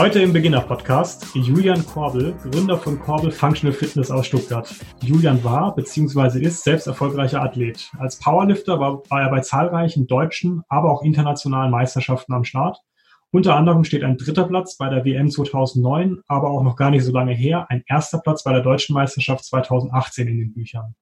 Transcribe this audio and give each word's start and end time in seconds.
Heute 0.00 0.20
im 0.22 0.32
Beginner-Podcast 0.32 1.26
Julian 1.34 1.84
Korbel, 1.84 2.34
Gründer 2.50 2.78
von 2.78 2.98
Korbel 2.98 3.30
Functional 3.30 3.76
Fitness 3.76 4.10
aus 4.10 4.26
Stuttgart. 4.26 4.74
Julian 5.02 5.44
war 5.44 5.74
bzw. 5.74 6.40
ist 6.40 6.64
selbst 6.64 6.86
erfolgreicher 6.86 7.42
Athlet. 7.42 7.90
Als 7.98 8.18
Powerlifter 8.18 8.80
war, 8.80 9.02
war 9.10 9.20
er 9.20 9.28
bei 9.28 9.40
zahlreichen 9.40 10.06
deutschen, 10.06 10.62
aber 10.70 10.90
auch 10.90 11.02
internationalen 11.02 11.70
Meisterschaften 11.70 12.32
am 12.32 12.44
Start. 12.44 12.78
Unter 13.30 13.56
anderem 13.56 13.84
steht 13.84 14.02
ein 14.02 14.16
dritter 14.16 14.44
Platz 14.44 14.78
bei 14.78 14.88
der 14.88 15.04
WM 15.04 15.30
2009, 15.30 16.22
aber 16.26 16.48
auch 16.48 16.62
noch 16.62 16.76
gar 16.76 16.90
nicht 16.90 17.04
so 17.04 17.12
lange 17.12 17.34
her 17.34 17.66
ein 17.68 17.84
erster 17.86 18.20
Platz 18.20 18.42
bei 18.42 18.54
der 18.54 18.62
deutschen 18.62 18.94
Meisterschaft 18.94 19.44
2018 19.44 20.28
in 20.28 20.38
den 20.38 20.54
Büchern. 20.54 20.94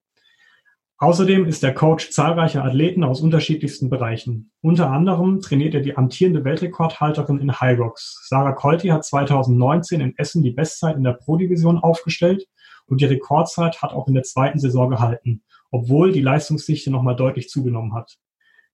Außerdem 1.00 1.46
ist 1.46 1.62
er 1.62 1.72
Coach 1.72 2.10
zahlreicher 2.10 2.64
Athleten 2.64 3.04
aus 3.04 3.20
unterschiedlichsten 3.20 3.88
Bereichen. 3.88 4.50
Unter 4.62 4.90
anderem 4.90 5.40
trainiert 5.40 5.74
er 5.74 5.80
die 5.80 5.96
amtierende 5.96 6.44
Weltrekordhalterin 6.44 7.38
in 7.38 7.60
High 7.60 7.78
Rocks. 7.78 8.26
Sarah 8.28 8.50
Kolti 8.50 8.88
hat 8.88 9.04
2019 9.04 10.00
in 10.00 10.18
Essen 10.18 10.42
die 10.42 10.50
Bestzeit 10.50 10.96
in 10.96 11.04
der 11.04 11.12
Pro-Division 11.12 11.78
aufgestellt 11.78 12.48
und 12.86 13.00
die 13.00 13.04
Rekordzeit 13.04 13.80
hat 13.80 13.92
auch 13.92 14.08
in 14.08 14.14
der 14.14 14.24
zweiten 14.24 14.58
Saison 14.58 14.90
gehalten, 14.90 15.44
obwohl 15.70 16.10
die 16.10 16.20
Leistungsdichte 16.20 16.90
nochmal 16.90 17.14
deutlich 17.14 17.48
zugenommen 17.48 17.94
hat. 17.94 18.18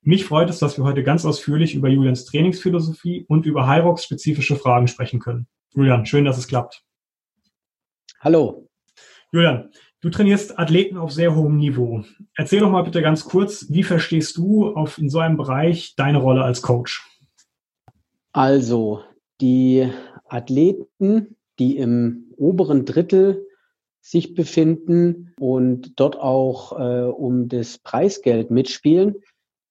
Mich 0.01 0.25
freut 0.25 0.49
es, 0.49 0.59
dass 0.59 0.79
wir 0.79 0.85
heute 0.85 1.03
ganz 1.03 1.27
ausführlich 1.27 1.75
über 1.75 1.89
Julians 1.89 2.25
Trainingsphilosophie 2.25 3.27
und 3.29 3.45
über 3.45 3.67
High 3.67 3.85
Rocks 3.85 4.05
spezifische 4.05 4.57
Fragen 4.57 4.89
sprechen 4.89 5.21
können. 5.21 5.47
Julian, 5.75 6.07
schön, 6.07 6.25
dass 6.25 6.39
es 6.39 6.49
klappt. 6.49 6.85
Hallo. 8.21 8.67
Julian, 9.31 9.71
Du 10.05 10.11
trainierst 10.11 10.59
Athleten 10.59 10.99
auf 10.99 11.13
sehr 11.13 11.35
hohem 11.35 11.57
Niveau. 11.57 12.05
Erzähl 12.37 12.61
doch 12.61 12.71
mal 12.71 12.83
bitte 12.83 13.01
ganz 13.01 13.25
kurz, 13.25 13.71
wie 13.71 13.83
verstehst 13.83 14.37
du 14.37 14.77
auf, 14.77 14.99
in 14.99 15.09
so 15.09 15.19
einem 15.19 15.39
Bereich 15.39 15.95
deine 15.97 16.19
Rolle 16.19 16.45
als 16.45 16.61
Coach? 16.61 17.09
Also, 18.31 19.01
die 19.41 19.91
Athleten, 20.29 21.37
die 21.59 21.79
im 21.79 22.35
oberen 22.37 22.85
Drittel 22.85 23.47
sich 24.03 24.35
befinden 24.35 25.33
und 25.41 25.99
dort 25.99 26.19
auch 26.19 26.79
äh, 26.79 27.05
um 27.05 27.49
das 27.49 27.79
Preisgeld 27.79 28.51
mitspielen, 28.51 29.15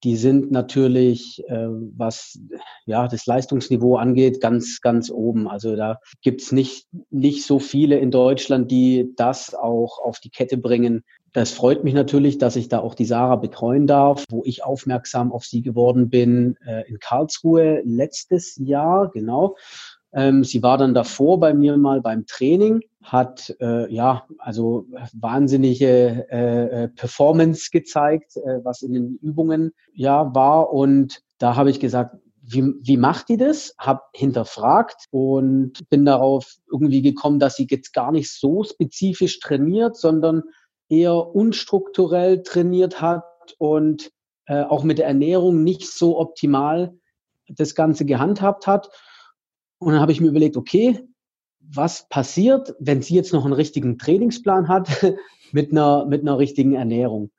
die 0.03 0.17
sind 0.17 0.51
natürlich, 0.51 1.43
äh, 1.47 1.67
was 1.95 2.39
ja 2.85 3.07
das 3.07 3.25
Leistungsniveau 3.25 3.95
angeht, 3.95 4.41
ganz, 4.41 4.81
ganz 4.81 5.09
oben. 5.09 5.47
Also 5.47 5.75
da 5.75 5.99
gibt's 6.21 6.51
nicht, 6.51 6.87
nicht 7.09 7.45
so 7.45 7.59
viele 7.59 7.97
in 7.97 8.11
Deutschland, 8.11 8.69
die 8.69 9.13
das 9.15 9.55
auch 9.55 9.99
auf 9.99 10.19
die 10.19 10.29
Kette 10.29 10.57
bringen. 10.57 11.03
Das 11.31 11.51
freut 11.51 11.83
mich 11.83 11.95
natürlich, 11.95 12.37
dass 12.37 12.55
ich 12.55 12.67
da 12.67 12.79
auch 12.79 12.93
die 12.93 13.05
Sarah 13.05 13.37
betreuen 13.37 13.87
darf, 13.87 14.25
wo 14.29 14.43
ich 14.45 14.63
aufmerksam 14.63 15.31
auf 15.31 15.45
sie 15.45 15.61
geworden 15.61 16.09
bin 16.09 16.57
äh, 16.65 16.87
in 16.87 16.99
Karlsruhe 16.99 17.81
letztes 17.85 18.55
Jahr, 18.57 19.09
genau. 19.09 19.55
Ähm, 20.13 20.43
sie 20.43 20.61
war 20.61 20.77
dann 20.77 20.93
davor 20.93 21.39
bei 21.39 21.53
mir 21.53 21.77
mal 21.77 22.01
beim 22.01 22.25
Training, 22.25 22.81
hat 23.01 23.55
äh, 23.59 23.91
ja 23.91 24.25
also 24.37 24.85
wahnsinnige 25.13 26.27
äh, 26.31 26.83
äh, 26.83 26.87
Performance 26.89 27.69
gezeigt, 27.71 28.37
äh, 28.37 28.63
was 28.63 28.83
in 28.83 28.93
den 28.93 29.19
Übungen 29.21 29.73
ja 29.93 30.33
war. 30.35 30.71
Und 30.71 31.21
da 31.39 31.55
habe 31.55 31.71
ich 31.71 31.79
gesagt, 31.79 32.15
wie, 32.45 32.73
wie 32.81 32.97
macht 32.97 33.29
die 33.29 33.37
das? 33.37 33.73
Hab 33.79 34.09
hinterfragt 34.13 35.05
und 35.11 35.89
bin 35.89 36.05
darauf 36.05 36.57
irgendwie 36.71 37.01
gekommen, 37.01 37.39
dass 37.39 37.55
sie 37.55 37.67
jetzt 37.69 37.93
gar 37.93 38.11
nicht 38.11 38.31
so 38.31 38.63
spezifisch 38.63 39.39
trainiert, 39.39 39.95
sondern 39.95 40.43
eher 40.89 41.15
unstrukturell 41.15 42.43
trainiert 42.43 43.01
hat 43.01 43.23
und 43.57 44.11
äh, 44.45 44.61
auch 44.61 44.83
mit 44.83 44.97
der 44.97 45.07
Ernährung 45.07 45.63
nicht 45.63 45.87
so 45.87 46.19
optimal 46.19 46.93
das 47.47 47.75
Ganze 47.75 48.05
gehandhabt 48.05 48.67
hat. 48.67 48.89
Und 49.83 49.93
dann 49.93 50.01
habe 50.01 50.11
ich 50.11 50.21
mir 50.21 50.29
überlegt, 50.29 50.57
okay, 50.57 50.99
was 51.59 52.07
passiert, 52.09 52.75
wenn 52.79 53.01
sie 53.01 53.15
jetzt 53.15 53.33
noch 53.33 53.45
einen 53.45 53.53
richtigen 53.53 53.97
Trainingsplan 53.97 54.67
hat 54.67 54.89
mit 55.51 55.71
einer, 55.71 56.05
mit 56.05 56.21
einer 56.21 56.37
richtigen 56.37 56.73
Ernährung? 56.73 57.31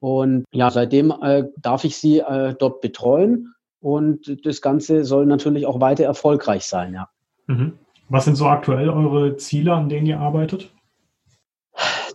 Und 0.00 0.44
ja, 0.52 0.70
seitdem 0.70 1.12
äh, 1.22 1.44
darf 1.56 1.84
ich 1.84 1.96
sie 1.96 2.18
äh, 2.18 2.54
dort 2.58 2.80
betreuen 2.80 3.54
und 3.80 4.44
das 4.44 4.60
Ganze 4.60 5.04
soll 5.04 5.26
natürlich 5.26 5.66
auch 5.66 5.80
weiter 5.80 6.04
erfolgreich 6.04 6.64
sein, 6.64 6.94
ja. 6.94 7.08
Mhm. 7.46 7.74
Was 8.08 8.24
sind 8.24 8.34
so 8.34 8.46
aktuell 8.46 8.90
eure 8.90 9.36
Ziele, 9.36 9.72
an 9.72 9.88
denen 9.88 10.06
ihr 10.06 10.20
arbeitet? 10.20 10.70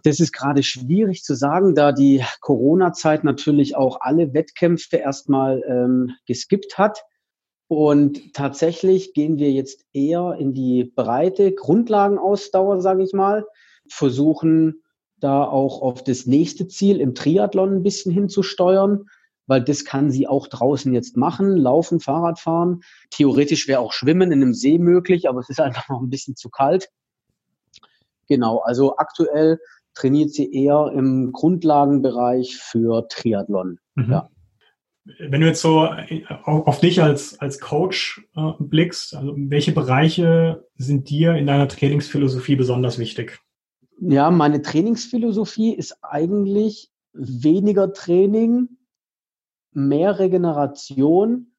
Das 0.04 0.20
ist 0.20 0.32
gerade 0.32 0.64
schwierig 0.64 1.24
zu 1.24 1.36
sagen, 1.36 1.76
da 1.76 1.92
die 1.92 2.24
Corona-Zeit 2.42 3.24
natürlich 3.24 3.76
auch 3.76 4.00
alle 4.02 4.34
Wettkämpfe 4.34 4.98
erstmal 4.98 5.64
ähm, 5.68 6.12
geskippt 6.26 6.78
hat. 6.78 7.04
Und 7.68 8.34
tatsächlich 8.34 9.14
gehen 9.14 9.38
wir 9.38 9.52
jetzt 9.52 9.86
eher 9.92 10.36
in 10.40 10.54
die 10.54 10.86
breite 10.86 11.52
Grundlagenausdauer, 11.54 12.82
sage 12.82 13.04
ich 13.04 13.14
mal, 13.14 13.46
versuchen 13.90 14.84
da 15.20 15.44
auch 15.44 15.82
auf 15.82 16.04
das 16.04 16.26
nächste 16.26 16.68
Ziel 16.68 17.02
im 17.02 17.14
Triathlon 17.14 17.76
ein 17.76 17.84
bisschen 17.84 18.12
hinzusteuern, 18.12 19.06
weil 19.48 19.64
das 19.64 19.84
kann 19.84 20.12
sie 20.12 20.28
auch 20.28 20.48
draußen 20.48 20.94
jetzt 20.94 21.18
machen, 21.18 21.58
laufen, 21.58 22.00
Fahrrad 22.00 22.40
fahren. 22.40 22.82
Theoretisch 23.10 23.68
wäre 23.68 23.80
auch 23.80 23.94
Schwimmen 23.94 24.32
in 24.32 24.42
einem 24.42 24.54
See 24.54 24.78
möglich, 24.78 25.28
aber 25.28 25.40
es 25.40 25.50
ist 25.50 25.60
einfach 25.60 25.90
noch 25.90 26.02
ein 26.02 26.10
bisschen 26.10 26.36
zu 26.36 26.50
kalt. 26.50 26.90
Genau, 28.30 28.60
also 28.60 28.98
aktuell 28.98 29.60
trainiert 29.94 30.32
sie 30.32 30.54
eher 30.54 30.92
im 30.94 31.32
Grundlagenbereich 31.32 32.58
für 32.58 33.08
Triathlon. 33.10 33.80
Mhm. 33.96 34.12
Ja 34.12 34.30
wenn 35.20 35.42
du 35.42 35.48
jetzt 35.48 35.62
so 35.62 35.86
äh, 35.86 36.24
auf 36.44 36.80
dich 36.80 37.02
als, 37.02 37.40
als 37.40 37.60
Coach 37.60 38.26
äh, 38.36 38.52
blickst, 38.60 39.16
also 39.16 39.34
welche 39.38 39.72
Bereiche 39.72 40.66
sind 40.76 41.10
dir 41.10 41.36
in 41.36 41.48
deiner 41.48 41.68
Trainingsphilosophie 41.68 42.56
besonders 42.56 43.00
wichtig? 43.00 43.40
Ja, 44.00 44.30
meine 44.30 44.62
Trainingsphilosophie 44.62 45.74
ist 45.74 45.98
eigentlich 46.04 46.92
weniger 47.14 47.94
Training, 47.94 48.70
mehr 49.72 50.20
Regeneration 50.20 51.54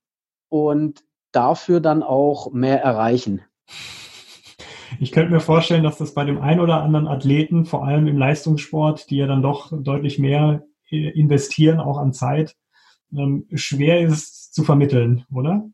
und 0.49 1.05
dafür 1.33 1.81
dann 1.81 2.03
auch 2.03 2.53
mehr 2.53 2.83
erreichen. 2.83 3.43
Ich 5.01 5.13
könnte 5.13 5.33
mir 5.33 5.41
vorstellen, 5.41 5.85
dass 5.85 5.99
das 5.99 6.15
bei 6.15 6.25
dem 6.25 6.41
einen 6.41 6.61
oder 6.61 6.83
anderen 6.83 7.09
Athleten, 7.09 7.67
vor 7.67 7.85
allem 7.85 8.07
im 8.07 8.17
Leistungssport, 8.17 9.11
die 9.11 9.17
ja 9.17 9.27
dann 9.27 9.43
doch 9.43 9.73
deutlich 9.73 10.19
mehr 10.19 10.65
äh, 10.91 11.11
investieren, 11.11 11.81
auch 11.81 11.99
an 11.99 12.13
Zeit, 12.13 12.57
ähm, 13.13 13.47
schwer 13.55 14.01
ist 14.01 14.55
zu 14.55 14.65
vermitteln, 14.65 15.25
oder? 15.33 15.71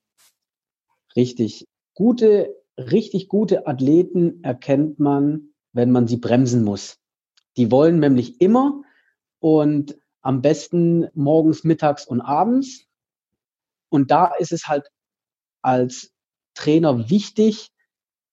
Richtig. 1.16 1.66
Gute, 1.94 2.54
richtig 2.76 3.28
gute 3.28 3.66
Athleten 3.66 4.42
erkennt 4.42 4.98
man, 4.98 5.50
wenn 5.72 5.90
man 5.90 6.06
sie 6.06 6.16
bremsen 6.16 6.64
muss. 6.64 6.98
Die 7.56 7.70
wollen 7.70 8.00
nämlich 8.00 8.40
immer 8.40 8.82
und 9.38 9.96
am 10.22 10.42
besten 10.42 11.08
morgens, 11.14 11.64
mittags 11.64 12.06
und 12.06 12.20
abends. 12.20 12.86
Und 13.90 14.10
da 14.10 14.34
ist 14.34 14.52
es 14.52 14.66
halt 14.66 14.88
als 15.62 16.12
Trainer 16.54 17.10
wichtig, 17.10 17.70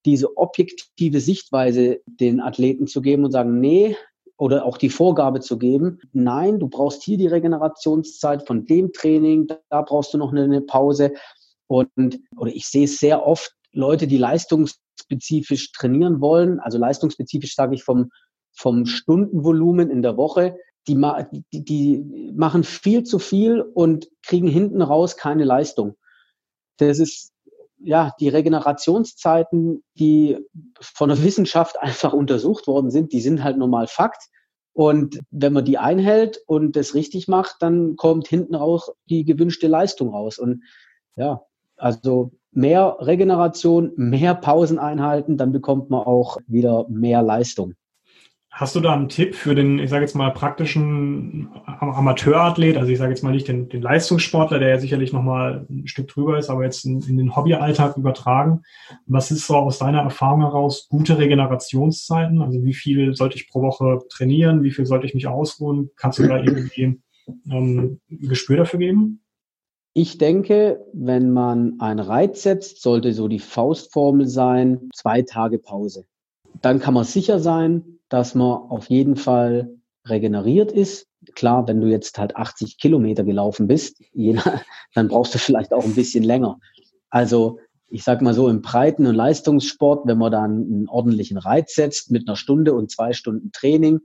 diese 0.05 0.37
objektive 0.37 1.19
Sichtweise 1.19 2.01
den 2.05 2.39
Athleten 2.39 2.87
zu 2.87 3.01
geben 3.01 3.25
und 3.25 3.31
sagen, 3.31 3.59
nee, 3.59 3.95
oder 4.41 4.65
auch 4.65 4.79
die 4.79 4.89
Vorgabe 4.89 5.39
zu 5.39 5.59
geben, 5.59 5.99
nein, 6.13 6.57
du 6.57 6.67
brauchst 6.67 7.03
hier 7.03 7.19
die 7.19 7.27
Regenerationszeit 7.27 8.47
von 8.47 8.65
dem 8.65 8.91
Training, 8.91 9.47
da 9.69 9.83
brauchst 9.83 10.15
du 10.15 10.17
noch 10.17 10.33
eine, 10.33 10.61
Pause. 10.61 11.13
Und 11.67 12.19
oder 12.35 12.51
ich 12.51 12.65
sehe 12.65 12.87
sehr 12.87 13.27
oft 13.27 13.53
Leute, 13.71 14.07
die 14.07 14.17
leistungsspezifisch 14.17 15.71
trainieren 15.73 16.21
wollen, 16.21 16.59
also 16.59 16.79
leistungsspezifisch 16.79 17.53
sage 17.53 17.75
ich 17.75 17.83
vom, 17.83 18.09
vom 18.51 18.87
Stundenvolumen 18.87 19.91
in 19.91 20.01
der 20.01 20.17
Woche, 20.17 20.57
die, 20.87 20.99
die, 21.53 21.63
die 21.63 22.33
machen 22.35 22.63
viel 22.63 23.03
zu 23.03 23.19
viel 23.19 23.61
und 23.61 24.09
kriegen 24.23 24.47
hinten 24.47 24.81
raus 24.81 25.17
keine 25.17 25.43
Leistung. 25.43 25.97
Das 26.77 26.97
ist 26.97 27.30
ja, 27.83 28.13
die 28.19 28.29
Regenerationszeiten, 28.29 29.83
die 29.97 30.37
von 30.79 31.09
der 31.09 31.23
Wissenschaft 31.23 31.79
einfach 31.79 32.13
untersucht 32.13 32.67
worden 32.67 32.91
sind, 32.91 33.13
die 33.13 33.21
sind 33.21 33.43
halt 33.43 33.57
normal 33.57 33.87
Fakt. 33.87 34.23
Und 34.73 35.19
wenn 35.31 35.53
man 35.53 35.65
die 35.65 35.77
einhält 35.77 36.39
und 36.47 36.75
das 36.75 36.95
richtig 36.95 37.27
macht, 37.27 37.57
dann 37.59 37.95
kommt 37.97 38.27
hinten 38.27 38.55
auch 38.55 38.89
die 39.09 39.25
gewünschte 39.25 39.67
Leistung 39.67 40.09
raus. 40.09 40.39
Und 40.39 40.63
ja, 41.15 41.41
also 41.75 42.31
mehr 42.51 42.97
Regeneration, 42.99 43.91
mehr 43.95 44.35
Pausen 44.35 44.79
einhalten, 44.79 45.37
dann 45.37 45.51
bekommt 45.51 45.89
man 45.89 46.01
auch 46.01 46.37
wieder 46.47 46.85
mehr 46.89 47.21
Leistung. 47.21 47.73
Hast 48.53 48.75
du 48.75 48.81
da 48.81 48.93
einen 48.93 49.07
Tipp 49.07 49.33
für 49.33 49.55
den, 49.55 49.79
ich 49.79 49.89
sage 49.89 50.03
jetzt 50.03 50.13
mal, 50.13 50.29
praktischen 50.29 51.49
Amateurathlet, 51.65 52.75
also 52.75 52.91
ich 52.91 52.97
sage 52.97 53.11
jetzt 53.11 53.23
mal 53.23 53.31
nicht 53.31 53.47
den, 53.47 53.69
den 53.69 53.81
Leistungssportler, 53.81 54.59
der 54.59 54.67
ja 54.67 54.77
sicherlich 54.77 55.13
nochmal 55.13 55.65
ein 55.69 55.87
Stück 55.87 56.09
drüber 56.09 56.37
ist, 56.37 56.49
aber 56.49 56.65
jetzt 56.65 56.83
in, 56.83 57.01
in, 57.01 57.17
den 57.17 57.33
Hobbyalltag 57.33 57.95
übertragen. 57.95 58.63
Was 59.05 59.31
ist 59.31 59.47
so 59.47 59.55
aus 59.55 59.79
deiner 59.79 60.01
Erfahrung 60.01 60.41
heraus 60.41 60.89
gute 60.89 61.17
Regenerationszeiten? 61.17 62.41
Also 62.41 62.61
wie 62.65 62.73
viel 62.73 63.15
sollte 63.15 63.37
ich 63.37 63.49
pro 63.49 63.61
Woche 63.61 63.99
trainieren? 64.09 64.63
Wie 64.63 64.71
viel 64.71 64.85
sollte 64.85 65.05
ich 65.05 65.13
mich 65.13 65.27
ausruhen? 65.27 65.89
Kannst 65.95 66.19
du 66.19 66.27
da 66.27 66.37
irgendwie 66.37 66.99
ähm, 67.49 68.01
ein 68.11 68.27
Gespür 68.27 68.57
dafür 68.57 68.79
geben? 68.79 69.21
Ich 69.93 70.17
denke, 70.17 70.85
wenn 70.91 71.31
man 71.31 71.79
einen 71.79 71.99
Reiz 71.99 72.43
setzt, 72.43 72.81
sollte 72.81 73.13
so 73.13 73.29
die 73.29 73.39
Faustformel 73.39 74.27
sein, 74.27 74.89
zwei 74.93 75.21
Tage 75.21 75.57
Pause. 75.57 76.05
Dann 76.61 76.79
kann 76.79 76.93
man 76.93 77.03
sicher 77.03 77.39
sein, 77.39 77.99
dass 78.09 78.35
man 78.35 78.51
auf 78.51 78.89
jeden 78.89 79.15
Fall 79.15 79.75
regeneriert 80.07 80.71
ist. 80.71 81.07
Klar, 81.35 81.67
wenn 81.67 81.81
du 81.81 81.87
jetzt 81.87 82.17
halt 82.17 82.35
80 82.35 82.77
Kilometer 82.79 83.23
gelaufen 83.23 83.67
bist, 83.67 84.01
dann 84.93 85.07
brauchst 85.07 85.33
du 85.33 85.39
vielleicht 85.39 85.73
auch 85.73 85.85
ein 85.85 85.95
bisschen 85.95 86.23
länger. 86.23 86.59
Also 87.09 87.59
ich 87.91 88.03
sag 88.03 88.21
mal 88.21 88.33
so, 88.33 88.47
im 88.47 88.61
Breiten- 88.61 89.05
und 89.05 89.15
Leistungssport, 89.15 90.07
wenn 90.07 90.17
man 90.17 90.31
dann 90.31 90.51
einen 90.51 90.87
ordentlichen 90.87 91.37
Reiz 91.37 91.75
setzt 91.75 92.09
mit 92.09 92.27
einer 92.27 92.37
Stunde 92.37 92.73
und 92.73 92.89
zwei 92.89 93.11
Stunden 93.11 93.51
Training, 93.51 93.99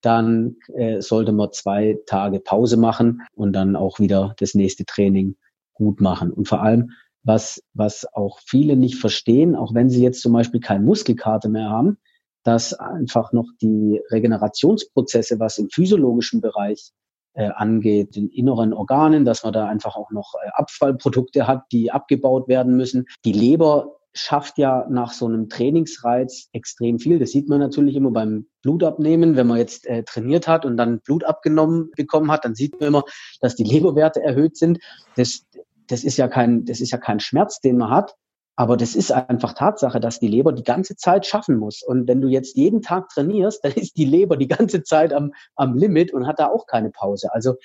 dann 0.00 0.56
äh, 0.74 1.02
sollte 1.02 1.32
man 1.32 1.52
zwei 1.52 1.98
Tage 2.06 2.40
Pause 2.40 2.78
machen 2.78 3.22
und 3.34 3.52
dann 3.52 3.76
auch 3.76 3.98
wieder 3.98 4.34
das 4.38 4.54
nächste 4.54 4.86
Training 4.86 5.36
gut 5.74 6.00
machen. 6.00 6.32
Und 6.32 6.48
vor 6.48 6.62
allem, 6.62 6.92
was, 7.26 7.60
was 7.74 8.06
auch 8.14 8.38
viele 8.46 8.76
nicht 8.76 8.96
verstehen, 8.96 9.56
auch 9.56 9.74
wenn 9.74 9.90
sie 9.90 10.02
jetzt 10.02 10.22
zum 10.22 10.32
Beispiel 10.32 10.60
keinen 10.60 10.84
Muskelkater 10.84 11.48
mehr 11.48 11.68
haben, 11.68 11.98
dass 12.44 12.72
einfach 12.72 13.32
noch 13.32 13.48
die 13.60 14.00
Regenerationsprozesse, 14.10 15.40
was 15.40 15.58
im 15.58 15.68
physiologischen 15.68 16.40
Bereich 16.40 16.92
äh, 17.34 17.48
angeht, 17.48 18.14
den 18.14 18.28
inneren 18.28 18.72
Organen, 18.72 19.24
dass 19.24 19.42
man 19.42 19.52
da 19.52 19.66
einfach 19.66 19.96
auch 19.96 20.12
noch 20.12 20.34
äh, 20.40 20.50
Abfallprodukte 20.52 21.48
hat, 21.48 21.64
die 21.72 21.90
abgebaut 21.90 22.46
werden 22.46 22.76
müssen. 22.76 23.06
Die 23.24 23.32
Leber 23.32 23.96
schafft 24.16 24.56
ja 24.56 24.86
nach 24.88 25.12
so 25.12 25.26
einem 25.26 25.48
Trainingsreiz 25.48 26.48
extrem 26.52 26.98
viel. 26.98 27.18
Das 27.18 27.32
sieht 27.32 27.48
man 27.48 27.60
natürlich 27.60 27.96
immer 27.96 28.10
beim 28.10 28.46
Blutabnehmen. 28.62 29.36
Wenn 29.36 29.46
man 29.46 29.58
jetzt 29.58 29.86
äh, 29.86 30.04
trainiert 30.04 30.48
hat 30.48 30.64
und 30.64 30.76
dann 30.76 31.00
Blut 31.00 31.24
abgenommen 31.24 31.90
bekommen 31.96 32.30
hat, 32.30 32.44
dann 32.44 32.54
sieht 32.54 32.80
man 32.80 32.88
immer, 32.88 33.04
dass 33.40 33.56
die 33.56 33.64
Leberwerte 33.64 34.22
erhöht 34.22 34.56
sind. 34.56 34.78
Das, 35.16 35.44
das 35.88 36.04
ist 36.04 36.16
ja 36.16 36.28
kein, 36.28 36.64
das 36.64 36.80
ist 36.80 36.90
ja 36.90 36.98
kein 36.98 37.20
Schmerz, 37.20 37.60
den 37.60 37.78
man 37.78 37.90
hat, 37.90 38.14
aber 38.58 38.78
das 38.78 38.96
ist 38.96 39.12
einfach 39.12 39.52
Tatsache, 39.52 40.00
dass 40.00 40.18
die 40.18 40.28
Leber 40.28 40.52
die 40.52 40.62
ganze 40.62 40.96
Zeit 40.96 41.26
schaffen 41.26 41.58
muss. 41.58 41.82
Und 41.82 42.08
wenn 42.08 42.22
du 42.22 42.28
jetzt 42.28 42.56
jeden 42.56 42.80
Tag 42.80 43.10
trainierst, 43.10 43.62
dann 43.64 43.72
ist 43.72 43.96
die 43.96 44.06
Leber 44.06 44.36
die 44.36 44.48
ganze 44.48 44.82
Zeit 44.82 45.12
am, 45.12 45.32
am 45.56 45.76
Limit 45.76 46.12
und 46.12 46.26
hat 46.26 46.38
da 46.38 46.46
auch 46.46 46.66
keine 46.66 46.90
Pause. 46.90 47.28
Also 47.32 47.56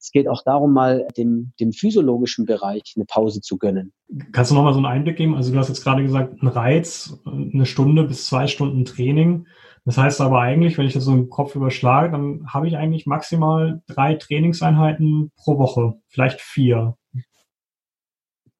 es 0.00 0.10
geht 0.10 0.26
auch 0.26 0.42
darum, 0.42 0.72
mal 0.72 1.06
dem, 1.16 1.52
dem 1.60 1.72
physiologischen 1.72 2.46
Bereich 2.46 2.94
eine 2.96 3.04
Pause 3.04 3.42
zu 3.42 3.58
gönnen. 3.58 3.92
Kannst 4.32 4.50
du 4.50 4.54
noch 4.54 4.64
mal 4.64 4.72
so 4.72 4.78
einen 4.78 4.86
Einblick 4.86 5.16
geben? 5.16 5.34
Also 5.34 5.52
du 5.52 5.58
hast 5.58 5.68
jetzt 5.68 5.84
gerade 5.84 6.02
gesagt, 6.02 6.42
ein 6.42 6.48
Reiz, 6.48 7.18
eine 7.26 7.66
Stunde 7.66 8.04
bis 8.04 8.26
zwei 8.26 8.46
Stunden 8.46 8.86
Training. 8.86 9.46
Das 9.84 9.96
heißt 9.96 10.20
aber 10.20 10.40
eigentlich, 10.40 10.76
wenn 10.76 10.86
ich 10.86 10.92
das 10.92 11.04
so 11.04 11.12
im 11.12 11.30
Kopf 11.30 11.54
überschlage, 11.54 12.10
dann 12.10 12.46
habe 12.46 12.68
ich 12.68 12.76
eigentlich 12.76 13.06
maximal 13.06 13.82
drei 13.86 14.14
Trainingseinheiten 14.14 15.30
pro 15.36 15.58
Woche, 15.58 15.94
vielleicht 16.08 16.40
vier. 16.40 16.97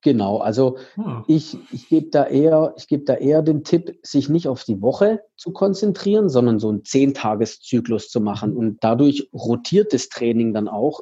Genau, 0.03 0.39
also 0.39 0.79
ah. 0.97 1.25
ich, 1.27 1.59
ich 1.73 1.89
gebe 1.89 2.09
da 2.11 2.25
eher, 2.25 2.73
ich 2.77 2.87
gebe 2.87 3.05
da 3.05 3.15
eher 3.15 3.43
den 3.43 3.65
Tipp, 3.65 3.99
sich 4.03 4.29
nicht 4.29 4.47
auf 4.47 4.63
die 4.63 4.81
Woche 4.81 5.23
zu 5.37 5.53
konzentrieren, 5.53 6.29
sondern 6.29 6.61
so 6.61 6.69
einen 6.69 6.85
Zehntageszyklus 6.85 8.09
zu 8.09 8.21
machen. 8.21 8.57
Und 8.57 8.79
dadurch 8.81 9.29
rotiert 9.33 9.93
das 9.93 10.09
Training 10.09 10.55
dann 10.55 10.69
auch 10.69 11.01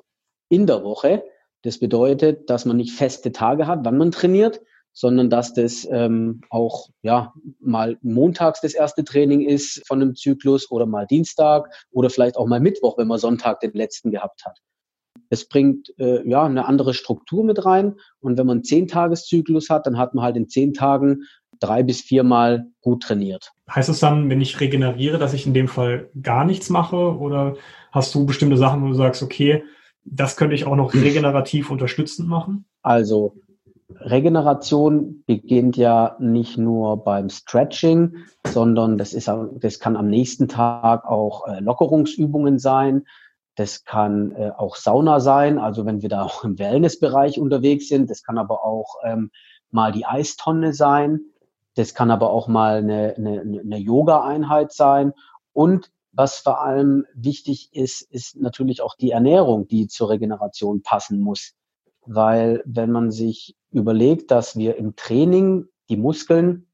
in 0.49 0.67
der 0.67 0.83
Woche. 0.83 1.25
Das 1.63 1.79
bedeutet, 1.79 2.49
dass 2.49 2.65
man 2.65 2.79
nicht 2.79 2.93
feste 2.93 3.33
Tage 3.33 3.67
hat, 3.67 3.81
wann 3.85 3.99
man 3.99 4.13
trainiert, 4.13 4.63
sondern 4.95 5.29
dass 5.29 5.53
das 5.53 5.87
ähm, 5.91 6.41
auch 6.49 6.89
ja 7.03 7.35
mal 7.61 7.99
montags 8.01 8.63
das 8.63 8.73
erste 8.73 9.05
Training 9.05 9.43
ist 9.43 9.87
von 9.87 10.01
einem 10.01 10.15
Zyklus 10.15 10.71
oder 10.71 10.87
mal 10.87 11.07
Dienstag 11.07 11.69
oder 11.91 12.09
vielleicht 12.09 12.39
auch 12.39 12.47
mal 12.47 12.61
Mittwoch, 12.61 12.97
wenn 12.97 13.09
man 13.09 13.19
Sonntag 13.19 13.61
den 13.61 13.73
letzten 13.73 14.11
gehabt 14.11 14.47
hat. 14.47 14.59
Es 15.31 15.49
bringt 15.49 15.93
äh, 15.99 16.27
ja 16.29 16.45
eine 16.45 16.67
andere 16.67 16.95
Struktur 16.95 17.45
mit 17.45 17.65
rein. 17.65 17.95
Und 18.21 18.39
wenn 18.39 18.47
man 18.47 18.59
einen 18.59 18.65
Zehntageszyklus 18.65 19.71
hat, 19.71 19.87
dann 19.87 19.99
hat 19.99 20.15
man 20.15 20.25
halt 20.25 20.37
in 20.37 20.49
zehn 20.49 20.75
Tagen 20.75 21.23
drei 21.61 21.83
bis 21.83 22.01
viermal 22.01 22.67
gut 22.81 23.03
trainiert. 23.03 23.53
Heißt 23.71 23.89
es 23.89 24.01
dann, 24.01 24.29
wenn 24.29 24.41
ich 24.41 24.61
regeneriere, 24.61 25.19
dass 25.19 25.33
ich 25.33 25.47
in 25.47 25.55
dem 25.55 25.69
Fall 25.69 26.11
gar 26.21 26.45
nichts 26.45 26.71
mache? 26.71 26.97
Oder 26.97 27.57
hast 27.93 28.15
du 28.15 28.27
bestimmte 28.27 28.57
Sachen, 28.57 28.83
wo 28.83 28.89
du 28.89 28.95
sagst, 28.95 29.23
okay, 29.23 29.65
das 30.05 30.37
könnte 30.37 30.55
ich 30.55 30.67
auch 30.67 30.77
noch 30.77 30.95
regenerativ 30.95 31.71
unterstützend 31.71 32.29
machen? 32.29 32.65
Also 32.83 33.35
Regeneration 34.01 35.23
beginnt 35.27 35.77
ja 35.77 36.17
nicht 36.19 36.59
nur 36.59 37.05
beim 37.05 37.29
Stretching, 37.29 38.17
sondern 38.47 38.99
das 38.99 39.13
ist, 39.13 39.31
das 39.61 39.79
kann 39.79 39.97
am 39.97 40.09
nächsten 40.09 40.49
Tag 40.49 41.05
auch 41.05 41.47
äh, 41.47 41.61
Lockerungsübungen 41.61 42.59
sein. 42.59 43.05
Das 43.57 43.85
kann 43.85 44.33
äh, 44.33 44.53
auch 44.57 44.77
Sauna 44.77 45.19
sein, 45.19 45.59
also 45.59 45.87
wenn 45.87 46.03
wir 46.03 46.11
da 46.11 46.23
auch 46.23 46.45
im 46.45 46.59
Wellnessbereich 46.59 47.41
unterwegs 47.41 47.89
sind. 47.89 48.11
Das 48.11 48.23
kann 48.23 48.39
aber 48.39 48.65
auch 48.65 48.97
ähm, 49.03 49.31
mal 49.71 49.93
die 49.93 50.07
Eistonne 50.07 50.73
sein. 50.73 51.21
Das 51.75 51.95
kann 51.95 52.11
aber 52.11 52.31
auch 52.31 52.49
mal 52.49 52.77
eine, 52.77 53.15
eine, 53.17 53.41
eine 53.41 53.79
Yoga-Einheit 53.79 54.73
sein. 54.73 55.13
Und 55.53 55.91
was 56.13 56.39
vor 56.39 56.63
allem 56.63 57.07
wichtig 57.15 57.71
ist, 57.73 58.03
ist 58.03 58.37
natürlich 58.37 58.83
auch 58.83 58.95
die 58.95 59.11
Ernährung, 59.11 59.69
die 59.69 59.87
zur 59.87 60.11
Regeneration 60.11 60.83
passen 60.83 61.21
muss. 61.21 61.55
Weil 62.07 62.63
wenn 62.67 62.91
man 62.91 63.11
sich 63.11 63.57
überlegt, 63.71 64.31
dass 64.31 64.57
wir 64.57 64.77
im 64.77 64.97
Training 64.97 65.67
die 65.89 65.97
Muskeln 65.97 66.69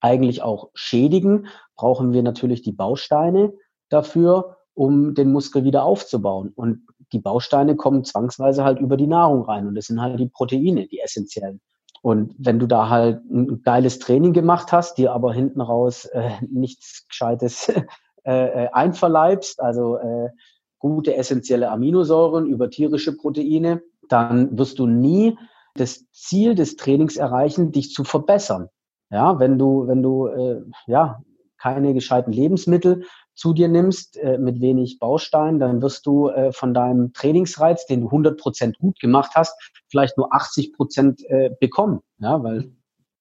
eigentlich 0.00 0.42
auch 0.42 0.70
schädigen, 0.74 1.46
brauchen 1.76 2.12
wir 2.12 2.22
natürlich 2.22 2.62
die 2.62 2.72
Bausteine 2.72 3.52
dafür 3.88 4.56
um 4.74 5.14
den 5.14 5.32
Muskel 5.32 5.64
wieder 5.64 5.84
aufzubauen. 5.84 6.52
Und 6.54 6.86
die 7.12 7.18
Bausteine 7.18 7.76
kommen 7.76 8.04
zwangsweise 8.04 8.64
halt 8.64 8.80
über 8.80 8.96
die 8.96 9.06
Nahrung 9.06 9.42
rein. 9.42 9.66
Und 9.66 9.74
das 9.74 9.86
sind 9.86 10.00
halt 10.00 10.18
die 10.18 10.28
Proteine, 10.28 10.86
die 10.86 11.00
essentiellen. 11.00 11.60
Und 12.02 12.34
wenn 12.36 12.58
du 12.58 12.66
da 12.66 12.88
halt 12.88 13.22
ein 13.30 13.62
geiles 13.62 13.98
Training 13.98 14.32
gemacht 14.32 14.72
hast, 14.72 14.98
dir 14.98 15.12
aber 15.12 15.32
hinten 15.32 15.60
raus 15.60 16.06
äh, 16.06 16.30
nichts 16.50 17.06
Gescheites 17.08 17.68
äh, 18.24 18.64
äh, 18.64 18.68
einverleibst, 18.72 19.60
also 19.60 19.98
äh, 19.98 20.30
gute 20.78 21.14
essentielle 21.14 21.70
Aminosäuren 21.70 22.46
über 22.46 22.70
tierische 22.70 23.16
Proteine, 23.16 23.82
dann 24.08 24.58
wirst 24.58 24.80
du 24.80 24.86
nie 24.86 25.38
das 25.74 26.10
Ziel 26.10 26.54
des 26.54 26.76
Trainings 26.76 27.16
erreichen, 27.16 27.70
dich 27.70 27.92
zu 27.92 28.04
verbessern. 28.04 28.68
Ja, 29.10 29.38
wenn 29.38 29.58
du, 29.58 29.86
wenn 29.86 30.02
du 30.02 30.26
äh, 30.26 30.62
ja 30.86 31.22
keine 31.56 31.94
gescheiten 31.94 32.32
Lebensmittel 32.32 33.04
zu 33.34 33.52
dir 33.52 33.68
nimmst 33.68 34.16
äh, 34.18 34.38
mit 34.38 34.60
wenig 34.60 34.98
Baustein, 34.98 35.58
dann 35.58 35.82
wirst 35.82 36.06
du 36.06 36.28
äh, 36.28 36.52
von 36.52 36.74
deinem 36.74 37.12
Trainingsreiz, 37.12 37.86
den 37.86 38.02
du 38.02 38.06
100 38.06 38.38
Prozent 38.38 38.78
gut 38.78 38.98
gemacht 39.00 39.32
hast, 39.34 39.54
vielleicht 39.88 40.18
nur 40.18 40.34
80 40.34 40.74
Prozent 40.74 41.22
äh, 41.28 41.50
bekommen, 41.60 42.00
ja, 42.18 42.42
weil 42.42 42.72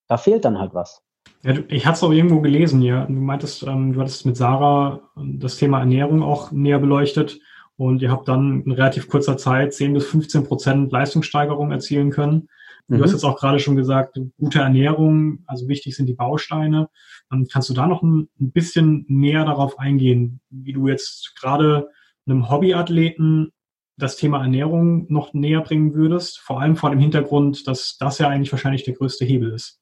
da 0.08 0.18
fehlt 0.18 0.46
dann 0.46 0.60
halt 0.60 0.74
was. 0.74 1.02
Ja, 1.44 1.56
ich 1.70 1.86
hatte 1.86 1.96
es 1.96 2.04
auch 2.04 2.12
irgendwo 2.12 2.42
gelesen 2.42 2.82
hier. 2.82 3.06
Du 3.08 3.14
meintest, 3.14 3.64
ähm, 3.64 3.94
du 3.94 4.02
hattest 4.02 4.26
mit 4.26 4.38
Sarah 4.38 5.02
das 5.16 5.58
Thema 5.58 5.80
Ernährung 5.80 6.22
auch 6.24 6.52
näher 6.52 6.80
beleuchtet 6.80 7.40
und 7.78 8.02
ihr 8.02 8.12
habt 8.12 8.28
dann 8.28 8.62
in 8.64 8.72
relativ 8.72 9.08
kurzer 9.08 9.38
Zeit 9.38 9.74
10 9.74 9.94
bis 9.94 10.06
15 10.08 10.44
Prozent 10.44 10.92
Leistungssteigerung 10.92 11.72
erzielen 11.72 12.12
können. 12.12 12.48
Du 12.88 12.98
mhm. 12.98 13.04
hast 13.04 13.12
jetzt 13.12 13.24
auch 13.24 13.38
gerade 13.38 13.60
schon 13.60 13.76
gesagt, 13.76 14.20
gute 14.38 14.60
Ernährung, 14.60 15.44
also 15.48 15.68
wichtig 15.68 15.96
sind 15.96 16.08
die 16.08 16.14
Bausteine. 16.14 16.90
Ähm, 17.32 17.48
kannst 17.52 17.70
du 17.70 17.74
da 17.74 17.88
noch 17.88 18.02
ein, 18.02 18.30
ein 18.40 18.52
bisschen 18.52 19.06
näher 19.08 19.46
darauf 19.46 19.80
eingehen, 19.80 20.42
wie 20.50 20.74
du 20.74 20.88
jetzt 20.88 21.36
gerade 21.40 21.90
einem 22.26 22.50
Hobbyathleten 22.50 23.52
das 23.98 24.16
Thema 24.16 24.42
Ernährung 24.42 25.12
noch 25.12 25.34
näher 25.34 25.62
bringen 25.62 25.94
würdest? 25.94 26.40
Vor 26.40 26.62
allem 26.62 26.76
vor 26.76 26.90
dem 26.90 27.00
Hintergrund, 27.00 27.68
dass 27.68 27.98
das 27.98 28.18
ja 28.18 28.28
eigentlich 28.28 28.52
wahrscheinlich 28.52 28.84
der 28.84 28.96
größte 28.96 29.26
Hebel 29.26 29.54
ist. 29.54 29.80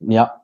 Ja. 0.00 0.40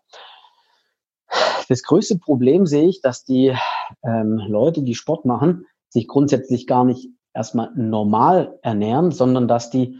Das 1.68 1.82
größte 1.82 2.18
Problem 2.18 2.66
sehe 2.66 2.88
ich, 2.88 3.00
dass 3.00 3.24
die 3.24 3.54
ähm, 4.02 4.40
Leute, 4.48 4.82
die 4.82 4.94
Sport 4.94 5.24
machen, 5.24 5.66
sich 5.88 6.08
grundsätzlich 6.08 6.66
gar 6.66 6.84
nicht 6.84 7.08
erstmal 7.34 7.70
normal 7.76 8.58
ernähren, 8.62 9.12
sondern 9.12 9.46
dass 9.46 9.70
die 9.70 9.96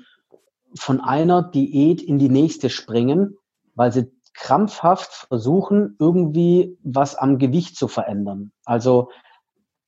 von 0.75 1.01
einer 1.01 1.43
Diät 1.43 2.03
in 2.03 2.19
die 2.19 2.29
nächste 2.29 2.71
springen, 2.71 3.37
weil 3.75 3.93
sie 3.93 4.11
krampfhaft 4.35 5.27
versuchen, 5.29 5.97
irgendwie 5.99 6.79
was 6.83 7.15
am 7.15 7.39
Gewicht 7.39 7.77
zu 7.77 7.89
verändern. 7.89 8.53
Also 8.65 9.11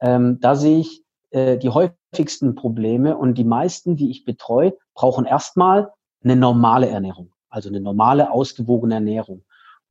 ähm, 0.01 0.39
da 0.41 0.55
sehe 0.57 0.81
ich 0.81 1.05
äh, 1.31 1.57
die 1.59 1.71
häufigsten 1.71 2.55
Probleme 2.55 3.17
und 3.17 3.39
die 3.39 3.45
meisten, 3.45 3.97
die 3.97 4.11
ich 4.11 4.25
betreue, 4.25 4.77
brauchen 4.95 5.25
erstmal 5.25 5.93
eine 6.23 6.37
normale 6.37 6.89
Ernährung, 6.89 7.33
also 7.49 7.69
eine 7.69 7.81
normale, 7.81 8.31
ausgewogene 8.31 8.95
Ernährung. 8.95 9.45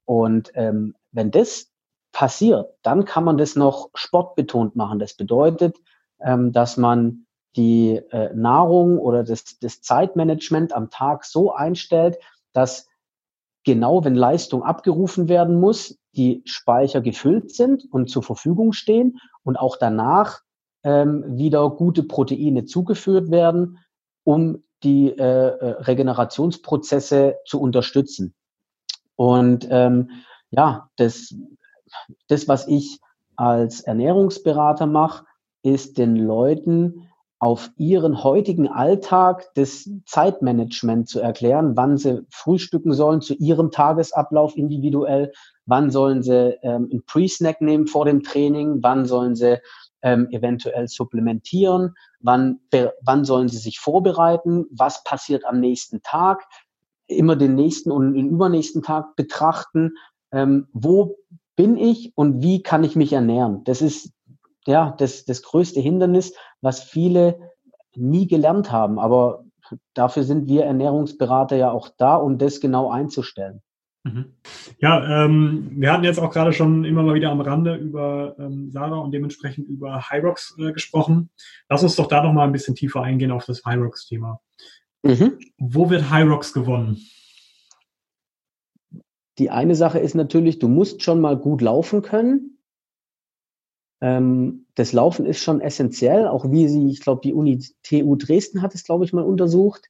Und 0.06 0.52
ähm, 0.56 0.96
wenn 1.12 1.32
das 1.32 1.72
passiert, 2.12 2.74
dann 2.84 3.06
kann 3.06 3.24
man 3.24 3.38
das 3.38 3.56
noch 3.56 3.90
sportbetont 3.94 4.76
machen. 4.76 5.00
Das 5.00 5.16
bedeutet, 5.16 5.78
ähm, 6.20 6.52
dass 6.52 6.78
man 6.78 7.26
die 7.56 7.96
äh, 8.12 8.34
Nahrung 8.34 8.98
oder 8.98 9.24
das, 9.24 9.60
das 9.60 9.82
Zeitmanagement 9.82 10.74
am 10.74 10.90
Tag 10.90 11.26
so 11.26 11.54
einstellt, 11.54 12.18
dass 12.54 12.88
genau 13.64 14.04
wenn 14.04 14.16
Leistung 14.16 14.64
abgerufen 14.64 15.30
werden 15.30 15.60
muss, 15.60 16.00
die 16.14 16.42
Speicher 16.46 17.02
gefüllt 17.02 17.54
sind 17.54 17.86
und 17.92 18.10
zur 18.10 18.24
Verfügung 18.24 18.74
stehen 18.74 19.20
und 19.44 19.58
auch 19.58 19.78
danach 19.78 20.42
ähm, 20.84 21.24
wieder 21.38 21.70
gute 21.70 22.04
Proteine 22.04 22.66
zugeführt 22.66 23.32
werden, 23.32 23.80
um 24.24 24.64
die 24.84 25.10
äh, 25.10 25.22
äh 25.22 25.70
Regenerationsprozesse 25.82 27.38
zu 27.46 27.62
unterstützen. 27.62 28.34
Und 29.16 29.68
ähm, 29.70 30.10
ja, 30.50 30.90
das, 30.96 31.36
das, 32.28 32.48
was 32.48 32.68
ich 32.68 33.00
als 33.36 33.82
Ernährungsberater 33.82 34.88
mache, 34.88 35.26
ist 35.64 35.98
den 35.98 36.16
Leuten 36.16 37.11
auf 37.42 37.72
ihren 37.76 38.24
heutigen 38.24 38.68
Alltag 38.68 39.50
das 39.56 39.90
Zeitmanagement 40.06 41.10
zu 41.10 41.20
erklären, 41.20 41.76
wann 41.76 41.98
sie 41.98 42.24
frühstücken 42.30 42.94
sollen 42.94 43.22
zu 43.22 43.34
ihrem 43.34 43.72
Tagesablauf 43.72 44.56
individuell, 44.56 45.32
wann 45.66 45.90
sollen 45.90 46.22
sie 46.22 46.56
ähm, 46.62 46.88
einen 46.92 47.04
Pre-Snack 47.04 47.60
nehmen 47.60 47.88
vor 47.88 48.06
dem 48.06 48.22
Training, 48.22 48.84
wann 48.84 49.08
sollen 49.08 49.34
sie 49.34 49.58
ähm, 50.04 50.28
eventuell 50.30 50.88
supplementieren, 50.88 51.96
wann, 52.20 52.60
wann 53.02 53.26
sollen 53.26 53.48
sie 53.48 53.58
sich 53.58 53.80
vorbereiten, 53.80 54.68
was 54.70 55.04
passiert 55.04 55.44
am 55.44 55.60
nächsten 55.60 56.04
Tag, 56.04 56.44
immer 57.08 57.36
den 57.36 57.56
nächsten 57.56 57.90
und 57.90 58.14
den 58.14 58.30
übernächsten 58.30 58.84
Tag 58.84 59.16
betrachten, 59.16 59.94
ähm, 60.32 60.68
wo 60.74 61.18
bin 61.56 61.76
ich 61.76 62.16
und 62.16 62.44
wie 62.44 62.62
kann 62.62 62.84
ich 62.84 62.96
mich 62.96 63.14
ernähren. 63.14 63.64
Das 63.64 63.82
ist 63.82 64.12
ja 64.66 64.96
das, 64.98 65.26
das 65.26 65.42
größte 65.42 65.80
Hindernis, 65.80 66.34
was 66.62 66.82
viele 66.84 67.52
nie 67.96 68.28
gelernt 68.28 68.72
haben. 68.72 69.00
Aber 69.00 69.46
dafür 69.94 70.24
sind 70.24 70.48
wir 70.48 70.64
Ernährungsberater 70.64 71.56
ja 71.56 71.72
auch 71.72 71.90
da, 71.98 72.16
um 72.16 72.38
das 72.38 72.60
genau 72.60 72.90
einzustellen. 72.90 73.62
Mhm. 74.04 74.34
Ja, 74.80 75.26
ähm, 75.26 75.72
wir 75.76 75.94
hatten 75.94 76.04
jetzt 76.04 76.20
auch 76.20 76.32
gerade 76.32 76.54
schon 76.54 76.86
immer 76.86 77.04
mal 77.04 77.14
wieder 77.14 77.30
am 77.30 77.42
Rande 77.42 77.76
über 77.76 78.36
ähm, 78.40 78.72
Sarah 78.72 78.98
und 78.98 79.12
dementsprechend 79.12 79.68
über 79.70 80.10
Hyrox 80.10 80.56
äh, 80.58 80.72
gesprochen. 80.72 81.30
Lass 81.70 81.84
uns 81.84 81.96
doch 81.96 82.08
da 82.08 82.24
noch 82.24 82.34
mal 82.34 82.46
ein 82.46 82.52
bisschen 82.52 82.76
tiefer 82.76 83.04
eingehen 83.04 83.32
auf 83.32 83.46
das 83.46 83.64
Hyrox-Thema. 83.64 84.42
Mhm. 85.04 85.40
Wo 85.60 85.90
wird 85.90 86.12
Hyrox 86.12 86.52
gewonnen? 86.54 86.98
Die 89.38 89.50
eine 89.50 89.76
Sache 89.76 90.00
ist 90.00 90.16
natürlich, 90.16 90.60
du 90.60 90.68
musst 90.68 91.04
schon 91.04 91.22
mal 91.22 91.38
gut 91.38 91.62
laufen 91.62 92.02
können. 92.02 92.51
Ähm, 94.02 94.66
das 94.76 94.94
Laufen 94.94 95.26
ist 95.26 95.40
schon 95.40 95.62
essentiell, 95.62 96.28
auch 96.28 96.52
wie 96.52 96.68
sie, 96.68 96.90
ich 96.90 97.02
glaube, 97.02 97.22
die 97.24 97.34
Uni 97.34 97.64
TU 97.84 98.16
Dresden 98.16 98.62
hat 98.62 98.74
es, 98.74 98.84
glaube 98.84 99.06
ich, 99.06 99.14
mal 99.14 99.24
untersucht. 99.24 99.90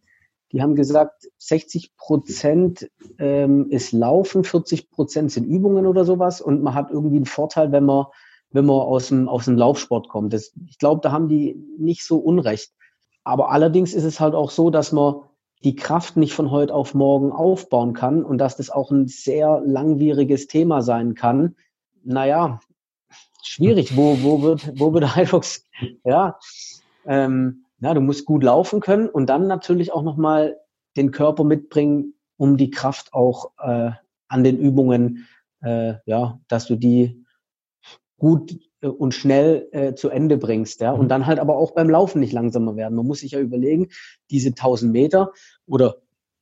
Die 0.51 0.61
haben 0.61 0.75
gesagt, 0.75 1.29
60 1.37 1.95
Prozent 1.95 2.91
ähm, 3.19 3.69
ist 3.69 3.93
Laufen, 3.93 4.43
40 4.43 4.91
Prozent 4.91 5.31
sind 5.31 5.45
Übungen 5.45 5.87
oder 5.87 6.03
sowas 6.03 6.41
und 6.41 6.61
man 6.61 6.73
hat 6.73 6.91
irgendwie 6.91 7.15
einen 7.15 7.25
Vorteil, 7.25 7.71
wenn 7.71 7.85
man, 7.85 8.07
wenn 8.51 8.65
man 8.65 8.75
aus 8.75 9.07
dem, 9.07 9.29
aus 9.29 9.45
dem 9.45 9.55
Laufsport 9.55 10.09
kommt. 10.09 10.33
Das, 10.33 10.51
ich 10.67 10.77
glaube, 10.77 10.99
da 11.01 11.13
haben 11.13 11.29
die 11.29 11.55
nicht 11.77 12.03
so 12.03 12.17
Unrecht. 12.17 12.73
Aber 13.23 13.51
allerdings 13.51 13.93
ist 13.93 14.03
es 14.03 14.19
halt 14.19 14.33
auch 14.33 14.51
so, 14.51 14.69
dass 14.69 14.91
man 14.91 15.21
die 15.63 15.75
Kraft 15.75 16.17
nicht 16.17 16.33
von 16.33 16.51
heute 16.51 16.73
auf 16.73 16.93
morgen 16.95 17.31
aufbauen 17.31 17.93
kann 17.93 18.25
und 18.25 18.39
dass 18.39 18.57
das 18.57 18.71
auch 18.71 18.91
ein 18.91 19.07
sehr 19.07 19.61
langwieriges 19.63 20.47
Thema 20.47 20.81
sein 20.81 21.13
kann. 21.13 21.55
Naja, 22.03 22.59
schwierig. 23.43 23.95
Wo, 23.95 24.21
wo 24.21 24.41
wird, 24.41 24.79
wo 24.79 24.93
wird 24.93 25.15
Hyrox, 25.15 25.67
ja, 26.03 26.37
ähm, 27.05 27.65
ja, 27.79 27.93
du 27.93 28.01
musst 28.01 28.25
gut 28.25 28.43
laufen 28.43 28.79
können 28.79 29.09
und 29.09 29.27
dann 29.27 29.47
natürlich 29.47 29.91
auch 29.91 30.03
nochmal 30.03 30.57
den 30.97 31.11
Körper 31.11 31.43
mitbringen, 31.43 32.13
um 32.37 32.57
die 32.57 32.69
Kraft 32.69 33.13
auch 33.13 33.51
äh, 33.59 33.91
an 34.27 34.43
den 34.43 34.57
Übungen, 34.57 35.27
äh, 35.61 35.95
ja, 36.05 36.39
dass 36.47 36.67
du 36.67 36.75
die 36.75 37.25
gut 38.17 38.57
äh, 38.81 38.87
und 38.87 39.13
schnell 39.13 39.67
äh, 39.71 39.93
zu 39.95 40.09
Ende 40.09 40.37
bringst, 40.37 40.81
ja, 40.81 40.91
und 40.91 41.05
mhm. 41.05 41.09
dann 41.09 41.25
halt 41.25 41.39
aber 41.39 41.57
auch 41.57 41.71
beim 41.71 41.89
Laufen 41.89 42.19
nicht 42.19 42.33
langsamer 42.33 42.75
werden. 42.75 42.95
Man 42.95 43.07
muss 43.07 43.21
sich 43.21 43.31
ja 43.31 43.39
überlegen, 43.39 43.89
diese 44.29 44.49
1000 44.49 44.91
Meter 44.91 45.31
oder 45.65 45.97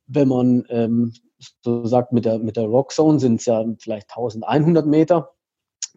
wenn 0.07 0.27
man 0.27 0.65
ähm, 0.69 1.13
so 1.61 1.85
sagt, 1.85 2.11
mit 2.11 2.25
der, 2.25 2.39
mit 2.39 2.57
der 2.57 2.65
Rock 2.65 2.91
Zone 2.91 3.19
sind 3.19 3.39
es 3.39 3.45
ja 3.45 3.63
vielleicht 3.79 4.09
1100 4.09 4.85
Meter 4.85 5.31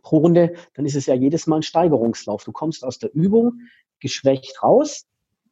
pro 0.03 0.19
Runde, 0.19 0.55
dann 0.75 0.87
ist 0.87 0.97
es 0.97 1.07
ja 1.07 1.15
jedes 1.15 1.47
Mal 1.47 1.57
ein 1.57 1.63
Steigerungslauf. 1.63 2.45
Du 2.45 2.53
kommst 2.53 2.85
aus 2.85 2.99
der 2.99 3.15
Übung 3.15 3.61
geschwächt 4.01 4.63
raus, 4.63 5.07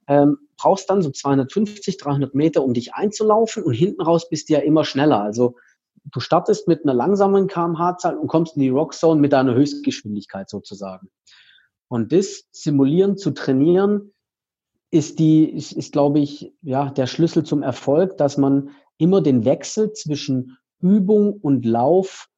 ähm, 0.08 0.38
brauchst 0.56 0.90
dann 0.90 1.02
so 1.02 1.10
250, 1.10 1.96
300 1.96 2.34
Meter, 2.34 2.64
um 2.64 2.74
dich 2.74 2.94
einzulaufen 2.94 3.62
und 3.62 3.74
hinten 3.74 4.02
raus 4.02 4.28
bist 4.28 4.48
du 4.48 4.54
ja 4.54 4.58
immer 4.60 4.84
schneller. 4.84 5.22
Also 5.22 5.56
du 6.04 6.20
startest 6.20 6.68
mit 6.68 6.82
einer 6.82 6.94
langsamen 6.94 7.46
kmh-Zahl 7.46 8.16
und 8.16 8.26
kommst 8.26 8.56
in 8.56 8.62
die 8.62 8.68
Rockzone 8.70 9.20
mit 9.20 9.32
deiner 9.32 9.54
Höchstgeschwindigkeit 9.54 10.48
sozusagen. 10.48 11.10
Und 11.88 12.12
das 12.12 12.44
simulieren 12.52 13.16
zu 13.16 13.32
trainieren, 13.32 14.12
ist 14.90 15.18
die, 15.18 15.44
ist, 15.48 15.72
ist 15.72 15.92
glaube 15.92 16.18
ich, 16.18 16.52
ja, 16.62 16.90
der 16.90 17.06
Schlüssel 17.06 17.44
zum 17.44 17.62
Erfolg, 17.62 18.16
dass 18.16 18.36
man 18.36 18.70
immer 18.98 19.20
den 19.20 19.44
Wechsel 19.44 19.92
zwischen 19.92 20.58
Übung 20.80 21.34
und 21.34 21.64
Lauf 21.64 22.29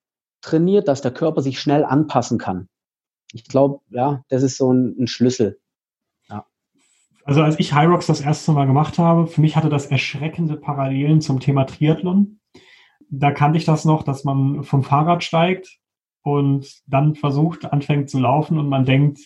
trainiert, 0.43 0.89
dass 0.89 1.01
der 1.01 1.13
Körper 1.13 1.41
sich 1.41 1.61
schnell 1.61 1.85
anpassen 1.85 2.39
kann. 2.39 2.69
Ich 3.33 3.45
glaube, 3.45 3.81
ja, 3.91 4.23
das 4.29 4.43
ist 4.43 4.59
so 4.59 4.73
ein, 4.73 4.95
ein 4.99 5.07
Schlüssel. 5.07 5.59
Also 7.25 7.43
als 7.43 7.59
ich 7.61 7.75
Hyrox 7.75 8.07
das 8.07 8.21
erste 8.21 8.53
Mal 8.53 8.67
gemacht 8.67 8.99
habe, 8.99 9.27
für 9.27 9.41
mich 9.41 9.57
hatte 9.57 9.69
das 9.69 9.87
erschreckende 9.87 10.57
Parallelen 10.57 11.21
zum 11.21 11.39
Thema 11.39 11.65
Triathlon. 11.65 12.41
Da 13.11 13.31
kannte 13.31 13.59
ich 13.59 13.65
das 13.65 13.85
noch, 13.85 14.03
dass 14.03 14.25
man 14.25 14.65
vom 14.65 14.83
Fahrrad 14.83 15.23
steigt 15.23 15.79
und 16.23 16.83
dann 16.87 17.15
versucht, 17.15 17.73
anfängt 17.73 18.11
zu 18.11 18.19
laufen 18.19 18.59
und 18.59 18.69
man 18.69 18.85
denkt, 18.85 19.21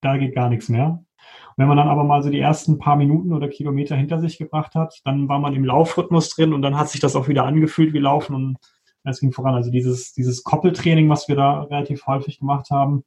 da 0.00 0.16
geht 0.16 0.34
gar 0.34 0.48
nichts 0.48 0.68
mehr. 0.68 1.04
Und 1.48 1.58
wenn 1.58 1.68
man 1.68 1.76
dann 1.76 1.88
aber 1.88 2.04
mal 2.04 2.22
so 2.22 2.30
die 2.30 2.40
ersten 2.40 2.78
paar 2.78 2.96
Minuten 2.96 3.32
oder 3.32 3.48
Kilometer 3.48 3.96
hinter 3.96 4.20
sich 4.20 4.38
gebracht 4.38 4.74
hat, 4.74 5.00
dann 5.04 5.28
war 5.28 5.38
man 5.38 5.54
im 5.54 5.64
Laufrhythmus 5.64 6.30
drin 6.30 6.54
und 6.54 6.62
dann 6.62 6.78
hat 6.78 6.88
sich 6.88 7.00
das 7.00 7.16
auch 7.16 7.28
wieder 7.28 7.44
angefühlt 7.44 7.92
wie 7.92 7.98
Laufen 7.98 8.34
und 8.34 8.56
es 9.04 9.20
ging 9.20 9.32
voran. 9.32 9.54
Also 9.54 9.70
dieses, 9.70 10.12
dieses 10.12 10.42
Koppeltraining, 10.44 11.08
was 11.08 11.28
wir 11.28 11.36
da 11.36 11.62
relativ 11.62 12.06
häufig 12.06 12.38
gemacht 12.38 12.70
haben, 12.70 13.04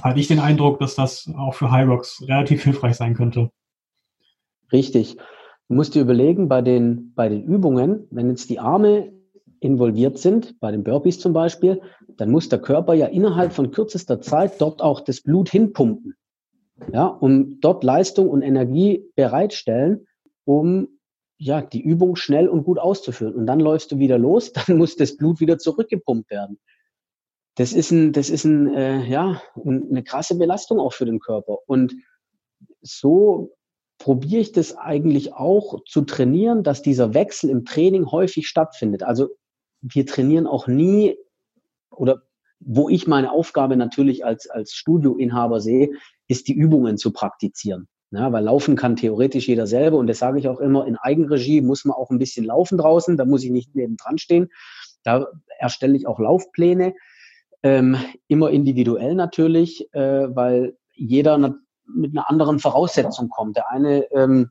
hatte 0.00 0.20
ich 0.20 0.28
den 0.28 0.40
Eindruck, 0.40 0.78
dass 0.78 0.94
das 0.94 1.30
auch 1.36 1.54
für 1.54 1.70
Hyrox 1.70 2.24
relativ 2.26 2.64
hilfreich 2.64 2.96
sein 2.96 3.14
könnte. 3.14 3.50
Richtig. 4.72 5.16
Du 5.68 5.74
musst 5.74 5.94
dir 5.94 6.02
überlegen, 6.02 6.48
bei 6.48 6.62
den, 6.62 7.12
bei 7.14 7.28
den 7.28 7.44
Übungen, 7.44 8.06
wenn 8.10 8.28
jetzt 8.30 8.50
die 8.50 8.58
Arme 8.58 9.12
involviert 9.60 10.18
sind, 10.18 10.58
bei 10.60 10.72
den 10.72 10.82
Burpees 10.82 11.20
zum 11.20 11.32
Beispiel, 11.32 11.80
dann 12.16 12.30
muss 12.30 12.48
der 12.48 12.60
Körper 12.60 12.94
ja 12.94 13.06
innerhalb 13.06 13.52
von 13.52 13.70
kürzester 13.70 14.20
Zeit 14.20 14.60
dort 14.60 14.82
auch 14.82 15.00
das 15.00 15.20
Blut 15.20 15.48
hinpumpen. 15.50 16.14
Ja, 16.92 17.06
um 17.06 17.60
dort 17.60 17.84
Leistung 17.84 18.28
und 18.28 18.42
Energie 18.42 19.04
bereitstellen, 19.14 20.06
um 20.44 20.88
ja, 21.42 21.60
die 21.60 21.82
Übung 21.82 22.14
schnell 22.14 22.48
und 22.48 22.62
gut 22.62 22.78
auszuführen. 22.78 23.34
Und 23.34 23.46
dann 23.46 23.58
läufst 23.58 23.90
du 23.90 23.98
wieder 23.98 24.16
los, 24.16 24.52
dann 24.66 24.78
muss 24.78 24.96
das 24.96 25.16
Blut 25.16 25.40
wieder 25.40 25.58
zurückgepumpt 25.58 26.30
werden. 26.30 26.60
Das 27.56 27.72
ist 27.72 27.90
ein, 27.90 28.12
das 28.12 28.30
ist 28.30 28.44
ein, 28.44 28.72
äh, 28.74 29.04
ja, 29.04 29.42
eine 29.56 30.04
krasse 30.04 30.38
Belastung 30.38 30.78
auch 30.78 30.92
für 30.92 31.04
den 31.04 31.18
Körper. 31.18 31.58
Und 31.66 31.94
so 32.80 33.54
probiere 33.98 34.40
ich 34.40 34.52
das 34.52 34.76
eigentlich 34.76 35.34
auch 35.34 35.80
zu 35.84 36.02
trainieren, 36.02 36.62
dass 36.62 36.80
dieser 36.80 37.12
Wechsel 37.12 37.50
im 37.50 37.64
Training 37.64 38.10
häufig 38.10 38.46
stattfindet. 38.46 39.02
Also 39.02 39.28
wir 39.80 40.06
trainieren 40.06 40.46
auch 40.46 40.66
nie 40.66 41.18
oder 41.90 42.22
wo 42.60 42.88
ich 42.88 43.08
meine 43.08 43.32
Aufgabe 43.32 43.76
natürlich 43.76 44.24
als, 44.24 44.48
als 44.48 44.72
Studioinhaber 44.74 45.60
sehe, 45.60 45.90
ist 46.28 46.46
die 46.46 46.54
Übungen 46.54 46.96
zu 46.96 47.12
praktizieren. 47.12 47.88
Ja, 48.14 48.30
weil 48.30 48.44
laufen 48.44 48.76
kann 48.76 48.96
theoretisch 48.96 49.48
jeder 49.48 49.66
selber 49.66 49.96
und 49.96 50.06
das 50.06 50.18
sage 50.18 50.38
ich 50.38 50.46
auch 50.46 50.60
immer, 50.60 50.86
in 50.86 50.96
Eigenregie 50.96 51.62
muss 51.62 51.86
man 51.86 51.96
auch 51.96 52.10
ein 52.10 52.18
bisschen 52.18 52.44
laufen 52.44 52.76
draußen, 52.76 53.16
da 53.16 53.24
muss 53.24 53.42
ich 53.42 53.50
nicht 53.50 53.74
neben 53.74 53.96
dran 53.96 54.18
stehen. 54.18 54.50
Da 55.02 55.28
erstelle 55.58 55.96
ich 55.96 56.06
auch 56.06 56.20
Laufpläne, 56.20 56.94
ähm, 57.62 57.96
immer 58.28 58.50
individuell 58.50 59.14
natürlich, 59.14 59.88
äh, 59.94 60.36
weil 60.36 60.76
jeder 60.94 61.38
mit 61.86 62.12
einer 62.12 62.28
anderen 62.28 62.58
Voraussetzung 62.58 63.30
kommt. 63.30 63.56
Der 63.56 63.70
eine 63.70 64.04
ähm, 64.12 64.50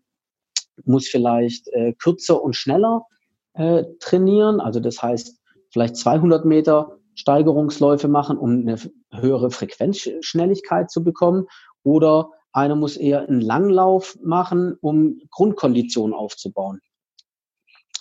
muss 0.84 1.08
vielleicht 1.08 1.68
äh, 1.68 1.94
kürzer 1.94 2.42
und 2.42 2.56
schneller 2.56 3.06
äh, 3.54 3.84
trainieren, 4.00 4.60
also 4.60 4.80
das 4.80 5.04
heißt 5.04 5.40
vielleicht 5.70 5.98
200 5.98 6.46
Meter 6.46 6.98
Steigerungsläufe 7.14 8.08
machen, 8.08 8.40
um 8.40 8.62
eine 8.62 8.78
höhere 9.12 9.52
Frequenzschnelligkeit 9.52 10.90
zu 10.90 11.04
bekommen, 11.04 11.46
oder 11.84 12.32
einer 12.54 12.76
muss 12.76 12.98
eher 12.98 13.28
einen 13.28 13.42
Langlauf 13.42 14.18
machen, 14.24 14.76
um 14.82 15.20
Grundkonditionen 15.30 16.14
aufzubauen. 16.14 16.82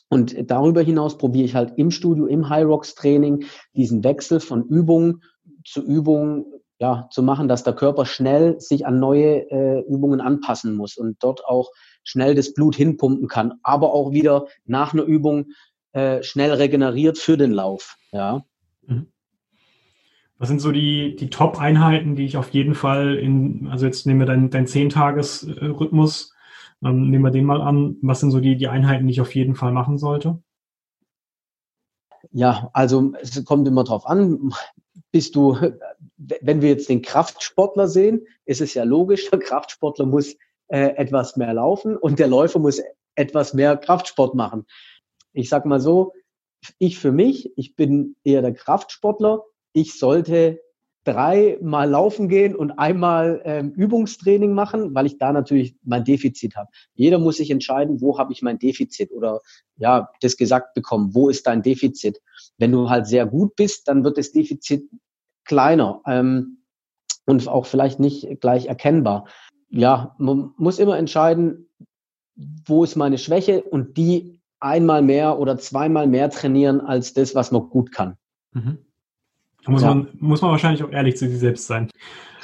Und 0.09 0.50
darüber 0.50 0.83
hinaus 0.83 1.19
probiere 1.19 1.45
ich 1.45 1.54
halt 1.54 1.75
im 1.76 1.90
Studio, 1.90 2.26
im 2.26 2.49
High 2.49 2.66
Rocks 2.66 2.95
Training 2.97 3.45
diesen 3.75 4.02
Wechsel 4.02 4.40
von 4.40 4.64
Übung 4.64 5.23
zu 5.64 5.83
Übungen 5.83 6.47
ja, 6.80 7.09
zu 7.11 7.23
machen, 7.23 7.47
dass 7.47 7.62
der 7.62 7.75
Körper 7.75 8.07
schnell 8.07 8.59
sich 8.59 8.87
an 8.87 8.99
neue 8.99 9.50
äh, 9.50 9.80
Übungen 9.87 10.21
anpassen 10.21 10.75
muss 10.75 10.97
und 10.97 11.23
dort 11.23 11.45
auch 11.45 11.71
schnell 12.02 12.35
das 12.35 12.54
Blut 12.54 12.75
hinpumpen 12.75 13.28
kann, 13.28 13.54
aber 13.62 13.92
auch 13.92 14.12
wieder 14.12 14.47
nach 14.64 14.95
einer 14.95 15.02
Übung 15.02 15.49
äh, 15.92 16.23
schnell 16.23 16.52
regeneriert 16.52 17.19
für 17.19 17.37
den 17.37 17.52
Lauf. 17.52 17.97
Ja. 18.12 18.45
Mhm. 18.83 19.12
Was 20.40 20.49
sind 20.49 20.61
so 20.61 20.73
die, 20.73 21.16
die 21.16 21.28
Top-Einheiten, 21.28 22.16
die 22.16 22.25
ich 22.25 22.38
auf 22.38 22.49
jeden 22.49 22.75
Fall 22.75 23.16
in, 23.16 23.68
also 23.70 23.85
jetzt 23.85 24.06
nehmen 24.06 24.20
wir 24.20 24.26
deinen 24.26 24.49
dein 24.49 24.66
10-Tages-Rhythmus, 24.66 26.32
ähm, 26.82 27.11
nehmen 27.11 27.23
wir 27.23 27.30
den 27.30 27.44
mal 27.44 27.61
an. 27.61 27.99
Was 28.00 28.20
sind 28.20 28.30
so 28.30 28.40
die, 28.40 28.56
die 28.56 28.68
Einheiten, 28.68 29.06
die 29.06 29.12
ich 29.12 29.20
auf 29.20 29.35
jeden 29.35 29.54
Fall 29.54 29.70
machen 29.70 29.99
sollte? 29.99 30.42
Ja, 32.32 32.70
also 32.73 33.12
es 33.20 33.44
kommt 33.44 33.68
immer 33.68 33.85
drauf 33.85 34.06
an. 34.06 34.54
Bist 35.12 35.37
du, 35.37 35.59
wenn 36.16 36.62
wir 36.62 36.70
jetzt 36.70 36.88
den 36.88 37.02
Kraftsportler 37.02 37.87
sehen, 37.87 38.26
ist 38.47 38.62
es 38.62 38.73
ja 38.73 38.85
logisch, 38.85 39.28
der 39.28 39.40
Kraftsportler 39.40 40.06
muss 40.06 40.37
äh, 40.68 40.97
etwas 40.97 41.37
mehr 41.37 41.52
laufen 41.52 41.99
und 41.99 42.18
der 42.18 42.28
Läufer 42.28 42.61
muss 42.61 42.80
etwas 43.14 43.52
mehr 43.52 43.76
Kraftsport 43.76 44.35
machen. 44.35 44.64
Ich 45.35 45.50
sag 45.50 45.66
mal 45.66 45.80
so, 45.80 46.14
ich 46.78 46.99
für 46.99 47.12
mich, 47.12 47.52
ich 47.56 47.76
bin 47.76 48.16
eher 48.25 48.40
der 48.40 48.54
Kraftsportler, 48.54 49.42
ich 49.72 49.98
sollte 49.98 50.60
dreimal 51.04 51.88
laufen 51.88 52.28
gehen 52.28 52.54
und 52.54 52.72
einmal 52.72 53.40
ähm, 53.44 53.72
Übungstraining 53.72 54.52
machen, 54.52 54.94
weil 54.94 55.06
ich 55.06 55.16
da 55.16 55.32
natürlich 55.32 55.74
mein 55.82 56.04
Defizit 56.04 56.56
habe. 56.56 56.68
Jeder 56.94 57.18
muss 57.18 57.38
sich 57.38 57.50
entscheiden, 57.50 58.00
wo 58.00 58.18
habe 58.18 58.32
ich 58.32 58.42
mein 58.42 58.58
Defizit 58.58 59.10
oder 59.12 59.40
ja, 59.76 60.10
das 60.20 60.36
gesagt 60.36 60.74
bekommen, 60.74 61.14
wo 61.14 61.30
ist 61.30 61.46
dein 61.46 61.62
Defizit. 61.62 62.20
Wenn 62.58 62.72
du 62.72 62.90
halt 62.90 63.06
sehr 63.06 63.24
gut 63.24 63.56
bist, 63.56 63.88
dann 63.88 64.04
wird 64.04 64.18
das 64.18 64.32
Defizit 64.32 64.90
kleiner 65.44 66.02
ähm, 66.06 66.58
und 67.24 67.48
auch 67.48 67.64
vielleicht 67.64 67.98
nicht 67.98 68.40
gleich 68.40 68.66
erkennbar. 68.66 69.26
Ja, 69.70 70.14
man 70.18 70.52
muss 70.58 70.78
immer 70.78 70.98
entscheiden, 70.98 71.68
wo 72.66 72.84
ist 72.84 72.96
meine 72.96 73.18
Schwäche 73.18 73.62
und 73.62 73.96
die 73.96 74.40
einmal 74.58 75.00
mehr 75.00 75.38
oder 75.38 75.56
zweimal 75.58 76.06
mehr 76.06 76.28
trainieren 76.28 76.80
als 76.80 77.14
das, 77.14 77.34
was 77.34 77.50
man 77.52 77.70
gut 77.70 77.92
kann. 77.92 78.16
Mhm. 78.52 78.78
Da 79.64 79.72
muss, 79.72 79.82
ja. 79.82 79.88
man, 79.88 80.08
muss 80.18 80.42
man 80.42 80.50
wahrscheinlich 80.50 80.82
auch 80.82 80.90
ehrlich 80.90 81.16
zu 81.16 81.28
sich 81.28 81.38
selbst 81.38 81.66
sein. 81.66 81.90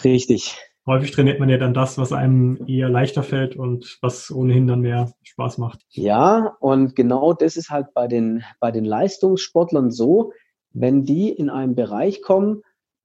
Richtig. 0.05 0.57
Häufig 0.87 1.11
trainiert 1.11 1.41
man 1.41 1.49
ja 1.49 1.59
dann 1.59 1.75
das, 1.75 1.99
was 1.99 2.13
einem 2.13 2.61
eher 2.69 2.89
leichter 2.89 3.25
fällt 3.25 3.57
und 3.57 3.99
was 4.03 4.31
ohnehin 4.31 4.69
dann 4.69 4.83
mehr 4.83 5.13
Spaß 5.25 5.59
macht. 5.59 5.81
Ja, 5.91 6.57
und 6.61 6.95
genau 6.95 7.33
das 7.33 7.57
ist 7.57 7.71
halt 7.71 7.93
bei 7.93 8.07
den, 8.07 8.45
bei 8.61 8.71
den 8.71 8.85
Leistungssportlern 8.85 9.91
so, 9.91 10.33
wenn 10.73 11.05
die 11.05 11.31
in 11.31 11.51
einen 11.51 11.75
Bereich 11.75 12.23
kommen, 12.23 12.63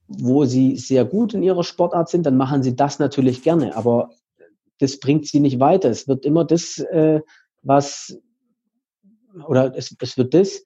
wo 0.07 0.45
sie 0.45 0.75
sehr 0.75 1.05
gut 1.05 1.33
in 1.33 1.41
ihrer 1.41 1.63
Sportart 1.63 2.09
sind, 2.09 2.25
dann 2.25 2.37
machen 2.37 2.61
sie 2.61 2.75
das 2.75 2.99
natürlich 2.99 3.41
gerne, 3.41 3.75
aber 3.75 4.11
das 4.79 4.99
bringt 4.99 5.25
sie 5.25 5.39
nicht 5.39 5.59
weiter. 5.59 5.89
Es 5.89 6.07
wird 6.07 6.25
immer 6.25 6.43
das, 6.43 6.77
äh, 6.79 7.21
was, 7.63 8.19
oder 9.47 9.75
es, 9.75 9.95
es 9.99 10.17
wird 10.17 10.33
das 10.33 10.63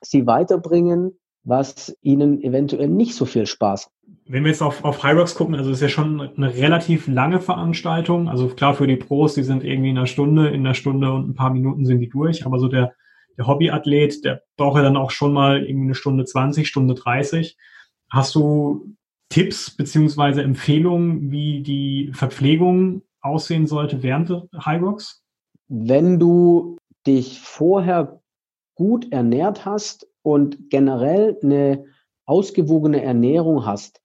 sie 0.00 0.26
weiterbringen, 0.26 1.18
was 1.44 1.96
ihnen 2.00 2.42
eventuell 2.42 2.88
nicht 2.88 3.14
so 3.14 3.26
viel 3.26 3.46
Spaß. 3.46 3.90
Wenn 4.26 4.44
wir 4.44 4.50
jetzt 4.50 4.62
auf, 4.62 4.84
auf 4.84 5.02
High 5.02 5.16
Rocks 5.16 5.34
gucken, 5.34 5.54
also 5.54 5.70
ist 5.70 5.82
ja 5.82 5.88
schon 5.88 6.20
eine 6.20 6.54
relativ 6.54 7.06
lange 7.06 7.40
Veranstaltung. 7.40 8.28
Also 8.28 8.48
klar 8.48 8.74
für 8.74 8.86
die 8.86 8.96
Pros, 8.96 9.34
die 9.34 9.42
sind 9.42 9.62
irgendwie 9.62 9.90
in 9.90 9.98
einer 9.98 10.06
Stunde, 10.06 10.48
in 10.48 10.60
einer 10.60 10.74
Stunde 10.74 11.12
und 11.12 11.28
ein 11.28 11.34
paar 11.34 11.52
Minuten 11.52 11.84
sind 11.84 12.00
die 12.00 12.08
durch. 12.08 12.46
Aber 12.46 12.58
so 12.58 12.68
der, 12.68 12.94
der 13.36 13.46
Hobbyathlet, 13.46 14.24
der 14.24 14.42
braucht 14.56 14.78
ja 14.78 14.82
dann 14.82 14.96
auch 14.96 15.10
schon 15.10 15.34
mal 15.34 15.62
irgendwie 15.62 15.86
eine 15.86 15.94
Stunde 15.94 16.24
20, 16.24 16.66
Stunde 16.66 16.94
30. 16.94 17.56
Hast 18.10 18.34
du 18.34 18.94
Tipps 19.28 19.70
beziehungsweise 19.76 20.42
Empfehlungen, 20.42 21.30
wie 21.30 21.62
die 21.62 22.10
Verpflegung 22.14 23.02
aussehen 23.20 23.66
sollte 23.66 24.02
während 24.02 24.30
High 24.64 24.82
Rocks? 24.82 25.22
Wenn 25.68 26.18
du 26.18 26.78
dich 27.06 27.40
vorher 27.40 28.20
gut 28.74 29.12
ernährt 29.12 29.66
hast 29.66 30.06
und 30.24 30.70
generell 30.70 31.38
eine 31.42 31.84
ausgewogene 32.24 33.02
Ernährung 33.02 33.66
hast, 33.66 34.00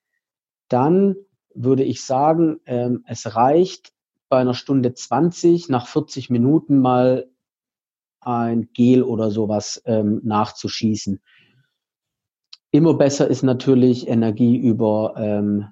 dann 0.68 1.16
würde 1.56 1.84
ich 1.84 2.04
sagen, 2.04 2.60
ähm, 2.66 3.04
es 3.08 3.36
reicht 3.36 3.94
bei 4.28 4.40
einer 4.40 4.54
Stunde 4.54 4.94
20 4.94 5.70
nach 5.70 5.88
40 5.88 6.30
Minuten 6.30 6.80
mal 6.80 7.32
ein 8.20 8.70
Gel 8.74 9.02
oder 9.02 9.32
sowas 9.32 9.82
ähm, 9.86 10.20
nachzuschießen. 10.24 11.22
Immer 12.72 12.94
besser 12.96 13.30
ist 13.30 13.42
natürlich 13.42 14.08
Energie 14.10 14.58
über 14.58 15.14
ähm, 15.18 15.68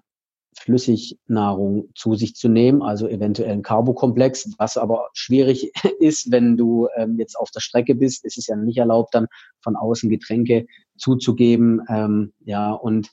Flüssignahrung 0.68 1.88
zu 1.96 2.16
sich 2.16 2.36
zu 2.36 2.50
nehmen, 2.50 2.82
also 2.82 3.08
eventuell 3.08 3.54
ein 3.54 3.62
Carbokomplex, 3.62 4.52
was 4.58 4.76
aber 4.76 5.08
schwierig 5.14 5.72
ist, 6.00 6.30
wenn 6.30 6.58
du 6.58 6.90
ähm, 6.98 7.18
jetzt 7.18 7.40
auf 7.40 7.52
der 7.52 7.62
Strecke 7.62 7.96
bist. 7.96 8.26
Es 8.26 8.38
ist 8.38 8.48
ja 8.48 8.58
nicht 8.58 8.78
erlaubt, 8.78 9.16
dann 9.16 9.28
von 9.62 9.78
außen 9.78 10.10
Getränke 10.10 10.68
zuzugeben. 10.98 11.82
Ähm, 11.88 12.34
ja, 12.44 12.74
und 12.74 13.12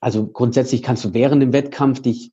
also 0.00 0.26
grundsätzlich 0.26 0.82
kannst 0.82 1.02
du 1.06 1.14
während 1.14 1.40
dem 1.40 1.54
Wettkampf 1.54 2.02
dich, 2.02 2.30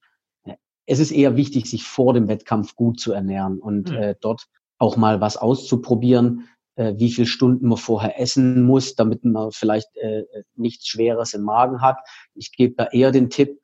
es 0.85 0.99
ist 0.99 1.11
eher 1.11 1.37
wichtig, 1.37 1.69
sich 1.69 1.85
vor 1.85 2.13
dem 2.13 2.27
Wettkampf 2.27 2.75
gut 2.75 2.99
zu 2.99 3.13
ernähren 3.13 3.59
und 3.59 3.91
mhm. 3.91 3.95
äh, 3.95 4.15
dort 4.19 4.47
auch 4.77 4.97
mal 4.97 5.21
was 5.21 5.37
auszuprobieren, 5.37 6.49
äh, 6.75 6.95
wie 6.97 7.11
viel 7.11 7.27
Stunden 7.27 7.69
man 7.69 7.77
vorher 7.77 8.19
essen 8.19 8.63
muss, 8.63 8.95
damit 8.95 9.23
man 9.23 9.53
vielleicht 9.53 9.95
äh, 9.95 10.23
nichts 10.55 10.87
Schweres 10.89 11.33
im 11.33 11.43
Magen 11.43 11.81
hat. 11.81 11.99
Ich 12.35 12.51
gebe 12.51 12.75
da 12.75 12.87
eher 12.91 13.11
den 13.11 13.29
Tipp, 13.29 13.60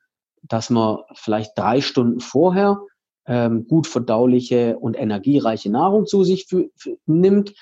dass 0.48 0.70
man 0.70 0.98
vielleicht 1.14 1.56
drei 1.56 1.80
Stunden 1.80 2.20
vorher 2.20 2.80
ähm, 3.26 3.66
gut 3.66 3.86
verdauliche 3.86 4.78
und 4.78 4.98
energiereiche 4.98 5.70
Nahrung 5.70 6.06
zu 6.06 6.24
sich 6.24 6.46
für, 6.46 6.68
für, 6.76 6.96
nimmt. 7.06 7.54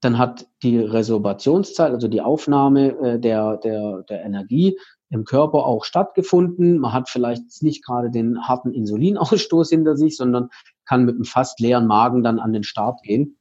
Dann 0.00 0.18
hat 0.18 0.46
die 0.62 0.78
Resorbationszeit, 0.78 1.92
also 1.92 2.08
die 2.08 2.20
Aufnahme 2.20 2.98
äh, 2.98 3.18
der, 3.18 3.56
der, 3.58 4.02
der 4.02 4.24
Energie 4.24 4.78
im 5.08 5.24
Körper 5.24 5.64
auch 5.64 5.84
stattgefunden. 5.84 6.78
Man 6.78 6.92
hat 6.92 7.08
vielleicht 7.08 7.62
nicht 7.62 7.84
gerade 7.84 8.10
den 8.10 8.46
harten 8.48 8.72
Insulinausstoß 8.72 9.70
hinter 9.70 9.96
sich, 9.96 10.16
sondern 10.16 10.50
kann 10.84 11.04
mit 11.04 11.14
einem 11.14 11.24
fast 11.24 11.60
leeren 11.60 11.86
Magen 11.86 12.22
dann 12.22 12.40
an 12.40 12.52
den 12.52 12.64
Start 12.64 13.02
gehen. 13.02 13.36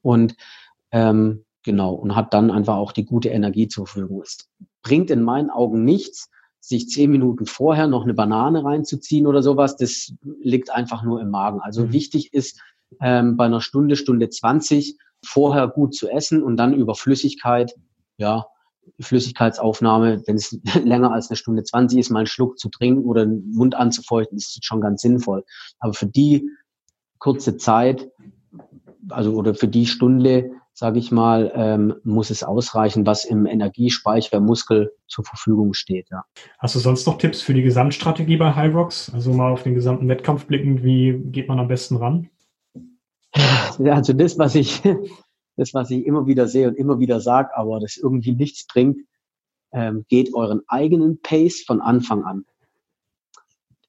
Und 0.00 0.36
ähm, 0.90 1.44
genau, 1.62 1.92
und 1.94 2.16
hat 2.16 2.32
dann 2.32 2.50
einfach 2.50 2.76
auch 2.76 2.92
die 2.92 3.04
gute 3.04 3.28
Energie 3.28 3.68
zur 3.68 3.86
Verfügung. 3.86 4.22
Es 4.22 4.50
bringt 4.82 5.10
in 5.10 5.22
meinen 5.22 5.50
Augen 5.50 5.84
nichts, 5.84 6.30
sich 6.62 6.88
zehn 6.88 7.10
Minuten 7.10 7.44
vorher 7.44 7.88
noch 7.88 8.04
eine 8.04 8.14
Banane 8.14 8.64
reinzuziehen 8.64 9.26
oder 9.26 9.42
sowas, 9.42 9.76
das 9.76 10.14
liegt 10.22 10.70
einfach 10.70 11.02
nur 11.02 11.20
im 11.20 11.28
Magen. 11.28 11.60
Also 11.60 11.86
mhm. 11.86 11.92
wichtig 11.92 12.32
ist, 12.32 12.60
ähm, 13.00 13.36
bei 13.36 13.46
einer 13.46 13.60
Stunde, 13.60 13.96
Stunde 13.96 14.28
20 14.28 14.96
vorher 15.24 15.66
gut 15.66 15.94
zu 15.94 16.08
essen 16.08 16.42
und 16.42 16.56
dann 16.56 16.72
über 16.72 16.94
Flüssigkeit, 16.94 17.74
ja, 18.16 18.46
Flüssigkeitsaufnahme, 19.00 20.22
wenn 20.26 20.36
es 20.36 20.56
länger 20.84 21.12
als 21.12 21.30
eine 21.30 21.36
Stunde 21.36 21.64
20 21.64 21.98
ist, 21.98 22.10
mal 22.10 22.20
einen 22.20 22.26
Schluck 22.26 22.58
zu 22.58 22.68
trinken 22.68 23.04
oder 23.04 23.26
den 23.26 23.50
Mund 23.50 23.74
anzufeuchten, 23.74 24.38
ist 24.38 24.64
schon 24.64 24.80
ganz 24.80 25.02
sinnvoll. 25.02 25.44
Aber 25.80 25.94
für 25.94 26.06
die 26.06 26.48
kurze 27.18 27.56
Zeit, 27.56 28.08
also 29.08 29.34
oder 29.34 29.54
für 29.54 29.68
die 29.68 29.86
Stunde, 29.86 30.52
sage 30.82 30.98
ich 30.98 31.12
mal, 31.12 31.52
ähm, 31.54 31.94
muss 32.02 32.30
es 32.30 32.42
ausreichen, 32.42 33.06
was 33.06 33.24
im 33.24 33.46
Energiespeicher 33.46 34.40
Muskel 34.40 34.90
zur 35.06 35.24
Verfügung 35.24 35.74
steht. 35.74 36.10
Ja. 36.10 36.24
Hast 36.58 36.74
du 36.74 36.80
sonst 36.80 37.06
noch 37.06 37.18
Tipps 37.18 37.40
für 37.40 37.54
die 37.54 37.62
Gesamtstrategie 37.62 38.36
bei 38.36 38.52
High 38.52 38.74
Rocks? 38.74 39.08
Also 39.14 39.32
mal 39.32 39.52
auf 39.52 39.62
den 39.62 39.76
gesamten 39.76 40.08
Wettkampf 40.08 40.46
blickend, 40.46 40.82
wie 40.82 41.12
geht 41.26 41.46
man 41.46 41.60
am 41.60 41.68
besten 41.68 41.98
ran? 41.98 42.30
Ja, 43.78 43.94
also 43.94 44.12
das, 44.12 44.40
was 44.40 44.56
ich, 44.56 44.82
das, 45.56 45.72
was 45.72 45.88
ich 45.92 46.04
immer 46.04 46.26
wieder 46.26 46.48
sehe 46.48 46.66
und 46.66 46.74
immer 46.74 46.98
wieder 46.98 47.20
sage, 47.20 47.56
aber 47.56 47.78
das 47.78 47.96
irgendwie 47.96 48.32
nichts 48.32 48.66
bringt, 48.66 49.02
ähm, 49.70 50.04
geht 50.08 50.34
euren 50.34 50.62
eigenen 50.66 51.20
Pace 51.20 51.62
von 51.64 51.80
Anfang 51.80 52.24
an. 52.24 52.44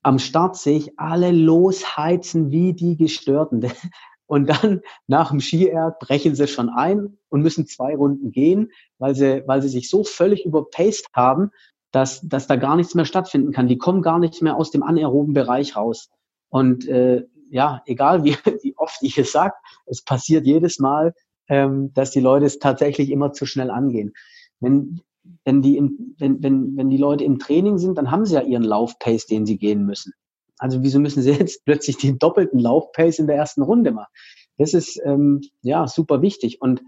Am 0.03 0.19
Start 0.19 0.57
sehe 0.57 0.77
ich 0.77 0.99
alle 0.99 1.31
losheizen 1.31 2.51
wie 2.51 2.73
die 2.73 2.97
Gestörten. 2.97 3.65
Und 4.25 4.47
dann 4.47 4.81
nach 5.07 5.31
dem 5.31 5.41
Skierg 5.41 5.99
brechen 5.99 6.35
sie 6.35 6.47
schon 6.47 6.69
ein 6.69 7.17
und 7.29 7.41
müssen 7.41 7.67
zwei 7.67 7.95
Runden 7.95 8.31
gehen, 8.31 8.71
weil 8.97 9.15
sie, 9.15 9.43
weil 9.47 9.61
sie 9.61 9.69
sich 9.69 9.89
so 9.89 10.03
völlig 10.03 10.45
überpaced 10.45 11.07
haben, 11.13 11.51
dass, 11.91 12.21
dass 12.21 12.47
da 12.47 12.55
gar 12.55 12.75
nichts 12.75 12.95
mehr 12.95 13.05
stattfinden 13.05 13.51
kann. 13.51 13.67
Die 13.67 13.77
kommen 13.77 14.01
gar 14.01 14.19
nicht 14.19 14.41
mehr 14.41 14.55
aus 14.55 14.71
dem 14.71 14.83
anaeroben 14.83 15.33
Bereich 15.33 15.75
raus. 15.75 16.09
Und 16.49 16.87
äh, 16.87 17.25
ja, 17.49 17.83
egal 17.85 18.23
wie, 18.23 18.35
wie 18.63 18.75
oft 18.77 18.97
ich 19.01 19.17
es 19.17 19.31
sage, 19.31 19.53
es 19.85 20.03
passiert 20.03 20.45
jedes 20.45 20.79
Mal, 20.79 21.13
ähm, 21.47 21.93
dass 21.93 22.11
die 22.11 22.19
Leute 22.19 22.45
es 22.45 22.59
tatsächlich 22.59 23.11
immer 23.11 23.33
zu 23.33 23.45
schnell 23.45 23.69
angehen. 23.69 24.13
Wenn, 24.59 25.01
wenn, 25.45 25.61
die 25.61 25.77
im, 25.77 26.15
wenn, 26.17 26.41
wenn, 26.41 26.75
wenn 26.77 26.89
die 26.89 26.97
Leute 26.97 27.23
im 27.23 27.39
Training 27.39 27.77
sind, 27.77 27.97
dann 27.97 28.09
haben 28.09 28.25
sie 28.25 28.35
ja 28.35 28.41
ihren 28.41 28.63
Laufpace, 28.63 29.27
den 29.27 29.45
sie 29.45 29.57
gehen 29.57 29.85
müssen. 29.85 30.13
Also 30.57 30.83
wieso 30.83 30.99
müssen 30.99 31.21
sie 31.21 31.31
jetzt 31.39 31.65
plötzlich 31.65 31.97
den 31.97 32.19
doppelten 32.19 32.59
Laufpace 32.59 33.19
in 33.19 33.27
der 33.27 33.35
ersten 33.35 33.61
Runde 33.61 33.91
machen? 33.91 34.11
Das 34.57 34.73
ist 34.73 35.01
ähm, 35.03 35.41
ja 35.61 35.87
super 35.87 36.21
wichtig. 36.21 36.61
Und 36.61 36.81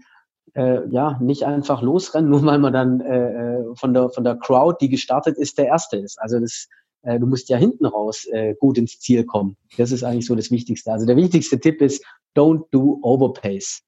äh, 0.54 0.88
ja 0.88 1.18
nicht 1.20 1.44
einfach 1.44 1.82
losrennen, 1.82 2.30
nur 2.30 2.44
weil 2.44 2.58
man 2.58 2.72
dann 2.72 3.00
äh, 3.00 3.58
äh, 3.58 3.64
von 3.74 3.94
der 3.94 4.10
von 4.10 4.24
der 4.24 4.36
Crowd, 4.36 4.78
die 4.80 4.88
gestartet 4.88 5.36
ist, 5.36 5.58
der 5.58 5.66
Erste 5.66 5.96
ist. 5.96 6.20
Also 6.20 6.40
das 6.40 6.68
äh, 7.02 7.20
du 7.20 7.26
musst 7.26 7.48
ja 7.48 7.56
hinten 7.56 7.86
raus 7.86 8.26
äh, 8.32 8.54
gut 8.54 8.78
ins 8.78 8.98
Ziel 8.98 9.24
kommen. 9.24 9.56
Das 9.78 9.92
ist 9.92 10.02
eigentlich 10.02 10.26
so 10.26 10.34
das 10.34 10.50
Wichtigste. 10.50 10.92
Also 10.92 11.06
der 11.06 11.16
wichtigste 11.16 11.60
Tipp 11.60 11.80
ist, 11.80 12.04
don't 12.36 12.64
do 12.70 12.98
overpace. 13.02 13.82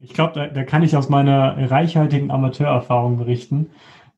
Ich 0.00 0.12
glaube, 0.12 0.34
da, 0.34 0.48
da, 0.48 0.64
kann 0.64 0.82
ich 0.82 0.96
aus 0.96 1.08
meiner 1.08 1.70
reichhaltigen 1.70 2.30
Amateurerfahrung 2.30 3.16
berichten. 3.16 3.70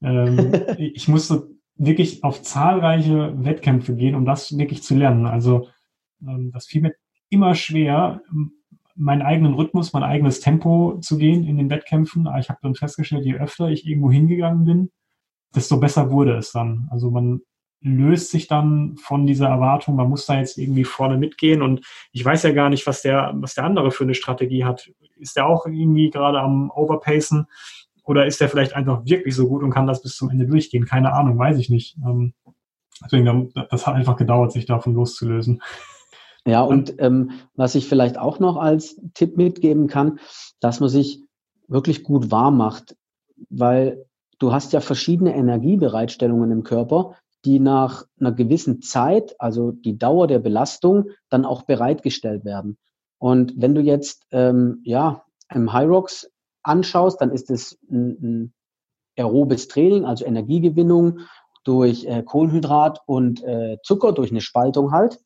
Ähm, 0.02 0.52
ich 0.78 1.06
musste 1.06 1.48
wirklich 1.76 2.24
auf 2.24 2.42
zahlreiche 2.42 3.32
Wettkämpfe 3.44 3.94
gehen, 3.94 4.14
um 4.14 4.24
das 4.24 4.56
wirklich 4.56 4.82
zu 4.82 4.94
lernen. 4.94 5.26
Also 5.26 5.68
ähm, 6.22 6.50
das 6.52 6.66
fiel 6.66 6.82
mir 6.82 6.94
immer 7.28 7.54
schwer, 7.54 8.22
meinen 8.94 9.22
eigenen 9.22 9.54
Rhythmus, 9.54 9.92
mein 9.92 10.02
eigenes 10.02 10.40
Tempo 10.40 10.98
zu 11.00 11.18
gehen 11.18 11.44
in 11.44 11.58
den 11.58 11.70
Wettkämpfen. 11.70 12.26
Aber 12.26 12.38
ich 12.38 12.48
habe 12.48 12.60
dann 12.62 12.74
festgestellt, 12.74 13.24
je 13.24 13.34
öfter 13.34 13.68
ich 13.68 13.86
irgendwo 13.86 14.10
hingegangen 14.10 14.64
bin, 14.64 14.90
desto 15.54 15.78
besser 15.78 16.10
wurde 16.10 16.36
es 16.36 16.52
dann. 16.52 16.88
Also 16.90 17.10
man 17.10 17.40
löst 17.82 18.30
sich 18.30 18.48
dann 18.48 18.96
von 18.96 19.26
dieser 19.26 19.48
Erwartung, 19.48 19.96
man 19.96 20.08
muss 20.08 20.26
da 20.26 20.38
jetzt 20.38 20.56
irgendwie 20.58 20.84
vorne 20.84 21.18
mitgehen 21.18 21.62
und 21.62 21.86
ich 22.10 22.24
weiß 22.24 22.42
ja 22.42 22.52
gar 22.52 22.70
nicht, 22.70 22.86
was 22.86 23.02
der, 23.02 23.32
was 23.36 23.54
der 23.54 23.64
andere 23.64 23.90
für 23.90 24.04
eine 24.04 24.14
Strategie 24.14 24.64
hat. 24.64 24.90
Ist 25.16 25.36
der 25.36 25.46
auch 25.46 25.66
irgendwie 25.66 26.10
gerade 26.10 26.40
am 26.40 26.70
Overpacen 26.70 27.46
oder 28.06 28.24
ist 28.24 28.40
der 28.40 28.48
vielleicht 28.48 28.74
einfach 28.74 29.04
wirklich 29.04 29.34
so 29.34 29.48
gut 29.48 29.62
und 29.62 29.70
kann 29.70 29.86
das 29.86 30.00
bis 30.00 30.16
zum 30.16 30.30
Ende 30.30 30.46
durchgehen? 30.46 30.86
Keine 30.86 31.12
Ahnung, 31.12 31.36
weiß 31.36 31.58
ich 31.58 31.68
nicht. 31.68 31.96
Ähm, 32.06 32.32
deswegen, 33.04 33.52
das 33.70 33.86
hat 33.86 33.96
einfach 33.96 34.16
gedauert, 34.16 34.52
sich 34.52 34.64
davon 34.66 34.94
loszulösen. 34.94 35.62
Ja, 36.48 36.60
und 36.60 36.94
ähm, 37.02 37.32
was 37.56 37.74
ich 37.74 37.88
vielleicht 37.88 38.18
auch 38.18 38.38
noch 38.38 38.56
als 38.56 39.00
Tipp 39.14 39.36
mitgeben 39.36 39.88
kann, 39.88 40.20
dass 40.60 40.78
man 40.78 40.88
sich 40.88 41.24
wirklich 41.66 42.04
gut 42.04 42.30
warm 42.30 42.56
macht, 42.56 42.96
weil 43.50 44.06
du 44.38 44.52
hast 44.52 44.72
ja 44.72 44.78
verschiedene 44.78 45.34
Energiebereitstellungen 45.34 46.52
im 46.52 46.62
Körper, 46.62 47.16
die 47.44 47.58
nach 47.58 48.04
einer 48.20 48.30
gewissen 48.30 48.80
Zeit, 48.80 49.34
also 49.40 49.72
die 49.72 49.98
Dauer 49.98 50.28
der 50.28 50.38
Belastung, 50.38 51.10
dann 51.30 51.44
auch 51.44 51.62
bereitgestellt 51.62 52.44
werden. 52.44 52.78
Und 53.18 53.54
wenn 53.56 53.74
du 53.74 53.80
jetzt 53.80 54.24
ähm, 54.30 54.82
ja 54.84 55.24
im 55.52 55.68
Rocks 55.68 56.30
anschaust, 56.66 57.20
dann 57.20 57.30
ist 57.30 57.50
es 57.50 57.78
ein, 57.90 58.18
ein 58.22 58.54
aerobes 59.16 59.68
Training, 59.68 60.04
also 60.04 60.24
Energiegewinnung 60.24 61.20
durch 61.64 62.04
äh, 62.04 62.22
Kohlenhydrat 62.22 63.00
und 63.06 63.42
äh, 63.42 63.78
Zucker, 63.82 64.12
durch 64.12 64.30
eine 64.30 64.40
Spaltung 64.40 64.92
halt. 64.92 65.18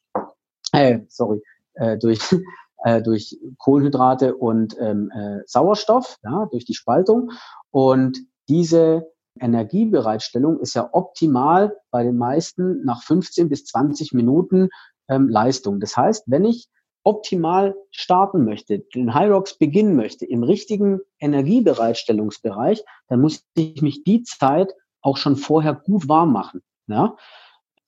Äh, 0.72 1.00
sorry, 1.08 1.42
äh, 1.74 1.98
durch 1.98 2.20
äh, 2.84 3.02
durch 3.02 3.38
Kohlenhydrate 3.58 4.36
und 4.36 4.76
ähm, 4.80 5.10
äh, 5.14 5.40
Sauerstoff, 5.46 6.16
ja, 6.22 6.46
durch 6.50 6.64
die 6.64 6.74
Spaltung. 6.74 7.32
Und 7.70 8.18
diese 8.48 9.06
Energiebereitstellung 9.38 10.58
ist 10.60 10.74
ja 10.74 10.88
optimal 10.92 11.76
bei 11.90 12.02
den 12.02 12.16
meisten 12.16 12.84
nach 12.84 13.02
15 13.02 13.48
bis 13.48 13.64
20 13.64 14.12
Minuten 14.12 14.70
ähm, 15.08 15.28
Leistung. 15.28 15.80
Das 15.80 15.96
heißt, 15.96 16.24
wenn 16.26 16.44
ich 16.44 16.68
optimal 17.02 17.74
starten 17.90 18.44
möchte, 18.44 18.80
den 18.80 19.14
High 19.14 19.30
Rocks 19.30 19.56
beginnen 19.56 19.96
möchte 19.96 20.26
im 20.26 20.42
richtigen 20.42 21.00
Energiebereitstellungsbereich, 21.18 22.82
dann 23.08 23.20
muss 23.20 23.44
ich 23.54 23.82
mich 23.82 24.04
die 24.04 24.22
Zeit 24.22 24.74
auch 25.00 25.16
schon 25.16 25.36
vorher 25.36 25.74
gut 25.74 26.08
warm 26.08 26.32
machen. 26.32 26.62
Ja? 26.86 27.16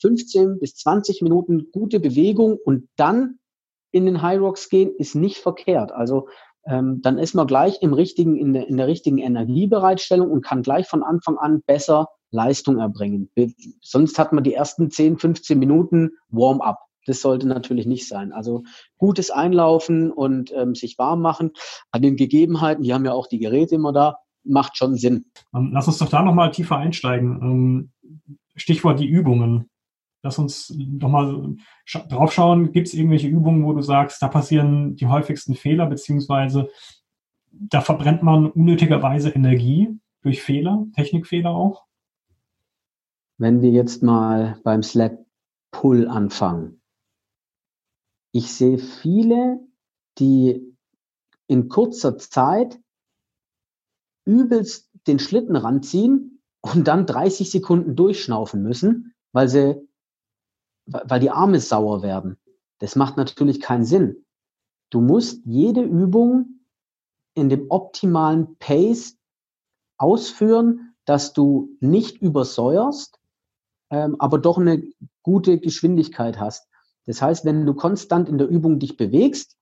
15 0.01 0.59
bis 0.59 0.75
20 0.77 1.23
Minuten 1.23 1.71
gute 1.73 2.01
Bewegung 2.01 2.59
und 2.65 2.89
dann 2.97 3.39
in 3.91 4.07
den 4.07 4.23
High 4.23 4.41
Rocks 4.41 4.69
gehen, 4.69 4.91
ist 4.97 5.15
nicht 5.15 5.39
verkehrt. 5.39 5.93
Also 5.93 6.29
ähm, 6.65 7.03
dann 7.03 7.19
ist 7.19 7.35
man 7.35 7.47
gleich 7.47 7.83
im 7.83 7.93
richtigen, 7.93 8.37
in 8.37 8.53
der, 8.53 8.69
in 8.69 8.77
der 8.77 8.87
richtigen 8.87 9.19
Energiebereitstellung 9.19 10.31
und 10.31 10.45
kann 10.45 10.63
gleich 10.63 10.89
von 10.89 11.03
Anfang 11.03 11.37
an 11.37 11.63
besser 11.63 12.09
Leistung 12.31 12.79
erbringen. 12.79 13.31
Sonst 13.83 14.19
hat 14.19 14.33
man 14.33 14.43
die 14.43 14.55
ersten 14.55 14.91
10, 14.91 15.19
15 15.19 15.59
Minuten 15.59 16.13
Warm-up. 16.31 16.79
Das 17.07 17.21
sollte 17.21 17.49
natürlich 17.49 17.87
nicht 17.87 18.09
sein. 18.09 18.33
Also 18.33 18.63
gutes 18.97 19.31
Einlaufen 19.31 20.11
und 20.11 20.53
ähm, 20.53 20.75
sich 20.75 20.99
warm 20.99 21.21
machen 21.21 21.51
an 21.91 22.03
den 22.03 22.17
Gegebenheiten, 22.17 22.85
die 22.85 22.95
haben 22.95 23.05
ja 23.05 23.13
auch 23.13 23.27
die 23.27 23.39
Geräte 23.39 23.75
immer 23.75 23.93
da, 23.93 24.17
macht 24.45 24.77
schon 24.77 24.97
Sinn. 24.97 25.27
Ähm, 25.55 25.71
lass 25.73 25.87
uns 25.87 25.99
doch 25.99 26.09
da 26.09 26.23
nochmal 26.23 26.51
tiefer 26.51 26.77
einsteigen. 26.77 27.41
Ähm, 27.43 27.93
Stichwort 28.55 29.01
die 29.01 29.09
Übungen. 29.09 29.69
Lass 30.23 30.39
uns 30.39 30.73
doch 30.77 31.09
mal 31.09 31.57
drauf 32.09 32.33
schauen. 32.33 32.71
Gibt 32.71 32.87
es 32.87 32.95
irgendwelche 32.95 33.27
Übungen, 33.27 33.65
wo 33.65 33.73
du 33.73 33.83
sagst, 33.83 34.23
da 34.23 34.29
passieren 34.29 34.95
die 34.95 35.09
häufigsten 35.09 35.55
Fehler, 35.55 35.87
beziehungsweise 35.87 36.69
da 37.51 37.81
verbrennt 37.81 38.23
man 38.23 38.51
unnötigerweise 38.51 39.31
Energie 39.31 39.99
durch 40.23 40.43
Fehler, 40.43 40.87
Technikfehler 40.95 41.51
auch? 41.51 41.85
Wenn 43.39 43.63
wir 43.63 43.71
jetzt 43.71 44.03
mal 44.03 44.59
beim 44.63 44.83
Sled 44.85 45.19
Pull 45.73 46.07
anfangen. 46.07 46.82
Ich 48.33 48.53
sehe 48.53 48.79
viele, 48.79 49.61
die 50.19 50.77
in 51.47 51.69
kurzer 51.69 52.19
Zeit 52.19 52.81
übelst 54.25 54.91
den 55.07 55.19
Schlitten 55.19 55.57
ranziehen 55.57 56.43
und 56.61 56.89
dann 56.89 57.07
30 57.07 57.51
Sekunden 57.51 57.97
durchschnaufen 57.97 58.63
müssen, 58.63 59.15
weil 59.33 59.49
sie 59.49 59.87
weil 60.87 61.21
die 61.21 61.31
Arme 61.31 61.61
sauer 61.61 62.03
werden. 62.03 62.39
Das 62.79 62.97
macht 62.97 63.17
natürlich 63.17 63.61
keinen 63.61 63.85
Sinn. 63.85 64.25
Du 64.91 65.01
musst 65.01 65.43
jede 65.45 65.83
Übung 65.83 66.61
in 67.35 67.49
dem 67.49 67.71
optimalen 67.71 68.57
Pace 68.59 69.17
ausführen, 69.97 70.95
dass 71.05 71.33
du 71.33 71.77
nicht 71.81 72.21
übersäuerst, 72.21 73.19
ähm, 73.91 74.17
aber 74.19 74.39
doch 74.39 74.59
eine 74.59 74.83
gute 75.23 75.59
Geschwindigkeit 75.59 76.39
hast. 76.39 76.69
Das 77.07 77.21
heißt, 77.21 77.45
wenn 77.45 77.67
du 77.67 77.75
konstant 77.75 78.29
in 78.29 78.39
der 78.39 78.49
Übung 78.49 78.79
dich 78.79 78.97
bewegst 78.97 79.57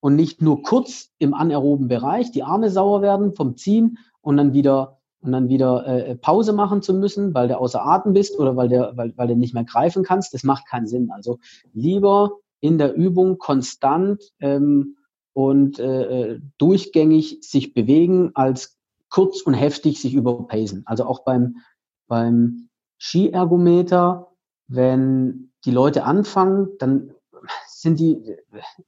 und 0.00 0.16
nicht 0.16 0.42
nur 0.42 0.62
kurz 0.62 1.10
im 1.18 1.34
anaeroben 1.34 1.88
Bereich 1.88 2.30
die 2.30 2.42
Arme 2.42 2.70
sauer 2.70 3.02
werden 3.02 3.34
vom 3.34 3.56
Ziehen 3.56 3.98
und 4.20 4.36
dann 4.36 4.52
wieder 4.52 5.00
und 5.24 5.32
dann 5.32 5.48
wieder 5.48 5.86
äh, 5.86 6.16
Pause 6.16 6.52
machen 6.52 6.82
zu 6.82 6.92
müssen, 6.92 7.32
weil 7.32 7.48
du 7.48 7.58
außer 7.58 7.84
Atem 7.84 8.12
bist 8.12 8.38
oder 8.38 8.56
weil, 8.56 8.68
der, 8.68 8.92
weil, 8.96 9.16
weil 9.16 9.28
du 9.28 9.36
nicht 9.36 9.54
mehr 9.54 9.64
greifen 9.64 10.04
kannst, 10.04 10.34
das 10.34 10.44
macht 10.44 10.66
keinen 10.68 10.86
Sinn. 10.86 11.10
Also 11.10 11.38
lieber 11.72 12.32
in 12.60 12.76
der 12.76 12.94
Übung 12.94 13.38
konstant 13.38 14.22
ähm, 14.40 14.96
und 15.32 15.78
äh, 15.78 16.32
äh 16.32 16.40
durchgängig 16.58 17.38
sich 17.40 17.72
bewegen, 17.72 18.32
als 18.34 18.76
kurz 19.08 19.40
und 19.40 19.54
heftig 19.54 20.00
sich 20.00 20.12
überpacen. 20.12 20.82
Also 20.84 21.06
auch 21.06 21.24
beim, 21.24 21.56
beim 22.06 22.68
Skiergometer, 22.98 24.28
wenn 24.68 25.52
die 25.64 25.70
Leute 25.70 26.04
anfangen, 26.04 26.68
dann 26.78 27.14
sind 27.66 28.00
die 28.00 28.36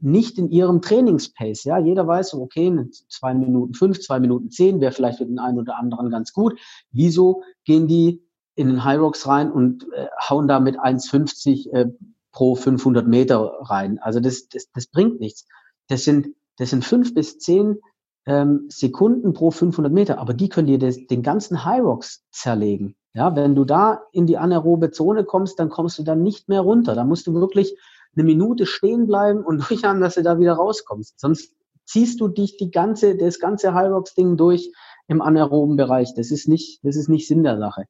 nicht 0.01 0.39
in 0.39 0.51
ihrem 0.51 0.81
Trainingspace. 0.81 1.65
Ja, 1.65 1.79
jeder 1.79 2.07
weiß, 2.07 2.35
okay, 2.35 2.73
zwei 3.09 3.35
Minuten 3.35 3.75
fünf, 3.75 4.01
zwei 4.01 4.21
Minuten 4.21 4.51
zehn 4.51 4.81
wäre 4.81 4.93
vielleicht 4.93 5.19
für 5.19 5.27
den 5.27 5.39
einen 5.39 5.59
oder 5.59 5.79
anderen 5.79 6.11
ganz 6.11 6.33
gut. 6.33 6.59
Wieso 6.93 7.43
gehen 7.65 7.87
die 7.87 8.23
in 8.55 8.69
den 8.69 8.85
High 8.85 9.01
Rocks 9.01 9.27
rein 9.27 9.53
und 9.53 9.85
äh, 9.93 10.07
hauen 10.29 10.49
da 10.49 10.61
mit 10.61 10.79
1,50 10.79 11.73
äh, 11.73 11.87
pro 12.33 12.55
500 12.55 13.07
Meter 13.07 13.53
rein? 13.61 13.99
Also 13.99 14.21
das, 14.21 14.49
das, 14.49 14.71
das 14.73 14.87
bringt 14.87 15.21
nichts. 15.21 15.47
Das 15.89 16.05
sind, 16.05 16.29
das 16.57 16.71
sind 16.71 16.85
fünf 16.85 17.13
bis 17.13 17.39
zehn 17.39 17.77
ähm, 18.25 18.67
Sekunden 18.69 19.35
pro 19.35 19.51
500 19.51 19.93
Meter, 19.93 20.19
aber 20.19 20.35
die 20.35 20.49
können 20.49 20.67
dir 20.67 20.79
das, 20.79 20.97
den 21.07 21.23
ganzen 21.23 21.65
High 21.65 21.83
Rocks 21.83 22.25
zerlegen. 22.31 22.97
Ja, 23.17 23.35
wenn 23.35 23.55
du 23.55 23.65
da 23.65 24.03
in 24.13 24.27
die 24.27 24.37
anaerobe 24.37 24.91
Zone 24.91 25.25
kommst, 25.25 25.59
dann 25.59 25.71
kommst 25.71 25.99
du 25.99 26.03
dann 26.03 26.23
nicht 26.23 26.51
mehr 26.51 26.61
runter. 26.61 26.95
Da 26.95 27.03
musst 27.03 27.27
du 27.27 27.33
wirklich 27.33 27.75
eine 28.15 28.25
Minute 28.25 28.67
stehen 28.67 29.07
bleiben 29.07 29.43
und 29.43 29.59
durchhaben, 29.71 30.03
dass 30.03 30.17
du 30.17 30.23
da 30.23 30.39
wieder 30.39 30.53
rauskommst. 30.53 31.19
Sonst 31.19 31.55
ziehst 31.87 32.21
du 32.21 32.29
dich 32.29 32.59
die 32.59 32.71
ganze, 32.71 33.17
das 33.17 33.39
ganze 33.39 33.73
High 33.73 33.91
Rocks 33.91 34.15
Ding 34.15 34.37
durch 34.37 34.71
im 35.09 35.23
anaeroben 35.23 35.77
Bereich. 35.77 36.13
Das 36.15 36.31
ist 36.31 36.47
nicht, 36.47 36.85
das 36.85 36.97
ist 36.97 37.09
nicht 37.09 37.27
Sinn 37.27 37.43
der 37.43 37.59
Sache. 37.59 37.85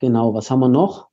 Genau, 0.00 0.34
was 0.34 0.50
haben 0.50 0.60
wir 0.60 0.68
noch? 0.68 1.10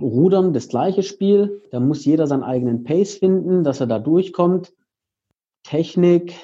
Rudern, 0.00 0.52
das 0.52 0.66
gleiche 0.66 1.04
Spiel. 1.04 1.62
Da 1.70 1.78
muss 1.78 2.04
jeder 2.04 2.26
seinen 2.26 2.42
eigenen 2.42 2.82
Pace 2.82 3.14
finden, 3.14 3.62
dass 3.62 3.78
er 3.78 3.86
da 3.86 4.00
durchkommt. 4.00 4.74
Technik. 5.62 6.34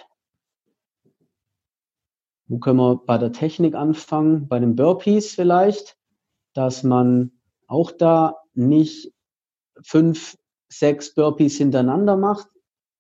Wo 2.49 2.59
können 2.59 2.79
wir 2.79 2.97
bei 2.97 3.19
der 3.19 3.33
Technik 3.33 3.75
anfangen? 3.75 4.49
Bei 4.49 4.59
den 4.59 4.75
Burpees 4.75 5.35
vielleicht, 5.35 5.97
dass 6.55 6.83
man 6.83 7.33
auch 7.67 7.91
da 7.91 8.37
nicht 8.55 9.13
fünf 9.83 10.37
sechs 10.69 11.15
Burpees 11.15 11.59
hintereinander 11.59 12.17
macht 12.17 12.49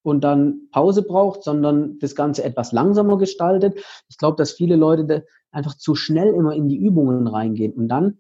und 0.02 0.22
dann 0.22 0.68
Pause 0.70 1.02
braucht, 1.02 1.42
sondern 1.42 1.98
das 1.98 2.14
Ganze 2.14 2.44
etwas 2.44 2.72
langsamer 2.72 3.18
gestaltet. 3.18 3.82
Ich 4.08 4.18
glaube, 4.18 4.36
dass 4.36 4.52
viele 4.52 4.76
Leute 4.76 5.26
einfach 5.50 5.74
zu 5.76 5.94
schnell 5.94 6.34
immer 6.34 6.54
in 6.54 6.68
die 6.68 6.76
Übungen 6.78 7.26
reingehen 7.26 7.72
und 7.72 7.88
dann 7.88 8.18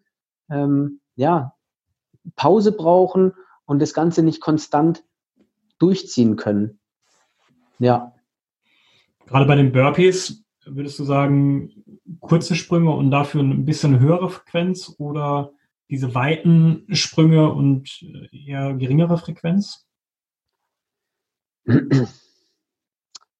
ähm, 0.50 1.00
ja 1.14 1.54
Pause 2.36 2.72
brauchen 2.72 3.34
und 3.64 3.80
das 3.80 3.94
Ganze 3.94 4.22
nicht 4.22 4.40
konstant 4.40 5.04
durchziehen 5.78 6.36
können. 6.36 6.80
Ja. 7.78 8.14
Gerade 9.26 9.46
bei 9.46 9.56
den 9.56 9.72
Burpees 9.72 10.42
würdest 10.70 10.98
du 10.98 11.04
sagen, 11.04 11.84
kurze 12.20 12.54
Sprünge 12.54 12.90
und 12.90 13.10
dafür 13.10 13.42
ein 13.42 13.64
bisschen 13.64 14.00
höhere 14.00 14.30
Frequenz 14.30 14.94
oder 14.98 15.52
diese 15.90 16.14
weiten 16.14 16.84
Sprünge 16.90 17.52
und 17.52 18.04
eher 18.32 18.74
geringere 18.74 19.18
Frequenz? 19.18 19.86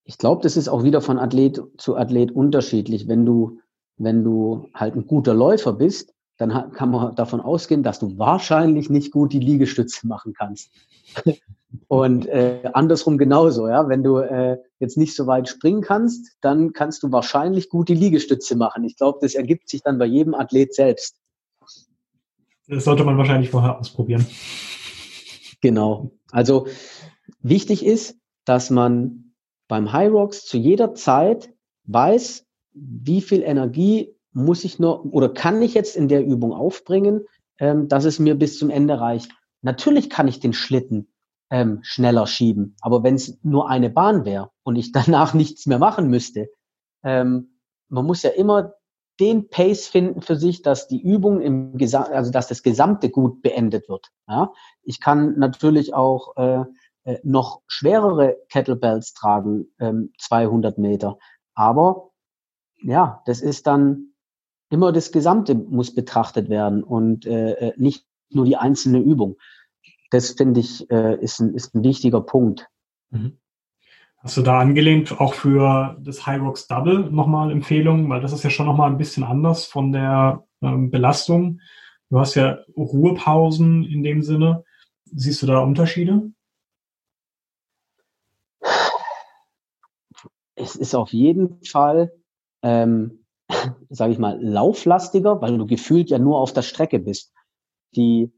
Ich 0.05 0.19
glaube, 0.19 0.43
das 0.43 0.57
ist 0.57 0.69
auch 0.69 0.85
wieder 0.85 1.01
von 1.01 1.19
Athlet 1.19 1.61
zu 1.77 1.97
Athlet 1.97 2.33
unterschiedlich. 2.33 3.09
Wenn 3.09 3.27
du, 3.27 3.61
wenn 3.97 4.25
du 4.25 4.69
halt 4.75 4.95
ein 4.97 5.07
guter 5.07 5.35
Läufer 5.35 5.73
bist, 5.73 6.14
dann 6.38 6.72
kann 6.72 6.90
man 6.90 7.14
davon 7.16 7.40
ausgehen, 7.40 7.83
dass 7.83 7.98
du 7.98 8.16
wahrscheinlich 8.16 8.88
nicht 8.88 9.12
gut 9.12 9.33
die 9.33 9.40
Liegestütze 9.40 10.07
machen 10.07 10.33
kannst. 10.33 10.70
Und 11.88 12.27
äh, 12.27 12.70
andersrum 12.72 13.18
genauso, 13.18 13.68
ja. 13.68 13.88
Wenn 13.88 14.03
du 14.03 14.18
äh, 14.18 14.57
jetzt 14.79 14.96
nicht 14.96 15.14
so 15.14 15.27
weit 15.27 15.48
springen 15.48 15.83
kannst, 15.83 16.37
dann 16.40 16.72
kannst 16.72 17.03
du 17.03 17.12
wahrscheinlich 17.12 17.68
gut 17.68 17.88
die 17.88 17.94
Liegestütze 17.94 18.57
machen. 18.57 18.85
Ich 18.85 18.96
glaube, 18.96 19.18
das 19.20 19.35
ergibt 19.35 19.68
sich 19.68 19.83
dann 19.83 19.98
bei 19.98 20.07
jedem 20.07 20.35
Athlet 20.35 20.74
selbst. 20.74 21.18
Das 22.68 22.85
sollte 22.85 23.05
man 23.05 23.18
wahrscheinlich 23.18 23.51
vorher 23.51 23.79
ausprobieren. 23.79 24.27
Genau. 25.61 26.12
Also 26.31 26.68
wichtig 27.40 27.85
ist, 27.85 28.16
dass 28.44 28.70
man 28.70 29.35
beim 29.66 29.92
High 29.92 30.11
Rocks 30.11 30.46
zu 30.46 30.57
jeder 30.57 30.94
Zeit 30.94 31.51
weiß, 31.85 32.46
wie 32.72 33.20
viel 33.20 33.42
Energie 33.42 34.14
muss 34.33 34.64
ich 34.64 34.79
noch 34.79 35.05
oder 35.05 35.29
kann 35.29 35.62
ich 35.62 35.75
jetzt 35.75 35.97
in 35.97 36.09
der 36.09 36.25
Übung 36.25 36.53
aufbringen, 36.53 37.27
ähm, 37.59 37.88
dass 37.88 38.05
es 38.05 38.19
mir 38.19 38.35
bis 38.37 38.59
zum 38.59 38.71
Ende 38.71 39.01
reicht. 39.01 39.33
Natürlich 39.62 40.11
kann 40.11 40.29
ich 40.29 40.41
den 40.41 40.53
Schlitten 40.53 41.09
ähm, 41.51 41.81
schneller 41.83 42.27
schieben, 42.27 42.77
aber 42.81 43.03
wenn 43.03 43.14
es 43.14 43.38
nur 43.43 43.69
eine 43.69 43.91
Bahn 43.91 44.25
wäre 44.25 44.51
und 44.62 44.77
ich 44.77 44.93
danach 44.93 45.35
nichts 45.35 45.67
mehr 45.67 45.79
machen 45.79 46.09
müsste, 46.09 46.49
ähm, 47.03 47.59
man 47.88 48.05
muss 48.05 48.23
ja 48.23 48.31
immer 48.31 48.75
den 49.21 49.49
Pace 49.49 49.88
finden 49.88 50.23
für 50.23 50.37
sich, 50.37 50.62
dass 50.62 50.87
die 50.87 51.03
Übung 51.03 51.41
im 51.41 51.77
Gesam 51.77 52.05
also 52.12 52.31
dass 52.31 52.47
das 52.47 52.62
Gesamte 52.62 53.11
gut 53.11 53.43
beendet 53.43 53.88
wird. 53.88 54.12
Ja? 54.29 54.53
Ich 54.83 55.01
kann 55.01 55.38
natürlich 55.38 55.95
auch 55.95 56.37
äh, 56.37 56.64
äh 57.05 57.19
noch 57.25 57.62
schwerere 57.67 58.37
Kettlebells 58.49 59.14
tragen, 59.14 59.73
ähm, 59.81 60.12
200 60.19 60.79
Meter, 60.79 61.19
aber 61.55 62.11
ja, 62.81 63.23
das 63.27 63.41
ist 63.41 63.67
dann 63.67 64.08
immer 64.70 64.92
das 64.92 65.12
Gesamte 65.12 65.54
muss 65.54 65.94
betrachtet 65.94 66.48
werden 66.48 66.83
und 66.83 67.26
äh, 67.26 67.52
äh, 67.52 67.72
nicht 67.76 68.07
nur 68.31 68.44
die 68.44 68.57
einzelne 68.57 68.98
Übung. 68.98 69.37
Das 70.11 70.33
finde 70.33 70.61
ich 70.61 70.90
äh, 70.90 71.16
ist, 71.20 71.40
ein, 71.40 71.54
ist 71.54 71.74
ein 71.74 71.83
wichtiger 71.83 72.20
Punkt. 72.20 72.68
Mhm. 73.11 73.38
Hast 74.18 74.37
du 74.37 74.42
da 74.42 74.59
angelehnt 74.59 75.20
auch 75.20 75.35
für 75.35 75.96
das 76.00 76.26
High 76.26 76.40
Rocks 76.40 76.66
Double 76.66 77.11
nochmal 77.11 77.52
Empfehlungen? 77.52 78.09
Weil 78.09 78.20
das 78.20 78.33
ist 78.33 78.42
ja 78.42 78.50
schon 78.50 78.66
nochmal 78.66 78.90
ein 78.90 78.98
bisschen 78.98 79.22
anders 79.22 79.64
von 79.64 79.92
der 79.92 80.44
ähm, 80.61 80.90
Belastung. 80.90 81.61
Du 82.11 82.18
hast 82.18 82.35
ja 82.35 82.59
Ruhepausen 82.76 83.85
in 83.85 84.02
dem 84.02 84.22
Sinne. 84.22 84.64
Siehst 85.04 85.42
du 85.42 85.46
da 85.46 85.61
Unterschiede? 85.61 86.33
Es 90.57 90.74
ist 90.74 90.96
auf 90.96 91.12
jeden 91.12 91.62
Fall 91.64 92.12
ähm, 92.62 93.24
sage 93.89 94.13
ich 94.13 94.19
mal, 94.19 94.39
lauflastiger, 94.43 95.41
weil 95.41 95.57
du 95.57 95.67
gefühlt 95.67 96.11
ja 96.11 96.19
nur 96.19 96.39
auf 96.39 96.53
der 96.53 96.63
Strecke 96.63 96.99
bist. 96.99 97.33
Die, 97.97 98.33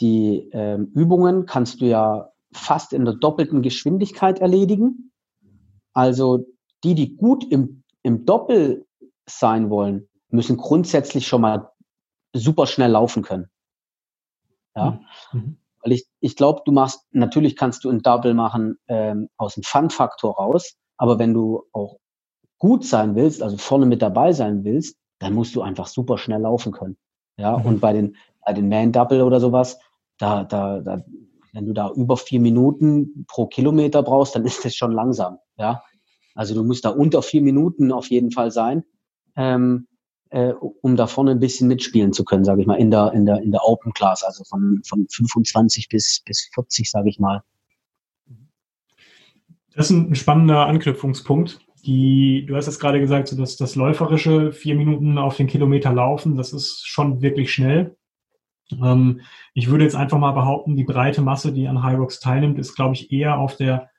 die 0.00 0.48
ähm, 0.52 0.90
Übungen 0.94 1.46
kannst 1.46 1.80
du 1.80 1.86
ja 1.86 2.30
fast 2.52 2.92
in 2.92 3.04
der 3.04 3.14
doppelten 3.14 3.62
Geschwindigkeit 3.62 4.38
erledigen. 4.38 5.12
Also 5.92 6.46
die, 6.82 6.94
die 6.94 7.16
gut 7.16 7.44
im, 7.50 7.82
im 8.02 8.24
Doppel 8.24 8.86
sein 9.26 9.70
wollen, 9.70 10.08
müssen 10.28 10.56
grundsätzlich 10.56 11.26
schon 11.26 11.42
mal 11.42 11.70
super 12.34 12.66
schnell 12.66 12.90
laufen 12.90 13.22
können. 13.22 13.48
Ja. 14.74 15.02
Mhm. 15.32 15.40
mhm. 15.40 15.58
Weil 15.82 15.92
ich, 15.92 16.06
ich 16.20 16.34
glaube, 16.34 16.62
du 16.64 16.72
machst, 16.72 17.04
natürlich 17.10 17.56
kannst 17.56 17.84
du 17.84 17.90
ein 17.90 18.00
Double 18.00 18.32
machen 18.32 18.78
ähm, 18.88 19.28
aus 19.36 19.54
dem 19.54 19.64
Fun-Faktor 19.64 20.34
raus, 20.34 20.78
aber 20.96 21.18
wenn 21.18 21.34
du 21.34 21.64
auch 21.72 21.98
gut 22.64 22.86
sein 22.86 23.14
willst, 23.14 23.42
also 23.42 23.58
vorne 23.58 23.84
mit 23.84 24.00
dabei 24.00 24.32
sein 24.32 24.64
willst, 24.64 24.96
dann 25.18 25.34
musst 25.34 25.54
du 25.54 25.60
einfach 25.60 25.86
super 25.86 26.16
schnell 26.16 26.40
laufen 26.40 26.72
können. 26.72 26.96
Ja, 27.36 27.58
mhm. 27.58 27.66
und 27.66 27.80
bei 27.80 27.92
den, 27.92 28.16
bei 28.42 28.54
den 28.54 28.70
Man 28.70 28.90
Double 28.90 29.20
oder 29.20 29.38
sowas, 29.38 29.78
da, 30.16 30.44
da, 30.44 30.80
da, 30.80 31.04
wenn 31.52 31.66
du 31.66 31.74
da 31.74 31.90
über 31.90 32.16
vier 32.16 32.40
Minuten 32.40 33.26
pro 33.28 33.48
Kilometer 33.48 34.02
brauchst, 34.02 34.34
dann 34.34 34.44
ist 34.46 34.64
das 34.64 34.74
schon 34.74 34.92
langsam. 34.92 35.40
Ja, 35.58 35.82
also 36.34 36.54
du 36.54 36.64
musst 36.64 36.86
da 36.86 36.88
unter 36.88 37.20
vier 37.20 37.42
Minuten 37.42 37.92
auf 37.92 38.08
jeden 38.08 38.30
Fall 38.30 38.50
sein, 38.50 38.82
ähm, 39.36 39.86
äh, 40.30 40.54
um 40.54 40.96
da 40.96 41.06
vorne 41.06 41.32
ein 41.32 41.40
bisschen 41.40 41.68
mitspielen 41.68 42.14
zu 42.14 42.24
können, 42.24 42.46
sage 42.46 42.62
ich 42.62 42.66
mal, 42.66 42.76
in 42.76 42.90
der, 42.90 43.12
in 43.12 43.26
der, 43.26 43.42
in 43.42 43.50
der 43.50 43.62
Open 43.62 43.92
Class, 43.92 44.22
also 44.22 44.42
von, 44.44 44.80
von 44.88 45.06
25 45.10 45.90
bis, 45.90 46.22
bis 46.24 46.48
40, 46.54 46.90
sage 46.90 47.10
ich 47.10 47.18
mal. 47.18 47.42
Das 49.76 49.90
ist 49.90 49.96
ein 49.98 50.14
spannender 50.14 50.64
Anknüpfungspunkt 50.64 51.60
die, 51.86 52.44
du 52.46 52.56
hast 52.56 52.66
es 52.66 52.78
gerade 52.78 53.00
gesagt, 53.00 53.28
so 53.28 53.36
dass 53.36 53.56
das 53.56 53.76
läuferische 53.76 54.52
vier 54.52 54.74
Minuten 54.74 55.18
auf 55.18 55.36
den 55.36 55.46
Kilometer 55.46 55.92
laufen, 55.92 56.36
das 56.36 56.52
ist 56.52 56.86
schon 56.86 57.22
wirklich 57.22 57.52
schnell. 57.52 57.96
Ähm, 58.82 59.20
ich 59.52 59.68
würde 59.68 59.84
jetzt 59.84 59.96
einfach 59.96 60.18
mal 60.18 60.32
behaupten, 60.32 60.76
die 60.76 60.84
breite 60.84 61.22
Masse, 61.22 61.52
die 61.52 61.68
an 61.68 61.82
High 61.82 61.98
Rocks 61.98 62.20
teilnimmt, 62.20 62.58
ist, 62.58 62.74
glaube 62.74 62.94
ich, 62.94 63.12
eher 63.12 63.38
auf 63.38 63.56
der, 63.56 63.90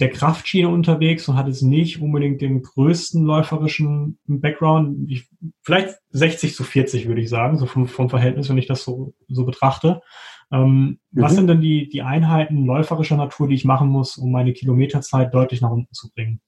der 0.00 0.10
Kraftschiene 0.10 0.68
unterwegs 0.68 1.28
und 1.28 1.36
hat 1.36 1.48
es 1.48 1.62
nicht 1.62 2.00
unbedingt 2.00 2.40
den 2.40 2.62
größten 2.62 3.24
läuferischen 3.24 4.18
Background. 4.26 5.10
Ich, 5.10 5.28
vielleicht 5.62 5.96
60 6.10 6.54
zu 6.54 6.64
40, 6.64 7.06
würde 7.06 7.20
ich 7.20 7.28
sagen, 7.28 7.58
so 7.58 7.66
vom, 7.66 7.86
vom 7.86 8.10
Verhältnis, 8.10 8.48
wenn 8.48 8.58
ich 8.58 8.66
das 8.66 8.82
so, 8.82 9.14
so 9.28 9.44
betrachte. 9.44 10.02
Ähm, 10.50 10.98
mhm. 11.12 11.22
Was 11.22 11.34
sind 11.34 11.46
denn 11.46 11.60
die, 11.60 11.88
die 11.88 12.02
Einheiten 12.02 12.66
läuferischer 12.66 13.16
Natur, 13.16 13.48
die 13.48 13.54
ich 13.54 13.64
machen 13.64 13.88
muss, 13.88 14.16
um 14.16 14.32
meine 14.32 14.52
Kilometerzeit 14.52 15.32
deutlich 15.32 15.60
nach 15.60 15.70
unten 15.70 15.92
zu 15.92 16.10
bringen? 16.10 16.40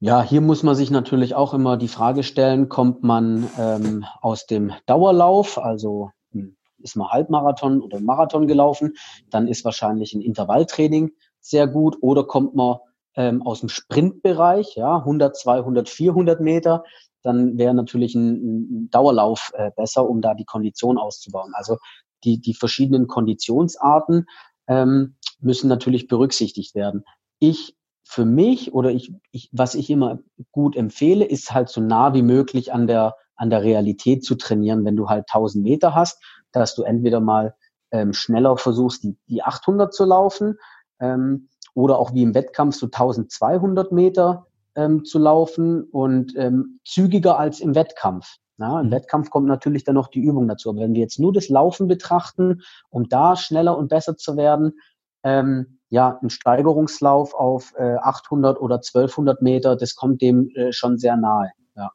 Ja, 0.00 0.22
hier 0.22 0.40
muss 0.40 0.62
man 0.62 0.76
sich 0.76 0.92
natürlich 0.92 1.34
auch 1.34 1.54
immer 1.54 1.76
die 1.76 1.88
Frage 1.88 2.22
stellen, 2.22 2.68
kommt 2.68 3.02
man 3.02 3.50
ähm, 3.58 4.04
aus 4.20 4.46
dem 4.46 4.72
Dauerlauf, 4.86 5.58
also 5.58 6.12
hm, 6.30 6.56
ist 6.78 6.94
man 6.94 7.08
Halbmarathon 7.08 7.82
oder 7.82 7.98
Marathon 7.98 8.46
gelaufen, 8.46 8.94
dann 9.28 9.48
ist 9.48 9.64
wahrscheinlich 9.64 10.14
ein 10.14 10.20
Intervalltraining 10.20 11.10
sehr 11.40 11.66
gut 11.66 11.96
oder 12.00 12.22
kommt 12.22 12.54
man 12.54 12.76
ähm, 13.16 13.42
aus 13.42 13.58
dem 13.58 13.68
Sprintbereich, 13.68 14.76
ja, 14.76 14.98
100, 14.98 15.36
200, 15.36 15.88
400 15.88 16.40
Meter, 16.40 16.84
dann 17.22 17.58
wäre 17.58 17.74
natürlich 17.74 18.14
ein, 18.14 18.84
ein 18.84 18.90
Dauerlauf 18.90 19.50
äh, 19.54 19.72
besser, 19.74 20.08
um 20.08 20.20
da 20.20 20.34
die 20.34 20.44
Kondition 20.44 20.96
auszubauen. 20.96 21.54
Also 21.54 21.76
die, 22.22 22.40
die 22.40 22.54
verschiedenen 22.54 23.08
Konditionsarten 23.08 24.26
ähm, 24.68 25.16
müssen 25.40 25.68
natürlich 25.68 26.06
berücksichtigt 26.06 26.76
werden. 26.76 27.04
Ich 27.40 27.74
für 28.10 28.24
mich 28.24 28.72
oder 28.72 28.90
ich, 28.90 29.12
ich, 29.32 29.50
was 29.52 29.74
ich 29.74 29.90
immer 29.90 30.20
gut 30.50 30.76
empfehle, 30.76 31.26
ist 31.26 31.52
halt 31.52 31.68
so 31.68 31.82
nah 31.82 32.14
wie 32.14 32.22
möglich 32.22 32.72
an 32.72 32.86
der, 32.86 33.16
an 33.36 33.50
der 33.50 33.62
Realität 33.62 34.24
zu 34.24 34.34
trainieren, 34.34 34.86
wenn 34.86 34.96
du 34.96 35.10
halt 35.10 35.26
1000 35.28 35.62
Meter 35.62 35.94
hast, 35.94 36.24
dass 36.50 36.74
du 36.74 36.84
entweder 36.84 37.20
mal 37.20 37.54
ähm, 37.90 38.14
schneller 38.14 38.56
versuchst, 38.56 39.02
die, 39.04 39.18
die 39.28 39.42
800 39.42 39.92
zu 39.92 40.06
laufen 40.06 40.56
ähm, 41.00 41.50
oder 41.74 41.98
auch 41.98 42.14
wie 42.14 42.22
im 42.22 42.34
Wettkampf 42.34 42.76
so 42.76 42.86
1200 42.86 43.92
Meter 43.92 44.46
ähm, 44.74 45.04
zu 45.04 45.18
laufen 45.18 45.84
und 45.84 46.32
ähm, 46.34 46.80
zügiger 46.86 47.38
als 47.38 47.60
im 47.60 47.74
Wettkampf. 47.74 48.38
Na, 48.56 48.80
Im 48.80 48.86
mhm. 48.86 48.92
Wettkampf 48.92 49.28
kommt 49.28 49.48
natürlich 49.48 49.84
dann 49.84 49.96
noch 49.96 50.08
die 50.08 50.20
Übung 50.20 50.48
dazu. 50.48 50.70
Aber 50.70 50.80
wenn 50.80 50.94
wir 50.94 51.02
jetzt 51.02 51.20
nur 51.20 51.34
das 51.34 51.50
Laufen 51.50 51.88
betrachten, 51.88 52.62
um 52.88 53.06
da 53.06 53.36
schneller 53.36 53.76
und 53.76 53.88
besser 53.88 54.16
zu 54.16 54.38
werden, 54.38 54.80
ähm, 55.24 55.77
ja, 55.90 56.18
ein 56.22 56.30
Steigerungslauf 56.30 57.34
auf 57.34 57.72
äh, 57.76 57.96
800 57.96 58.60
oder 58.60 58.76
1200 58.76 59.42
Meter, 59.42 59.76
das 59.76 59.94
kommt 59.94 60.20
dem 60.22 60.50
äh, 60.54 60.72
schon 60.72 60.98
sehr 60.98 61.16
nahe. 61.16 61.50
Ja. 61.76 61.90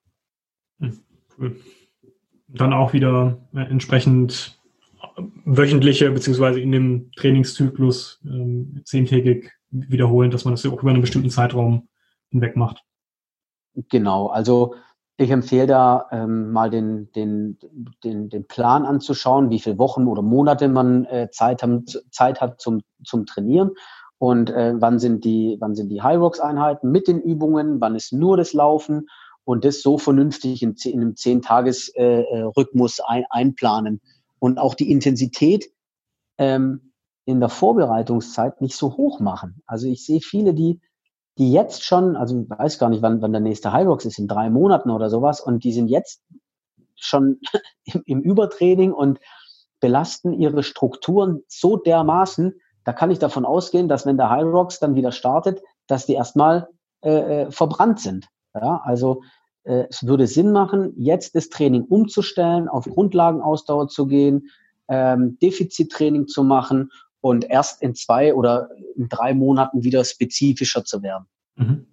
Hm, 0.79 0.99
cool. 1.37 1.55
Dann 2.47 2.73
auch 2.73 2.93
wieder 2.93 3.37
äh, 3.53 3.61
entsprechend 3.61 4.59
wöchentliche 5.45 6.11
beziehungsweise 6.11 6.59
in 6.59 6.71
dem 6.71 7.11
Trainingszyklus 7.15 8.21
ähm, 8.25 8.81
zehntägig 8.85 9.51
wiederholen, 9.69 10.31
dass 10.31 10.45
man 10.45 10.53
das 10.53 10.65
auch 10.65 10.81
über 10.81 10.91
einen 10.91 11.01
bestimmten 11.01 11.29
Zeitraum 11.29 11.87
hinweg 12.29 12.55
macht. 12.55 12.83
Genau, 13.89 14.27
also 14.27 14.75
ich 15.17 15.29
empfehle 15.29 15.67
da 15.67 16.07
ähm, 16.11 16.51
mal 16.51 16.69
den, 16.69 17.11
den, 17.11 17.59
den, 18.03 18.29
den 18.29 18.47
Plan 18.47 18.85
anzuschauen, 18.85 19.49
wie 19.49 19.59
viele 19.59 19.77
Wochen 19.77 20.07
oder 20.07 20.21
Monate 20.21 20.67
man 20.67 21.05
äh, 21.05 21.29
Zeit, 21.31 21.61
haben, 21.61 21.85
Zeit 22.09 22.41
hat 22.41 22.59
zum, 22.59 22.81
zum 23.03 23.25
Trainieren 23.25 23.71
und 24.17 24.49
äh, 24.49 24.73
wann 24.75 24.99
sind 24.99 25.23
die, 25.23 25.57
wann 25.59 25.75
sind 25.75 25.89
die 25.89 26.01
High 26.01 26.19
Rocks 26.19 26.39
Einheiten 26.39 26.91
mit 26.91 27.07
den 27.07 27.21
Übungen, 27.21 27.79
wann 27.79 27.95
ist 27.95 28.11
nur 28.11 28.37
das 28.37 28.53
Laufen 28.53 29.07
und 29.43 29.65
das 29.65 29.81
so 29.81 29.97
vernünftig 29.97 30.63
in, 30.63 30.75
in 30.83 31.01
einem 31.01 31.15
zehn 31.15 31.41
Tages 31.41 31.89
äh, 31.89 32.21
äh, 32.21 32.41
Rhythmus 32.43 32.99
ein, 32.99 33.25
einplanen 33.29 34.01
und 34.39 34.57
auch 34.57 34.73
die 34.73 34.91
Intensität 34.91 35.69
ähm, 36.37 36.93
in 37.25 37.39
der 37.39 37.49
Vorbereitungszeit 37.49 38.61
nicht 38.61 38.75
so 38.75 38.97
hoch 38.97 39.19
machen. 39.19 39.61
Also 39.65 39.87
ich 39.87 40.05
sehe 40.05 40.21
viele, 40.21 40.53
die, 40.53 40.81
die 41.37 41.51
jetzt 41.51 41.83
schon, 41.83 42.15
also 42.15 42.41
ich 42.41 42.49
weiß 42.49 42.79
gar 42.79 42.89
nicht, 42.89 43.01
wann, 43.01 43.21
wann 43.21 43.31
der 43.31 43.41
nächste 43.41 43.73
Hyrox 43.73 44.05
ist, 44.05 44.19
in 44.19 44.27
drei 44.27 44.49
Monaten 44.49 44.89
oder 44.89 45.09
sowas, 45.09 45.41
und 45.41 45.63
die 45.63 45.73
sind 45.73 45.87
jetzt 45.87 46.21
schon 46.95 47.39
im, 47.85 48.03
im 48.05 48.21
Übertraining 48.21 48.93
und 48.93 49.19
belasten 49.79 50.33
ihre 50.33 50.63
Strukturen 50.63 51.43
so 51.47 51.77
dermaßen, 51.77 52.53
da 52.85 52.93
kann 52.93 53.11
ich 53.11 53.19
davon 53.19 53.45
ausgehen, 53.45 53.87
dass 53.87 54.05
wenn 54.05 54.17
der 54.17 54.29
Hyrox 54.29 54.79
dann 54.79 54.95
wieder 54.95 55.11
startet, 55.11 55.61
dass 55.87 56.05
die 56.05 56.13
erstmal 56.13 56.69
äh, 57.01 57.43
äh, 57.43 57.51
verbrannt 57.51 57.99
sind. 57.99 58.27
Ja, 58.53 58.81
also 58.83 59.23
äh, 59.63 59.85
es 59.89 60.05
würde 60.05 60.27
Sinn 60.27 60.51
machen, 60.51 60.93
jetzt 60.97 61.35
das 61.35 61.49
Training 61.49 61.83
umzustellen, 61.83 62.69
auf 62.69 62.85
Grundlagenausdauer 62.85 63.87
zu 63.87 64.07
gehen, 64.07 64.49
ähm, 64.87 65.37
Defizittraining 65.41 66.27
zu 66.27 66.43
machen 66.43 66.91
und 67.23 67.49
erst 67.49 67.81
in 67.81 67.95
zwei 67.95 68.33
oder 68.33 68.69
in 68.97 69.07
drei 69.07 69.33
Monaten 69.33 69.83
wieder 69.83 70.03
spezifischer 70.03 70.83
zu 70.83 71.01
werden. 71.01 71.25
Mhm. 71.55 71.87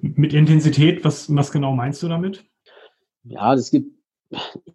Mit 0.00 0.32
Intensität, 0.32 1.04
was, 1.04 1.34
was 1.36 1.52
genau 1.52 1.74
meinst 1.74 2.02
du 2.02 2.08
damit? 2.08 2.42
Ja, 3.24 3.54
das 3.54 3.70
gibt, 3.70 3.94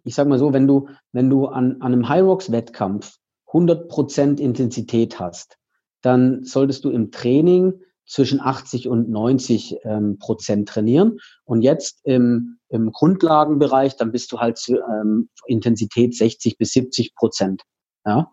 ich 0.04 0.14
sag 0.14 0.28
mal 0.28 0.38
so, 0.38 0.52
wenn 0.52 0.68
du, 0.68 0.88
wenn 1.10 1.28
du 1.28 1.46
an, 1.46 1.78
an 1.80 1.92
einem 1.92 2.08
High 2.08 2.22
Rocks 2.22 2.52
Wettkampf 2.52 3.16
100% 3.48 4.38
Intensität 4.38 5.18
hast, 5.18 5.58
dann 6.02 6.44
solltest 6.44 6.84
du 6.84 6.90
im 6.90 7.10
Training 7.10 7.80
zwischen 8.06 8.40
80 8.40 8.86
und 8.86 9.10
90 9.10 9.78
ähm, 9.82 10.18
Prozent 10.20 10.68
trainieren. 10.68 11.18
Und 11.44 11.62
jetzt 11.62 12.00
im, 12.04 12.58
im 12.68 12.92
Grundlagenbereich, 12.92 13.96
dann 13.96 14.12
bist 14.12 14.30
du 14.30 14.38
halt 14.38 14.56
zu, 14.56 14.76
ähm, 14.76 15.30
Intensität 15.46 16.14
60 16.14 16.58
bis 16.58 16.70
70 16.70 17.16
Prozent. 17.16 17.62
Ja? 18.06 18.30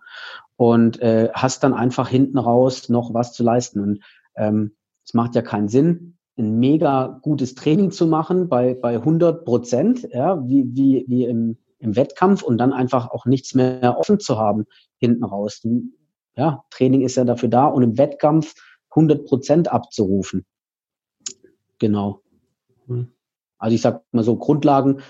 Und 0.57 1.01
äh, 1.01 1.29
hast 1.33 1.63
dann 1.63 1.73
einfach 1.73 2.07
hinten 2.07 2.37
raus 2.37 2.89
noch 2.89 3.13
was 3.13 3.33
zu 3.33 3.43
leisten. 3.43 3.79
Und 3.79 4.03
ähm, 4.35 4.75
es 5.05 5.13
macht 5.13 5.35
ja 5.35 5.41
keinen 5.41 5.67
Sinn, 5.67 6.17
ein 6.37 6.59
mega 6.59 7.19
gutes 7.21 7.55
Training 7.55 7.91
zu 7.91 8.07
machen 8.07 8.49
bei, 8.49 8.73
bei 8.73 8.95
100 8.95 9.45
Prozent, 9.45 10.07
ja, 10.11 10.45
wie, 10.47 10.65
wie, 10.75 11.05
wie 11.07 11.25
im, 11.25 11.57
im 11.79 11.95
Wettkampf 11.95 12.43
und 12.43 12.57
dann 12.57 12.73
einfach 12.73 13.09
auch 13.09 13.25
nichts 13.25 13.53
mehr 13.53 13.97
offen 13.97 14.19
zu 14.19 14.37
haben 14.37 14.65
hinten 14.97 15.23
raus. 15.23 15.65
Ja, 16.35 16.63
Training 16.69 17.01
ist 17.01 17.15
ja 17.15 17.23
dafür 17.23 17.49
da 17.49 17.65
und 17.65 17.83
im 17.83 17.97
Wettkampf 17.97 18.53
100 18.89 19.25
Prozent 19.25 19.71
abzurufen. 19.71 20.45
Genau. 21.79 22.21
Mhm. 22.87 23.11
Also 23.57 23.75
ich 23.75 23.81
sag 23.81 24.03
mal 24.11 24.23
so 24.23 24.35
Grundlagen, 24.35 25.01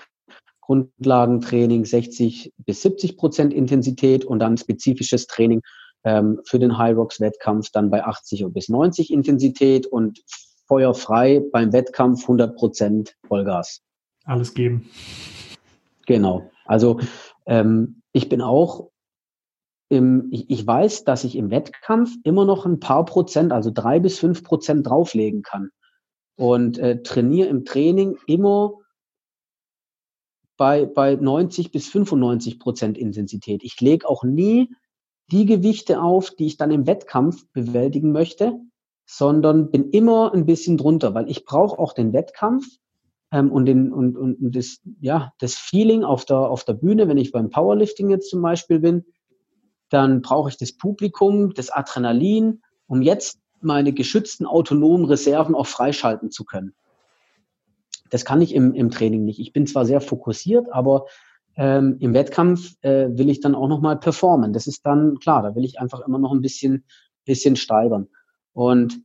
Grundlagentraining 0.65 1.86
60 1.86 2.54
bis 2.58 2.82
70 2.82 3.17
Prozent 3.17 3.54
Intensität 3.54 4.25
und 4.25 4.39
dann 4.39 4.58
spezifisches 4.58 5.28
Training 5.28 5.62
ähm, 6.04 6.39
für 6.45 6.58
den 6.58 6.78
High 6.78 6.97
Rocks 6.97 7.19
Wettkampf 7.19 7.69
dann 7.71 7.91
bei 7.91 8.04
80 8.04 8.45
bis 8.49 8.69
90 8.69 9.12
Intensität 9.12 9.86
und 9.86 10.23
feuerfrei 10.67 11.43
beim 11.51 11.71
Wettkampf 11.71 12.23
100 12.23 12.56
Prozent 12.56 13.15
Vollgas. 13.28 13.82
Alles 14.23 14.54
geben. 14.56 14.89
Genau. 16.08 16.49
Also 16.65 16.99
ähm, 17.45 18.01
ich 18.12 18.28
bin 18.28 18.41
auch 18.41 18.89
im, 19.89 20.30
ich, 20.32 20.49
ich 20.49 20.65
weiß, 20.65 21.04
dass 21.04 21.23
ich 21.23 21.36
im 21.36 21.51
Wettkampf 21.51 22.15
immer 22.23 22.45
noch 22.45 22.65
ein 22.65 22.80
paar 22.80 23.06
Prozent, 23.06 23.51
also 23.51 23.69
drei 23.71 23.99
bis 23.99 24.17
fünf 24.17 24.43
Prozent 24.43 24.88
drauflegen 24.88 25.43
kann. 25.43 25.69
Und 26.38 26.80
äh, 26.80 27.04
trainiere 27.04 27.47
im 27.49 27.65
Training 27.65 28.17
immer 28.25 28.73
bei, 30.58 30.86
bei 30.86 31.15
90 31.15 31.72
bis 31.72 31.88
95 31.88 32.60
Prozent 32.60 32.98
Intensität. 32.98 33.63
Ich 33.63 33.80
lege 33.82 34.08
auch 34.08 34.24
nie 34.24 34.74
die 35.32 35.46
Gewichte 35.46 36.02
auf, 36.02 36.32
die 36.32 36.46
ich 36.46 36.58
dann 36.58 36.72
im 36.72 36.88
Wettkampf 36.88 37.46
bewältigen 37.52 38.12
möchte, 38.12 38.60
sondern 39.06 39.72
bin 39.72 39.89
immer 39.89 40.34
ein 40.34 40.46
bisschen 40.46 40.78
drunter, 40.78 41.13
weil 41.13 41.30
ich 41.30 41.46
brauche 41.46 41.80
auch 41.80 41.94
den 41.94 42.13
Wettkampf 42.13 42.65
ähm, 43.32 43.52
und, 43.52 43.65
den, 43.65 43.91
und, 43.91 44.18
und, 44.18 44.36
und 44.41 44.56
das, 44.56 44.82
ja, 45.00 45.34
das 45.39 45.56
Feeling 45.56 46.04
auf 46.04 46.26
der, 46.26 46.38
auf 46.38 46.63
der 46.63 46.74
Bühne, 46.74 47.08
wenn 47.08 47.18
ich 47.18 47.32
beim 47.32 47.50
Powerlifting 47.50 48.10
jetzt 48.10 48.30
zum 48.30 48.41
Beispiel 48.41 48.80
bin, 48.80 49.06
dann 49.89 50.22
brauche 50.22 50.50
ich 50.50 50.58
das 50.58 50.74
Publikum, 50.74 51.54
das 51.54 51.70
Adrenalin, 51.70 52.62
um 52.88 53.02
jetzt 53.02 53.39
meine 53.62 53.94
geschützten 53.94 54.46
autonomen 54.46 55.06
Reserven 55.06 55.56
auch 55.56 55.68
freischalten 55.68 56.32
zu 56.32 56.46
können. 56.46 56.76
Das 58.10 58.26
kann 58.26 58.41
ich 58.41 58.54
im, 58.54 58.74
im 58.74 58.91
Training 58.91 59.26
nicht. 59.26 59.39
Ich 59.39 59.54
bin 59.54 59.68
zwar 59.68 59.86
sehr 59.86 60.02
fokussiert, 60.02 60.68
aber 60.72 61.06
ähm, 61.56 61.98
im 62.00 62.13
Wettkampf 62.13 62.76
äh, 62.82 63.08
will 63.10 63.30
ich 63.30 63.39
dann 63.39 63.56
auch 63.56 63.68
nochmal 63.68 63.98
performen. 63.98 64.54
Das 64.54 64.68
ist 64.68 64.86
dann 64.86 65.20
klar, 65.20 65.41
da 65.41 65.56
will 65.56 65.65
ich 65.65 65.80
einfach 65.80 66.02
immer 66.06 66.20
noch 66.20 66.34
ein 66.34 66.41
bisschen, 66.41 66.86
bisschen 67.26 67.56
steigern. 67.56 68.08
Und 68.54 69.02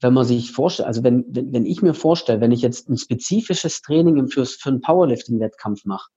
wenn 0.00 0.12
man 0.12 0.24
sich 0.24 0.52
vorstellt, 0.52 0.86
also 0.86 1.02
wenn, 1.02 1.24
wenn, 1.28 1.52
wenn 1.52 1.66
ich 1.66 1.82
mir 1.82 1.94
vorstelle, 1.94 2.40
wenn 2.40 2.52
ich 2.52 2.62
jetzt 2.62 2.88
ein 2.88 2.98
spezifisches 2.98 3.80
Training 3.80 4.28
für, 4.28 4.44
für 4.44 4.68
einen 4.68 4.82
Powerlifting-Wettkampf 4.82 5.84
mache, 5.86 6.10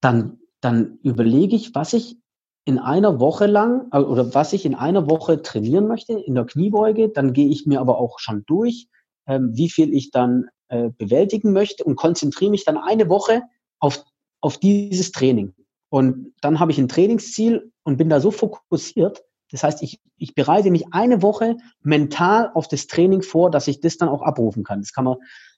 dann, 0.00 0.38
dann 0.60 0.98
überlege 1.02 1.56
ich, 1.56 1.74
was 1.74 1.92
ich 1.94 2.16
in 2.64 2.78
einer 2.78 3.18
Woche 3.20 3.46
lang 3.46 3.88
äh, 3.92 3.98
oder 3.98 4.34
was 4.34 4.52
ich 4.52 4.66
in 4.66 4.74
einer 4.74 5.08
Woche 5.08 5.42
trainieren 5.42 5.88
möchte 5.88 6.12
in 6.12 6.34
der 6.34 6.44
Kniebeuge, 6.44 7.08
dann 7.08 7.32
gehe 7.32 7.48
ich 7.48 7.66
mir 7.66 7.80
aber 7.80 7.98
auch 7.98 8.18
schon 8.18 8.44
durch, 8.46 8.88
ähm, 9.26 9.50
wie 9.54 9.70
viel 9.70 9.94
ich 9.94 10.10
dann 10.10 10.46
äh, 10.70 10.90
bewältigen 10.96 11.52
möchte 11.52 11.84
und 11.84 11.96
konzentriere 11.96 12.50
mich 12.50 12.64
dann 12.64 12.78
eine 12.78 13.08
Woche 13.08 13.42
auf, 13.80 14.04
auf 14.40 14.58
dieses 14.58 15.12
Training. 15.12 15.52
Und 15.88 16.32
dann 16.40 16.60
habe 16.60 16.70
ich 16.70 16.78
ein 16.78 16.88
Trainingsziel 16.88 17.72
und 17.82 17.96
bin 17.96 18.08
da 18.08 18.20
so 18.20 18.30
fokussiert. 18.30 19.24
Das 19.50 19.64
heißt, 19.64 19.82
ich, 19.82 20.00
ich 20.16 20.34
bereite 20.34 20.70
mich 20.70 20.92
eine 20.92 21.22
Woche 21.22 21.56
mental 21.82 22.52
auf 22.54 22.68
das 22.68 22.86
Training 22.86 23.22
vor, 23.22 23.50
dass 23.50 23.66
ich 23.66 23.80
das 23.80 23.96
dann 23.96 24.08
auch 24.08 24.22
abrufen 24.22 24.62
kann. 24.62 24.80
Das 24.80 24.92
kann 24.92 25.04
man, 25.04 25.16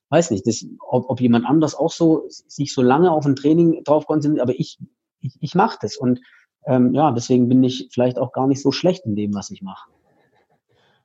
weiß 0.08 0.30
nicht, 0.30 0.46
das, 0.46 0.64
ob, 0.80 1.10
ob 1.10 1.20
jemand 1.20 1.44
anders 1.44 1.74
auch 1.74 1.92
so 1.92 2.24
sich 2.28 2.72
so 2.72 2.80
lange 2.80 3.10
auf 3.10 3.26
ein 3.26 3.36
Training 3.36 3.84
drauf 3.84 4.06
konzentriert, 4.06 4.42
aber 4.42 4.58
ich, 4.58 4.78
ich, 5.20 5.36
ich 5.40 5.54
mache 5.54 5.78
das. 5.82 5.98
Und 5.98 6.20
ähm, 6.64 6.94
ja, 6.94 7.10
deswegen 7.10 7.48
bin 7.48 7.62
ich 7.62 7.88
vielleicht 7.92 8.18
auch 8.18 8.32
gar 8.32 8.46
nicht 8.46 8.62
so 8.62 8.72
schlecht 8.72 9.04
in 9.04 9.14
dem, 9.14 9.34
was 9.34 9.50
ich 9.50 9.60
mache. 9.60 9.90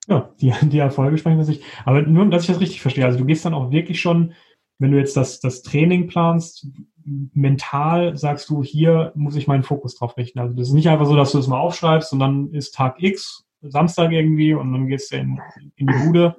Ja, 0.07 0.33
die, 0.39 0.53
die 0.63 0.79
Erfolge 0.79 1.17
sprechen 1.17 1.37
für 1.37 1.45
sich. 1.45 1.63
Aber 1.85 2.01
nur, 2.01 2.25
dass 2.27 2.43
ich 2.43 2.47
das 2.47 2.59
richtig 2.59 2.81
verstehe. 2.81 3.05
Also 3.05 3.19
du 3.19 3.25
gehst 3.25 3.45
dann 3.45 3.53
auch 3.53 3.71
wirklich 3.71 3.99
schon, 3.99 4.33
wenn 4.79 4.91
du 4.91 4.97
jetzt 4.97 5.17
das, 5.17 5.39
das 5.39 5.61
Training 5.63 6.07
planst, 6.07 6.67
mental 7.03 8.15
sagst 8.17 8.49
du, 8.49 8.63
hier 8.63 9.11
muss 9.15 9.35
ich 9.35 9.47
meinen 9.47 9.63
Fokus 9.63 9.95
drauf 9.95 10.17
richten. 10.17 10.39
Also 10.39 10.53
das 10.53 10.69
ist 10.69 10.73
nicht 10.73 10.89
einfach 10.89 11.05
so, 11.05 11.15
dass 11.15 11.31
du 11.31 11.39
es 11.39 11.47
mal 11.47 11.59
aufschreibst 11.59 12.13
und 12.13 12.19
dann 12.19 12.53
ist 12.53 12.75
Tag 12.75 13.01
X, 13.01 13.45
Samstag 13.61 14.11
irgendwie 14.11 14.53
und 14.53 14.71
dann 14.71 14.87
gehst 14.87 15.11
du 15.11 15.17
in, 15.17 15.39
in 15.75 15.87
die 15.87 16.05
Bude 16.05 16.35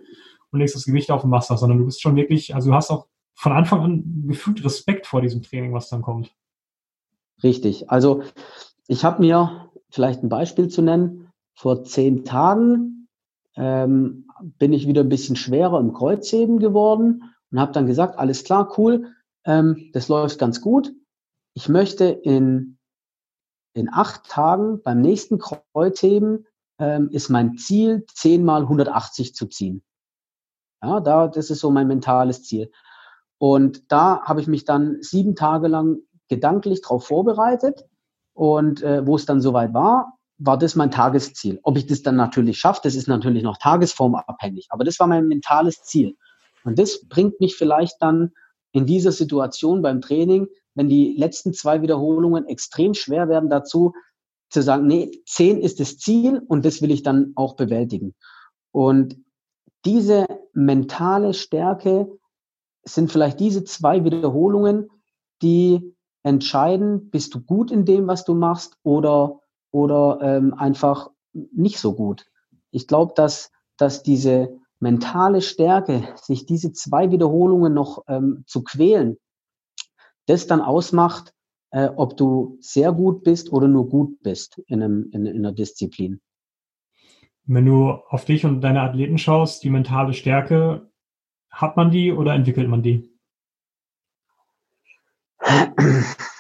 und 0.50 0.61
legst 0.61 0.76
das 0.76 0.85
Gewicht 0.85 1.11
auf 1.11 1.24
und 1.24 1.31
machst 1.31 1.50
das, 1.50 1.61
sondern 1.61 1.78
du 1.78 1.85
bist 1.85 2.00
schon 2.00 2.16
wirklich, 2.16 2.54
also 2.54 2.70
du 2.70 2.76
hast 2.76 2.90
auch 2.90 3.07
von 3.35 3.52
Anfang 3.52 3.81
an 3.81 4.24
gefühlt 4.26 4.64
Respekt 4.64 5.07
vor 5.07 5.20
diesem 5.20 5.42
Training, 5.42 5.72
was 5.72 5.88
dann 5.88 6.02
kommt. 6.02 6.33
Richtig. 7.42 7.90
Also 7.90 8.22
ich 8.87 9.04
habe 9.04 9.20
mir 9.20 9.70
vielleicht 9.90 10.22
ein 10.22 10.28
Beispiel 10.28 10.68
zu 10.68 10.83
nennen. 10.83 11.28
Vor 11.54 11.83
zehn 11.85 12.24
Tagen 12.24 12.97
ähm, 13.58 14.28
bin 14.40 14.72
ich 14.72 14.86
wieder 14.86 15.02
ein 15.02 15.08
bisschen 15.08 15.36
schwerer 15.36 15.80
im 15.80 15.92
Kreuzheben 15.92 16.60
geworden 16.60 17.34
und 17.50 17.60
habe 17.60 17.72
dann 17.72 17.86
gesagt, 17.86 18.18
alles 18.18 18.44
klar, 18.44 18.72
cool, 18.78 19.12
ähm, 19.44 19.90
das 19.92 20.08
läuft 20.08 20.38
ganz 20.38 20.60
gut. 20.60 20.92
Ich 21.54 21.68
möchte 21.68 22.04
in, 22.04 22.78
in 23.74 23.92
acht 23.92 24.24
Tagen 24.28 24.80
beim 24.82 25.00
nächsten 25.00 25.38
Kreuzheben 25.38 26.46
ähm, 26.78 27.08
ist 27.10 27.30
mein 27.30 27.56
Ziel, 27.56 28.06
10 28.14 28.44
mal 28.44 28.62
180 28.62 29.34
zu 29.34 29.46
ziehen. 29.46 29.82
Ja, 30.80 31.00
da, 31.00 31.26
das 31.26 31.50
ist 31.50 31.58
so 31.58 31.72
mein 31.72 31.88
mentales 31.88 32.44
Ziel. 32.44 32.70
Und 33.38 33.90
da 33.90 34.22
habe 34.22 34.40
ich 34.40 34.46
mich 34.46 34.64
dann 34.64 35.02
sieben 35.02 35.34
Tage 35.34 35.66
lang 35.66 35.98
gedanklich 36.28 36.82
darauf 36.82 37.06
vorbereitet 37.06 37.86
und 38.34 38.82
äh, 38.82 39.04
wo 39.04 39.16
es 39.16 39.26
dann 39.26 39.40
soweit 39.40 39.74
war, 39.74 40.17
war 40.38 40.57
das 40.57 40.77
mein 40.77 40.90
Tagesziel. 40.90 41.59
Ob 41.62 41.76
ich 41.76 41.86
das 41.86 42.03
dann 42.03 42.16
natürlich 42.16 42.59
schaffe, 42.59 42.80
das 42.84 42.95
ist 42.95 43.09
natürlich 43.09 43.43
noch 43.43 43.59
tagesformabhängig. 43.59 44.68
Aber 44.70 44.84
das 44.84 44.99
war 45.01 45.07
mein 45.07 45.26
mentales 45.26 45.82
Ziel. 45.82 46.16
Und 46.64 46.78
das 46.78 47.07
bringt 47.07 47.41
mich 47.41 47.57
vielleicht 47.57 48.01
dann 48.01 48.32
in 48.72 48.86
dieser 48.86 49.12
Situation 49.12 49.82
beim 49.82 50.01
Training, 50.01 50.47
wenn 50.74 50.89
die 50.89 51.14
letzten 51.16 51.53
zwei 51.53 51.82
Wiederholungen 51.82 52.47
extrem 52.47 52.95
schwer 52.95 53.28
werden, 53.28 53.51
dazu 53.51 53.95
zu 54.51 54.62
sagen, 54.62 54.86
nee, 54.86 55.22
zehn 55.26 55.59
ist 55.61 55.80
das 55.80 55.99
Ziel 55.99 56.41
und 56.47 56.64
das 56.64 56.80
will 56.80 56.91
ich 56.91 57.03
dann 57.03 57.32
auch 57.34 57.57
bewältigen. 57.57 58.14
Und 58.70 59.16
diese 59.84 60.26
mentale 60.53 61.34
Stärke 61.34 62.09
sind 62.84 63.11
vielleicht 63.11 63.41
diese 63.41 63.64
zwei 63.64 64.05
Wiederholungen, 64.05 64.89
die 65.43 65.95
entscheiden, 66.22 67.11
bist 67.11 67.34
du 67.34 67.41
gut 67.41 67.70
in 67.70 67.84
dem, 67.84 68.07
was 68.07 68.24
du 68.24 68.34
machst 68.34 68.76
oder, 68.82 69.41
oder 69.70 70.18
ähm, 70.22 70.54
einfach 70.54 71.10
nicht 71.32 71.78
so 71.78 71.94
gut. 71.94 72.26
Ich 72.70 72.86
glaube, 72.86 73.12
dass, 73.14 73.50
dass 73.76 74.02
diese 74.02 74.58
mentale 74.80 75.40
Stärke, 75.40 76.14
sich 76.16 76.46
diese 76.46 76.72
zwei 76.72 77.10
Wiederholungen 77.10 77.74
noch 77.74 78.04
ähm, 78.08 78.44
zu 78.46 78.62
quälen, 78.62 79.18
das 80.26 80.46
dann 80.46 80.60
ausmacht, 80.60 81.34
äh, 81.70 81.88
ob 81.96 82.16
du 82.16 82.58
sehr 82.60 82.92
gut 82.92 83.24
bist 83.24 83.52
oder 83.52 83.68
nur 83.68 83.88
gut 83.88 84.22
bist 84.22 84.62
in, 84.66 84.82
einem, 84.82 85.10
in, 85.12 85.26
in 85.26 85.38
einer 85.38 85.52
Disziplin. 85.52 86.20
Wenn 87.44 87.64
du 87.64 87.90
auf 87.90 88.24
dich 88.26 88.44
und 88.44 88.60
deine 88.60 88.82
Athleten 88.82 89.16
schaust, 89.18 89.64
die 89.64 89.70
mentale 89.70 90.12
Stärke, 90.12 90.90
hat 91.50 91.76
man 91.76 91.90
die 91.90 92.12
oder 92.12 92.34
entwickelt 92.34 92.68
man 92.68 92.82
die? 92.82 93.10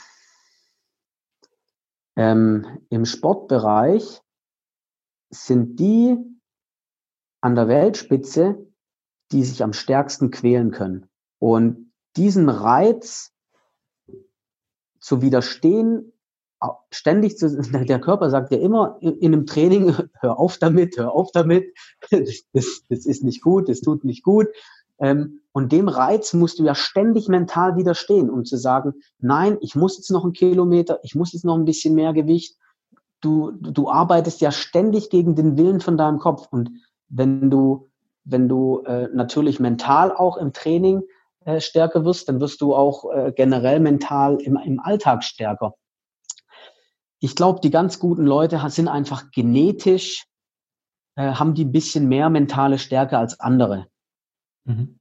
Ähm, 2.18 2.66
Im 2.90 3.04
Sportbereich 3.04 4.20
sind 5.30 5.78
die 5.78 6.16
an 7.40 7.54
der 7.54 7.68
Weltspitze, 7.68 8.66
die 9.30 9.44
sich 9.44 9.62
am 9.62 9.72
stärksten 9.72 10.32
quälen 10.32 10.72
können. 10.72 11.08
Und 11.38 11.92
diesen 12.16 12.48
Reiz 12.48 13.32
zu 14.98 15.22
widerstehen, 15.22 16.12
ständig 16.90 17.38
zu, 17.38 17.56
der 17.72 18.00
Körper 18.00 18.30
sagt 18.30 18.50
ja 18.50 18.58
immer 18.58 18.98
in, 19.00 19.32
einem 19.32 19.46
Training, 19.46 19.94
hör 20.20 20.40
auf 20.40 20.58
damit, 20.58 20.98
hör 20.98 21.12
auf 21.12 21.30
damit, 21.30 21.72
das, 22.10 22.42
das 22.52 23.06
ist 23.06 23.22
nicht 23.22 23.42
gut, 23.42 23.68
das 23.68 23.80
tut 23.80 24.02
nicht 24.02 24.24
gut. 24.24 24.48
Ähm, 25.00 25.40
und 25.52 25.72
dem 25.72 25.88
Reiz 25.88 26.34
musst 26.34 26.58
du 26.58 26.64
ja 26.64 26.74
ständig 26.74 27.28
mental 27.28 27.76
widerstehen, 27.76 28.30
um 28.30 28.44
zu 28.44 28.56
sagen, 28.56 28.94
nein, 29.18 29.58
ich 29.60 29.74
muss 29.74 29.96
jetzt 29.96 30.10
noch 30.10 30.24
einen 30.24 30.32
Kilometer, 30.32 31.00
ich 31.02 31.14
muss 31.14 31.32
jetzt 31.32 31.44
noch 31.44 31.56
ein 31.56 31.64
bisschen 31.64 31.94
mehr 31.94 32.12
Gewicht. 32.12 32.56
Du, 33.20 33.50
du 33.52 33.90
arbeitest 33.90 34.40
ja 34.40 34.52
ständig 34.52 35.10
gegen 35.10 35.34
den 35.34 35.56
Willen 35.56 35.80
von 35.80 35.96
deinem 35.96 36.18
Kopf. 36.18 36.46
Und 36.50 36.70
wenn 37.08 37.50
du, 37.50 37.88
wenn 38.24 38.48
du 38.48 38.82
äh, 38.86 39.08
natürlich 39.12 39.58
mental 39.58 40.12
auch 40.12 40.36
im 40.36 40.52
Training 40.52 41.02
äh, 41.44 41.60
stärker 41.60 42.04
wirst, 42.04 42.28
dann 42.28 42.40
wirst 42.40 42.60
du 42.60 42.74
auch 42.74 43.10
äh, 43.12 43.32
generell 43.34 43.80
mental 43.80 44.40
im, 44.40 44.56
im 44.56 44.78
Alltag 44.80 45.24
stärker. 45.24 45.74
Ich 47.20 47.34
glaube, 47.34 47.60
die 47.60 47.70
ganz 47.70 47.98
guten 47.98 48.24
Leute 48.24 48.60
sind 48.68 48.86
einfach 48.86 49.30
genetisch, 49.32 50.26
äh, 51.16 51.32
haben 51.32 51.54
die 51.54 51.64
ein 51.64 51.72
bisschen 51.72 52.06
mehr 52.06 52.30
mentale 52.30 52.78
Stärke 52.78 53.18
als 53.18 53.40
andere. 53.40 53.88
Mhm. 54.68 54.98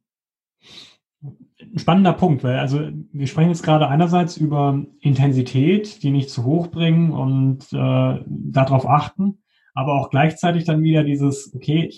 Spannender 1.76 2.14
Punkt, 2.14 2.44
weil 2.44 2.60
also 2.60 2.80
wir 3.12 3.28
sprechen 3.28 3.50
jetzt 3.50 3.64
gerade 3.64 3.88
einerseits 3.88 4.38
über 4.38 4.86
Intensität, 5.00 6.02
die 6.04 6.12
nicht 6.12 6.30
zu 6.30 6.46
hoch 6.46 6.68
bringen 6.68 7.12
und 7.12 7.64
äh, 7.74 8.24
darauf 8.26 8.88
achten, 8.88 9.44
aber 9.74 10.00
auch 10.00 10.10
gleichzeitig 10.10 10.66
dann 10.66 10.84
wieder 10.84 11.04
dieses, 11.04 11.54
okay, 11.54 11.92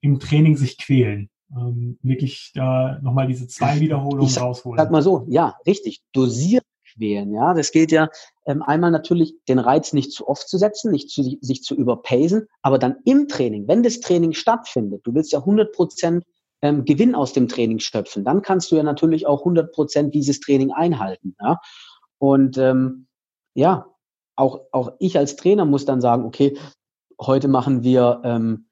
im 0.00 0.18
Training 0.18 0.56
sich 0.56 0.78
quälen. 0.78 1.30
Ähm, 1.56 1.98
wirklich 2.02 2.52
da 2.54 2.98
nochmal 3.02 3.26
diese 3.26 3.46
zwei 3.46 3.80
Wiederholungen 3.80 4.26
ich 4.26 4.40
rausholen. 4.40 4.78
Sag 4.78 4.90
mal 4.90 5.02
so, 5.02 5.26
ja, 5.28 5.54
richtig. 5.66 6.00
Dosiert 6.12 6.64
quälen, 6.94 7.32
ja. 7.32 7.54
Das 7.54 7.70
gilt 7.70 7.92
ja 7.92 8.08
ähm, 8.46 8.62
einmal 8.62 8.90
natürlich, 8.90 9.34
den 9.48 9.58
Reiz 9.58 9.92
nicht 9.92 10.12
zu 10.12 10.26
oft 10.28 10.48
zu 10.48 10.58
setzen, 10.58 10.90
nicht 10.90 11.10
zu, 11.10 11.22
sich 11.40 11.62
zu 11.62 11.74
überpacen, 11.74 12.46
aber 12.62 12.78
dann 12.78 12.96
im 13.04 13.28
Training, 13.28 13.68
wenn 13.68 13.82
das 13.82 14.00
Training 14.00 14.32
stattfindet, 14.32 15.02
du 15.04 15.14
willst 15.14 15.32
ja 15.32 15.40
100 15.40 15.72
Prozent 15.72 16.24
ähm, 16.64 16.86
Gewinn 16.86 17.14
aus 17.14 17.34
dem 17.34 17.46
Training 17.46 17.78
schöpfen, 17.78 18.24
dann 18.24 18.40
kannst 18.40 18.72
du 18.72 18.76
ja 18.76 18.82
natürlich 18.82 19.26
auch 19.26 19.40
100 19.40 19.70
Prozent 19.70 20.14
dieses 20.14 20.40
Training 20.40 20.72
einhalten. 20.72 21.36
Ja? 21.38 21.60
Und 22.16 22.56
ähm, 22.56 23.06
ja, 23.52 23.86
auch, 24.34 24.62
auch 24.72 24.92
ich 24.98 25.18
als 25.18 25.36
Trainer 25.36 25.66
muss 25.66 25.84
dann 25.84 26.00
sagen, 26.00 26.24
okay, 26.24 26.56
heute 27.20 27.48
machen 27.48 27.82
wir 27.82 28.22
ähm, 28.24 28.66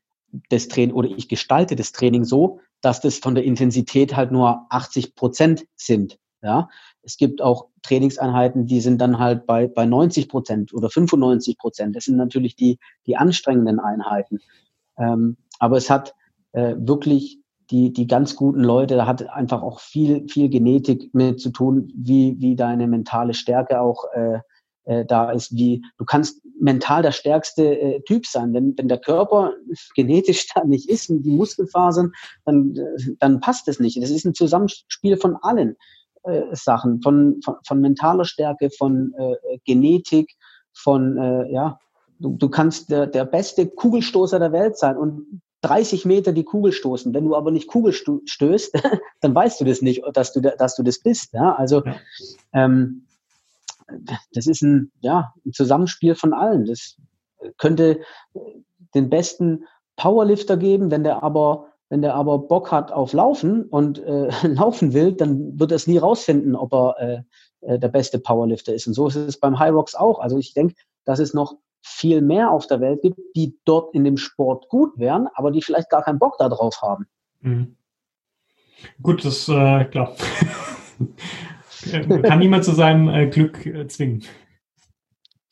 das 0.49 0.69
Training 0.69 0.95
oder 0.95 1.11
ich 1.11 1.29
gestalte 1.29 1.77
das 1.77 1.93
Training 1.93 2.25
so, 2.25 2.61
dass 2.81 3.03
das 3.03 3.19
von 3.19 3.35
der 3.35 3.45
Intensität 3.45 4.17
halt 4.17 4.33
nur 4.33 4.65
80 4.71 5.15
Prozent 5.15 5.67
sind. 5.77 6.19
Ja, 6.41 6.71
es 7.03 7.19
gibt 7.19 7.43
auch 7.43 7.69
Trainingseinheiten, 7.83 8.67
die 8.67 8.81
sind 8.81 9.03
dann 9.03 9.19
halt 9.19 9.45
bei, 9.47 9.67
bei 9.67 9.85
90 9.85 10.31
Prozent 10.31 10.73
oder 10.73 10.89
95 10.89 11.59
Prozent. 11.59 11.95
Das 11.95 12.05
sind 12.05 12.17
natürlich 12.17 12.57
die, 12.57 12.79
die 13.07 13.19
anstrengenden 13.19 13.79
Einheiten. 13.79 14.41
Ähm, 14.97 15.37
aber 15.59 15.77
es 15.77 15.91
hat 15.91 16.15
äh, 16.53 16.75
wirklich 16.79 17.42
die, 17.73 17.93
die 17.93 18.07
ganz 18.07 18.37
guten 18.37 18.61
Leute, 18.61 18.97
da 18.97 19.07
hat 19.07 19.29
einfach 19.31 19.63
auch 19.63 19.81
viel, 19.81 20.29
viel 20.29 20.49
Genetik 20.49 21.13
mit 21.15 21.41
zu 21.41 21.51
tun, 21.51 21.91
wie, 21.97 22.37
wie 22.39 22.55
deine 22.55 22.87
mentale 22.87 23.35
Stärke 23.35 23.81
auch 23.81 24.05
äh, 24.13 24.41
äh, 24.85 25.05
da 25.05 25.31
ist, 25.31 25.55
wie 25.55 25.85
du 25.97 26.05
kannst 26.05 26.43
mental 26.61 27.03
der 27.03 27.13
stärkste 27.13 27.79
äh, 27.79 28.03
Typ 28.03 28.27
sein. 28.27 28.53
Wenn, 28.53 28.77
wenn 28.77 28.89
der 28.89 28.99
Körper 28.99 29.53
genetisch 29.95 30.49
da 30.55 30.65
nicht 30.65 30.89
ist 30.89 31.09
und 31.09 31.23
die 31.23 31.31
Muskelfasern, 31.31 32.13
dann, 32.45 32.77
äh, 32.77 33.15
dann 33.19 33.41
passt 33.41 33.69
es 33.69 33.81
nicht. 33.81 34.01
Das 34.03 34.11
ist 34.11 34.25
ein 34.25 34.35
Zusammenspiel 34.35 35.17
von 35.17 35.37
allen 35.37 35.77
äh, 36.25 36.43
Sachen, 36.53 37.01
von, 37.03 37.41
von, 37.43 37.57
von 37.67 37.81
mentaler 37.81 38.25
Stärke, 38.25 38.71
von 38.71 39.15
äh, 39.19 39.59
Genetik, 39.65 40.35
von, 40.73 41.17
äh, 41.17 41.53
ja, 41.53 41.79
du, 42.19 42.37
du 42.37 42.49
kannst 42.49 42.91
der, 42.91 43.07
der 43.07 43.25
beste 43.25 43.67
Kugelstoßer 43.69 44.39
der 44.39 44.53
Welt 44.53 44.77
sein 44.79 44.97
und 44.97 45.43
30 45.63 46.05
Meter 46.05 46.33
die 46.33 46.45
Kugel 46.45 46.73
stoßen. 46.73 47.15
Wenn 47.15 47.25
du 47.25 47.35
aber 47.35 47.51
nicht 47.51 47.69
Kugel 47.69 47.93
stößt, 47.93 48.75
dann 49.21 49.35
weißt 49.35 49.61
du 49.61 49.65
das 49.65 49.83
nicht, 49.83 50.03
dass 50.13 50.33
du, 50.33 50.41
dass 50.41 50.77
du 50.77 50.83
das 50.83 50.99
bist. 50.99 51.33
Ja? 51.33 51.55
Also 51.55 51.83
ja. 51.85 51.97
Ähm, 52.53 53.07
das 54.33 54.47
ist 54.47 54.63
ein, 54.63 54.91
ja, 55.01 55.35
ein 55.45 55.53
Zusammenspiel 55.53 56.15
von 56.15 56.33
allen. 56.33 56.67
Das 56.67 56.97
könnte 57.59 58.01
den 58.95 59.11
besten 59.11 59.65
Powerlifter 59.97 60.57
geben, 60.57 60.91
wenn 60.91 61.05
der 61.05 61.23
aber 61.23 61.69
wenn 61.89 62.01
der 62.01 62.15
aber 62.15 62.39
Bock 62.39 62.73
hat 62.73 62.91
auf 62.91 63.13
Laufen 63.13 63.65
und 63.65 63.99
äh, 63.99 64.29
laufen 64.49 64.95
will, 64.95 65.13
dann 65.13 65.61
wird 65.61 65.73
er 65.73 65.77
es 65.77 65.87
nie 65.87 65.99
rausfinden, 65.99 66.57
ob 66.57 66.73
er 66.73 66.97
äh, 66.99 67.23
äh, 67.61 67.79
der 67.79 67.89
beste 67.89 68.19
Powerlifter 68.19 68.73
ist. 68.73 68.87
Und 68.87 68.95
so 68.95 69.09
ist 69.09 69.17
es 69.17 69.39
beim 69.39 69.59
High 69.59 69.73
Rocks 69.73 69.95
auch. 69.95 70.19
Also 70.19 70.39
ich 70.39 70.55
denke, 70.55 70.75
dass 71.05 71.19
es 71.19 71.35
noch 71.35 71.57
viel 71.83 72.23
mehr 72.23 72.51
auf 72.51 72.67
der 72.67 72.81
Welt 72.81 73.03
gibt, 73.03 73.19
die 73.35 73.59
dort 73.65 73.95
in 73.95 74.05
dem 74.05 74.17
Sport 74.17 74.69
gut 74.69 74.99
wären, 74.99 75.29
aber 75.35 75.51
die 75.51 75.63
vielleicht 75.63 75.91
gar 75.91 76.03
keinen 76.03 76.19
Bock 76.19 76.39
darauf 76.39 76.81
haben. 76.81 77.07
Mhm. 77.41 77.77
Gut, 79.03 79.25
das 79.25 79.49
äh, 79.49 79.85
klar. 79.87 80.15
Kann 82.23 82.39
niemand 82.39 82.65
zu 82.65 82.73
seinem 82.73 83.09
äh, 83.09 83.27
Glück 83.27 83.67
äh, 83.67 83.87
zwingen. 83.89 84.25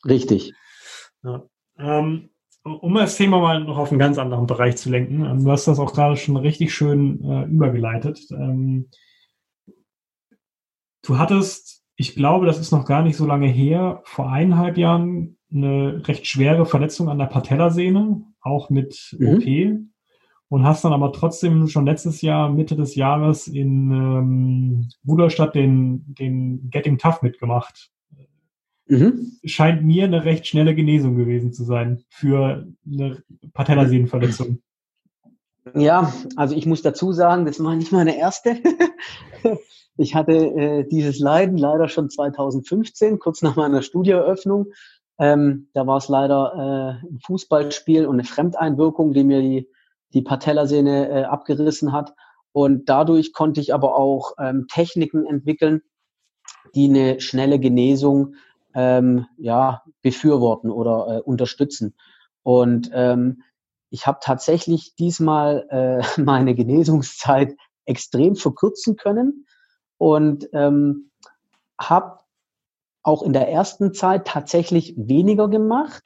Richtig. 0.05 0.53
Ja. 1.23 1.43
Ähm, 1.77 2.29
um 2.63 2.93
das 2.93 3.17
Thema 3.17 3.39
mal 3.39 3.63
noch 3.63 3.77
auf 3.77 3.89
einen 3.89 3.99
ganz 3.99 4.17
anderen 4.17 4.47
Bereich 4.47 4.77
zu 4.77 4.89
lenken, 4.89 5.25
ähm, 5.25 5.43
du 5.43 5.51
hast 5.51 5.67
das 5.67 5.79
auch 5.79 5.93
gerade 5.93 6.15
schon 6.15 6.37
richtig 6.37 6.73
schön 6.73 7.23
äh, 7.23 7.43
übergeleitet. 7.45 8.19
Ähm, 8.31 8.89
du 11.03 11.17
hattest, 11.17 11.83
ich 11.95 12.15
glaube, 12.15 12.45
das 12.45 12.59
ist 12.59 12.71
noch 12.71 12.85
gar 12.85 13.01
nicht 13.01 13.17
so 13.17 13.25
lange 13.25 13.47
her, 13.47 14.01
vor 14.05 14.31
eineinhalb 14.31 14.77
Jahren 14.77 15.37
eine 15.53 16.07
recht 16.07 16.27
schwere 16.27 16.65
Verletzung 16.65 17.09
an 17.09 17.17
der 17.17 17.25
Patellasehne, 17.25 18.21
auch 18.41 18.69
mit 18.69 19.15
mhm. 19.17 19.27
OP. 19.27 19.87
Und 20.49 20.65
hast 20.65 20.83
dann 20.83 20.91
aber 20.91 21.13
trotzdem 21.13 21.69
schon 21.69 21.85
letztes 21.85 22.21
Jahr, 22.21 22.49
Mitte 22.49 22.75
des 22.75 22.95
Jahres 22.95 23.47
in 23.47 23.89
ähm, 23.91 24.89
Ruderstadt 25.07 25.55
den, 25.55 26.03
den 26.13 26.69
Getting 26.69 26.97
Tough 26.97 27.21
mitgemacht. 27.21 27.89
Mhm. 28.87 29.37
Scheint 29.45 29.83
mir 29.85 30.03
eine 30.03 30.25
recht 30.25 30.45
schnelle 30.45 30.75
Genesung 30.75 31.15
gewesen 31.15 31.53
zu 31.53 31.63
sein 31.63 32.03
für 32.09 32.67
eine 32.85 33.23
Patellasehnenverletzung. 33.53 34.61
Ja, 35.75 36.11
also 36.35 36.55
ich 36.55 36.65
muss 36.65 36.81
dazu 36.81 37.13
sagen, 37.13 37.45
das 37.45 37.63
war 37.63 37.75
nicht 37.75 37.91
meine 37.91 38.17
erste. 38.17 38.57
ich 39.97 40.15
hatte 40.15 40.33
äh, 40.33 40.87
dieses 40.89 41.19
Leiden 41.19 41.57
leider 41.57 41.87
schon 41.87 42.09
2015, 42.09 43.19
kurz 43.19 43.41
nach 43.41 43.55
meiner 43.55 43.81
Studieeröffnung. 43.81 44.67
Ähm, 45.21 45.69
da 45.73 45.85
war 45.85 45.97
es 45.97 46.09
leider 46.09 46.99
äh, 47.05 47.07
ein 47.07 47.19
Fußballspiel 47.23 48.07
und 48.07 48.15
eine 48.15 48.23
Fremdeinwirkung, 48.23 49.13
die 49.13 49.23
mir 49.23 49.41
die, 49.41 49.69
die 50.13 50.23
Patellasehne 50.23 51.09
äh, 51.09 51.23
abgerissen 51.25 51.93
hat. 51.93 52.15
Und 52.53 52.89
dadurch 52.89 53.31
konnte 53.31 53.61
ich 53.61 53.71
aber 53.71 53.95
auch 53.95 54.33
ähm, 54.39 54.65
Techniken 54.67 55.27
entwickeln, 55.27 55.83
die 56.73 56.89
eine 56.89 57.21
schnelle 57.21 57.59
Genesung 57.59 58.33
ähm, 58.73 59.27
ja, 59.37 59.83
befürworten 60.01 60.71
oder 60.71 61.17
äh, 61.17 61.21
unterstützen. 61.21 61.95
Und 62.41 62.89
ähm, 62.91 63.43
ich 63.91 64.07
habe 64.07 64.17
tatsächlich 64.23 64.95
diesmal 64.95 65.67
äh, 65.69 66.01
meine 66.21 66.55
Genesungszeit 66.55 67.55
extrem 67.85 68.35
verkürzen 68.35 68.95
können 68.95 69.45
und 69.99 70.49
ähm, 70.53 71.11
habe 71.79 72.20
auch 73.03 73.23
in 73.23 73.33
der 73.33 73.49
ersten 73.49 73.93
Zeit 73.93 74.27
tatsächlich 74.27 74.93
weniger 74.97 75.47
gemacht, 75.47 76.03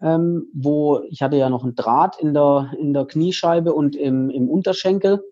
ähm, 0.00 0.48
wo 0.52 1.00
ich 1.08 1.22
hatte 1.22 1.36
ja 1.36 1.48
noch 1.48 1.64
ein 1.64 1.74
Draht 1.74 2.18
in 2.20 2.34
der, 2.34 2.72
in 2.78 2.92
der 2.92 3.06
Kniescheibe 3.06 3.72
und 3.72 3.96
im, 3.96 4.30
im 4.30 4.48
Unterschenkel. 4.48 5.22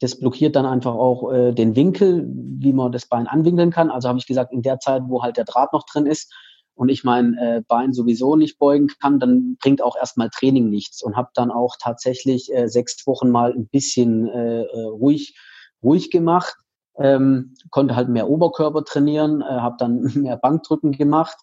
Das 0.00 0.18
blockiert 0.18 0.56
dann 0.56 0.66
einfach 0.66 0.94
auch 0.94 1.30
äh, 1.32 1.52
den 1.52 1.76
Winkel, 1.76 2.26
wie 2.26 2.72
man 2.72 2.92
das 2.92 3.06
Bein 3.06 3.26
anwinkeln 3.26 3.70
kann. 3.70 3.90
Also 3.90 4.08
habe 4.08 4.18
ich 4.18 4.26
gesagt, 4.26 4.52
in 4.52 4.62
der 4.62 4.80
Zeit, 4.80 5.02
wo 5.06 5.22
halt 5.22 5.36
der 5.36 5.44
Draht 5.44 5.72
noch 5.72 5.84
drin 5.84 6.06
ist 6.06 6.32
und 6.74 6.88
ich 6.88 7.04
mein 7.04 7.34
äh, 7.34 7.62
Bein 7.68 7.92
sowieso 7.92 8.34
nicht 8.36 8.58
beugen 8.58 8.88
kann, 9.00 9.20
dann 9.20 9.56
bringt 9.60 9.82
auch 9.82 9.96
erstmal 9.96 10.30
Training 10.30 10.70
nichts 10.70 11.02
und 11.02 11.14
habe 11.14 11.28
dann 11.34 11.50
auch 11.50 11.76
tatsächlich 11.78 12.52
äh, 12.52 12.68
sechs 12.68 13.06
Wochen 13.06 13.30
mal 13.30 13.52
ein 13.52 13.68
bisschen 13.68 14.26
äh, 14.28 14.62
äh 14.62 14.84
ruhig, 14.86 15.36
ruhig 15.82 16.10
gemacht 16.10 16.56
ähm, 16.98 17.54
konnte 17.70 17.96
halt 17.96 18.08
mehr 18.08 18.28
Oberkörper 18.28 18.84
trainieren, 18.84 19.40
äh, 19.40 19.44
habe 19.44 19.76
dann 19.78 20.02
mehr 20.14 20.36
Bankdrücken 20.36 20.92
gemacht 20.92 21.36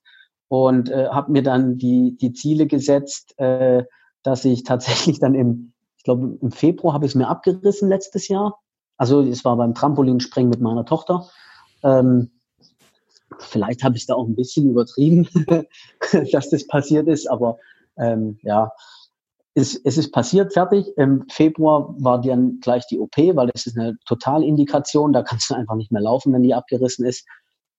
und 0.47 0.89
äh, 0.89 1.07
habe 1.09 1.31
mir 1.31 1.43
dann 1.43 1.77
die, 1.77 2.17
die 2.19 2.33
Ziele 2.33 2.67
gesetzt, 2.67 3.37
äh, 3.39 3.83
dass 4.23 4.45
ich 4.45 4.63
tatsächlich 4.63 5.19
dann 5.19 5.35
im, 5.35 5.73
ich 5.97 6.03
glaube, 6.03 6.37
im 6.41 6.51
Februar 6.51 6.93
habe 6.93 7.05
ich 7.05 7.11
es 7.11 7.15
mir 7.15 7.27
abgerissen 7.27 7.89
letztes 7.89 8.27
Jahr. 8.27 8.59
Also 8.97 9.21
es 9.21 9.45
war 9.45 9.55
beim 9.55 9.73
Trampolinspringen 9.73 10.49
mit 10.49 10.61
meiner 10.61 10.85
Tochter. 10.85 11.29
Ähm, 11.83 12.31
vielleicht 13.37 13.83
habe 13.83 13.95
ich 13.95 14.05
da 14.05 14.15
auch 14.15 14.27
ein 14.27 14.35
bisschen 14.35 14.69
übertrieben, 14.69 15.27
dass 16.31 16.49
das 16.49 16.67
passiert 16.67 17.07
ist, 17.07 17.29
aber 17.29 17.57
ähm, 17.97 18.39
ja, 18.41 18.71
es, 19.59 19.75
es 19.83 19.97
ist 19.97 20.11
passiert, 20.11 20.53
fertig. 20.53 20.87
Im 20.97 21.25
Februar 21.29 21.93
war 21.99 22.21
dann 22.21 22.59
gleich 22.61 22.87
die 22.87 22.99
OP, 22.99 23.17
weil 23.17 23.49
es 23.53 23.67
ist 23.67 23.77
eine 23.77 23.97
Totalindikation, 24.05 25.13
da 25.13 25.21
kannst 25.23 25.49
du 25.49 25.55
einfach 25.55 25.75
nicht 25.75 25.91
mehr 25.91 26.01
laufen, 26.01 26.33
wenn 26.33 26.43
die 26.43 26.53
abgerissen 26.53 27.05
ist. 27.05 27.27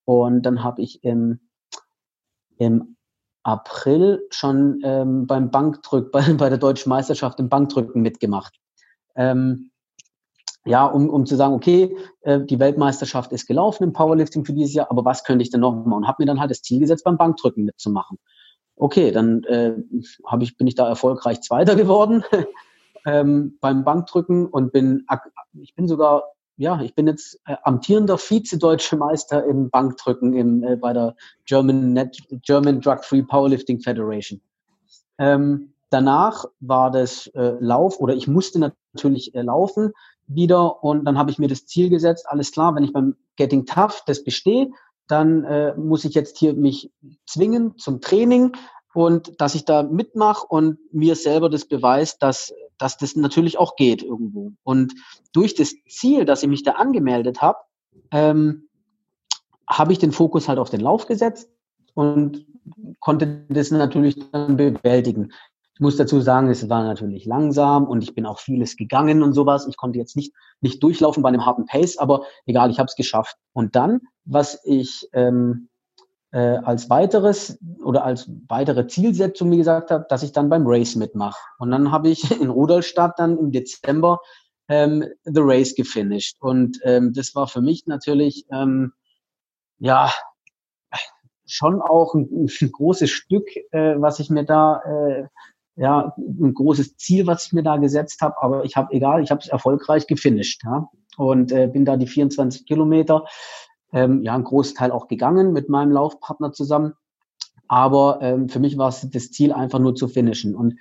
Und 0.05 0.43
dann 0.43 0.63
habe 0.63 0.83
ich 0.83 1.03
im, 1.03 1.41
im 2.59 2.97
April 3.43 4.21
schon 4.31 4.81
ähm, 4.85 5.27
beim 5.27 5.51
Bankdrück, 5.51 6.13
bei, 6.13 6.21
bei 6.35 6.49
der 6.49 6.59
deutschen 6.59 6.91
Meisterschaft 6.91 7.41
im 7.41 7.49
Bankdrücken 7.49 8.03
mitgemacht. 8.03 8.55
Ähm, 9.17 9.71
ja, 10.67 10.85
um, 10.85 11.09
um 11.09 11.25
zu 11.25 11.37
sagen, 11.37 11.55
okay, 11.55 11.97
äh, 12.21 12.41
die 12.41 12.61
Weltmeisterschaft 12.61 13.33
ist 13.33 13.47
gelaufen 13.47 13.85
im 13.85 13.93
Powerlifting 13.95 14.45
für 14.45 14.53
dieses 14.53 14.75
Jahr, 14.75 14.91
aber 14.91 15.05
was 15.07 15.25
könnte 15.25 15.43
ich 15.43 15.51
denn 15.51 15.61
noch 15.61 15.73
machen? 15.73 15.93
Und 15.93 16.07
habe 16.07 16.23
mir 16.23 16.27
dann 16.27 16.39
halt 16.39 16.51
das 16.51 16.61
Ziel 16.61 16.81
gesetzt, 16.81 17.05
beim 17.05 17.17
Bankdrücken 17.17 17.65
mitzumachen. 17.65 18.19
Okay, 18.81 19.11
dann 19.11 19.45
äh, 19.45 19.75
hab 20.25 20.41
ich, 20.41 20.57
bin 20.57 20.67
ich 20.67 20.75
da 20.75 20.89
erfolgreich 20.89 21.43
Zweiter 21.43 21.77
geworden 21.77 22.25
ähm, 23.05 23.59
beim 23.61 23.85
Bankdrücken 23.85 24.47
und 24.47 24.73
bin, 24.73 25.07
ich 25.61 25.75
bin 25.75 25.87
sogar, 25.87 26.25
ja, 26.57 26.81
ich 26.81 26.95
bin 26.95 27.07
jetzt 27.07 27.39
äh, 27.45 27.57
amtierender 27.63 28.17
Vize-Deutsche 28.17 28.97
Meister 28.97 29.45
im 29.45 29.69
Bankdrücken 29.69 30.33
im, 30.33 30.65
äh, 30.65 30.77
bei 30.77 30.95
der 30.95 31.15
German, 31.45 31.93
Net, 31.93 32.17
German 32.43 32.81
Drug 32.81 33.05
Free 33.05 33.23
Powerlifting 33.23 33.81
Federation. 33.81 34.41
Ähm, 35.19 35.75
danach 35.91 36.47
war 36.61 36.91
das 36.91 37.27
äh, 37.35 37.57
Lauf 37.61 38.01
oder 38.01 38.15
ich 38.15 38.29
musste 38.29 38.73
natürlich 38.95 39.35
äh, 39.35 39.43
laufen 39.43 39.93
wieder 40.27 40.83
und 40.83 41.05
dann 41.05 41.19
habe 41.19 41.31
ich 41.31 41.39
mir 41.39 41.49
das 41.49 41.67
Ziel 41.67 41.91
gesetzt, 41.91 42.25
alles 42.27 42.51
klar, 42.51 42.75
wenn 42.75 42.85
ich 42.85 42.95
beim 42.95 43.17
Getting 43.37 43.67
Tough 43.67 44.05
das 44.07 44.25
bestehe, 44.25 44.71
dann 45.11 45.45
äh, 45.45 45.75
muss 45.77 46.05
ich 46.05 46.15
jetzt 46.15 46.39
hier 46.39 46.55
mich 46.55 46.91
zwingen 47.27 47.77
zum 47.79 48.01
Training 48.01 48.53
und 48.95 49.41
dass 49.41 49.55
ich 49.55 49.65
da 49.65 49.83
mitmache 49.83 50.47
und 50.47 50.79
mir 50.93 51.15
selber 51.15 51.49
das 51.49 51.65
beweist, 51.65 52.23
dass, 52.23 52.53
dass 52.79 52.97
das 52.97 53.17
natürlich 53.17 53.59
auch 53.59 53.77
geht 53.77 54.03
irgendwo. 54.03 54.53
Und 54.63 54.95
durch 55.33 55.55
das 55.55 55.75
Ziel, 55.89 56.25
dass 56.25 56.43
ich 56.43 56.49
mich 56.49 56.65
da 56.65 56.73
angemeldet 56.73 57.41
habe, 57.41 57.59
ähm, 58.11 58.69
habe 59.69 59.93
ich 59.93 59.99
den 59.99 60.13
Fokus 60.13 60.49
halt 60.49 60.59
auf 60.59 60.71
den 60.71 60.81
Lauf 60.81 61.07
gesetzt 61.07 61.49
und 61.95 62.47
konnte 62.99 63.47
das 63.49 63.71
natürlich 63.71 64.17
dann 64.33 64.57
bewältigen. 64.57 65.33
Ich 65.75 65.81
muss 65.81 65.97
dazu 65.97 66.21
sagen, 66.21 66.51
es 66.51 66.69
war 66.69 66.85
natürlich 66.85 67.25
langsam 67.25 67.87
und 67.87 68.03
ich 68.03 68.15
bin 68.15 68.27
auch 68.27 68.39
vieles 68.39 68.77
gegangen 68.77 69.23
und 69.23 69.33
sowas. 69.33 69.67
Ich 69.67 69.79
konnte 69.79 69.99
jetzt 69.99 70.15
nicht, 70.15 70.35
nicht 70.61 70.83
durchlaufen 70.83 71.23
bei 71.23 71.31
einem 71.31 71.47
harten 71.47 71.65
Pace, 71.65 71.97
aber 71.97 72.25
egal, 72.45 72.71
ich 72.71 72.79
habe 72.79 72.89
es 72.89 72.97
geschafft. 72.97 73.37
Und 73.55 73.77
dann, 73.77 74.01
was 74.31 74.61
ich 74.65 75.09
ähm, 75.13 75.69
äh, 76.33 76.39
als 76.39 76.89
weiteres 76.89 77.59
oder 77.85 78.05
als 78.05 78.31
weitere 78.49 78.87
Zielsetzung 78.87 79.49
mir 79.49 79.57
gesagt 79.57 79.91
habe, 79.91 80.07
dass 80.09 80.23
ich 80.23 80.33
dann 80.33 80.49
beim 80.49 80.63
Race 80.67 80.95
mitmache. 80.95 81.39
Und 81.59 81.71
dann 81.73 81.91
habe 81.91 82.09
ich 82.09 82.31
in 82.41 82.51
Rudolstadt 82.51 83.19
dann 83.19 83.39
im 83.39 83.51
Dezember 83.51 84.21
ähm, 84.69 85.05
The 85.25 85.41
Race 85.43 85.75
gefinisht. 85.75 86.37
Und 86.41 86.79
ähm, 86.85 87.13
das 87.13 87.35
war 87.35 87.49
für 87.49 87.61
mich 87.61 87.87
natürlich, 87.87 88.47
ähm, 88.53 88.93
ja, 89.79 90.13
schon 91.47 91.83
auch 91.83 92.15
ein, 92.15 92.49
ein 92.61 92.73
großes 92.73 93.11
Stück, 93.11 93.49
äh, 93.73 94.01
was 94.01 94.21
ich 94.21 94.31
mir 94.31 94.45
da 94.45 94.81
äh, 94.83 95.27
ja, 95.77 96.15
ein 96.19 96.53
großes 96.53 96.97
Ziel, 96.99 97.27
was 97.27 97.47
ich 97.47 97.53
mir 97.53 97.63
da 97.63 97.79
gesetzt 97.79 98.21
habe, 98.21 98.41
aber 98.43 98.65
ich 98.65 98.77
habe, 98.77 98.93
egal, 98.93 99.23
ich 99.23 99.31
habe 99.31 99.41
es 99.41 99.49
erfolgreich 99.49 100.07
gefinisht, 100.07 100.63
ja, 100.65 100.91
und 101.17 101.53
äh, 101.53 101.69
bin 101.69 101.87
da 101.87 101.97
die 101.97 102.07
24 102.07 102.67
Kilometer, 102.67 103.25
ähm, 103.93 104.23
ja, 104.23 104.35
ein 104.35 104.45
Großteil 104.45 104.91
auch 104.91 105.09
gegangen 105.09 105.53
mit 105.53 105.69
meinem 105.69 105.93
Laufpartner 105.93 106.53
zusammen, 106.53 106.95
aber 107.69 108.19
ähm, 108.23 108.49
für 108.49 108.61
mich 108.61 108.79
war 108.79 108.89
es 108.89 109.09
das 109.11 109.31
Ziel, 109.31 109.53
einfach 109.53 109.79
nur 109.79 109.95
zu 109.95 110.09
finishen 110.09 110.55
und 110.55 110.75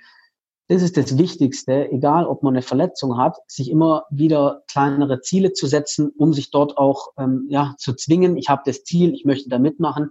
das 0.70 0.82
ist 0.82 0.96
das 0.96 1.18
Wichtigste, 1.18 1.90
egal 1.90 2.26
ob 2.26 2.44
man 2.44 2.54
eine 2.54 2.62
Verletzung 2.62 3.18
hat, 3.18 3.38
sich 3.48 3.72
immer 3.72 4.04
wieder 4.08 4.62
kleinere 4.70 5.20
Ziele 5.20 5.52
zu 5.52 5.66
setzen, 5.66 6.12
um 6.16 6.32
sich 6.32 6.52
dort 6.52 6.78
auch 6.78 7.08
ähm, 7.18 7.46
ja, 7.48 7.74
zu 7.76 7.92
zwingen. 7.92 8.36
Ich 8.36 8.48
habe 8.48 8.62
das 8.64 8.84
Ziel, 8.84 9.12
ich 9.12 9.24
möchte 9.24 9.48
da 9.48 9.58
mitmachen, 9.58 10.10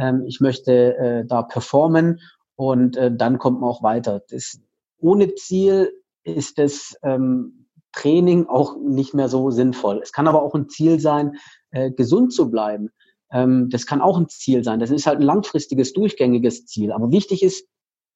ähm, 0.00 0.24
ich 0.26 0.40
möchte 0.40 0.96
äh, 0.96 1.24
da 1.24 1.42
performen 1.42 2.18
und 2.56 2.96
äh, 2.96 3.14
dann 3.14 3.38
kommt 3.38 3.60
man 3.60 3.70
auch 3.70 3.84
weiter. 3.84 4.20
Das, 4.28 4.60
ohne 4.98 5.32
Ziel 5.36 5.92
ist 6.24 6.58
das 6.58 6.96
ähm, 7.04 7.59
Training 7.92 8.46
auch 8.46 8.76
nicht 8.76 9.14
mehr 9.14 9.28
so 9.28 9.50
sinnvoll. 9.50 10.00
Es 10.02 10.12
kann 10.12 10.28
aber 10.28 10.42
auch 10.42 10.54
ein 10.54 10.68
Ziel 10.68 11.00
sein, 11.00 11.36
äh, 11.70 11.90
gesund 11.90 12.32
zu 12.32 12.50
bleiben. 12.50 12.90
Ähm, 13.32 13.68
das 13.70 13.86
kann 13.86 14.00
auch 14.00 14.18
ein 14.18 14.28
Ziel 14.28 14.64
sein. 14.64 14.80
Das 14.80 14.90
ist 14.90 15.06
halt 15.06 15.18
ein 15.18 15.24
langfristiges, 15.24 15.92
durchgängiges 15.92 16.66
Ziel. 16.66 16.92
Aber 16.92 17.10
wichtig 17.10 17.42
ist, 17.42 17.66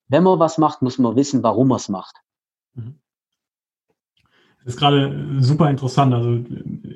wenn 0.09 0.22
man 0.22 0.39
was 0.39 0.59
macht, 0.59 0.83
muss 0.83 0.99
man 0.99 1.16
wissen, 1.16 1.43
warum 1.43 1.68
man 1.68 1.77
es 1.77 1.89
macht. 1.89 2.16
Mhm. 2.75 3.01
Das 4.64 4.75
ist 4.75 4.81
gerade 4.81 5.14
super 5.41 5.68
interessant. 5.68 6.14
Also 6.14 6.43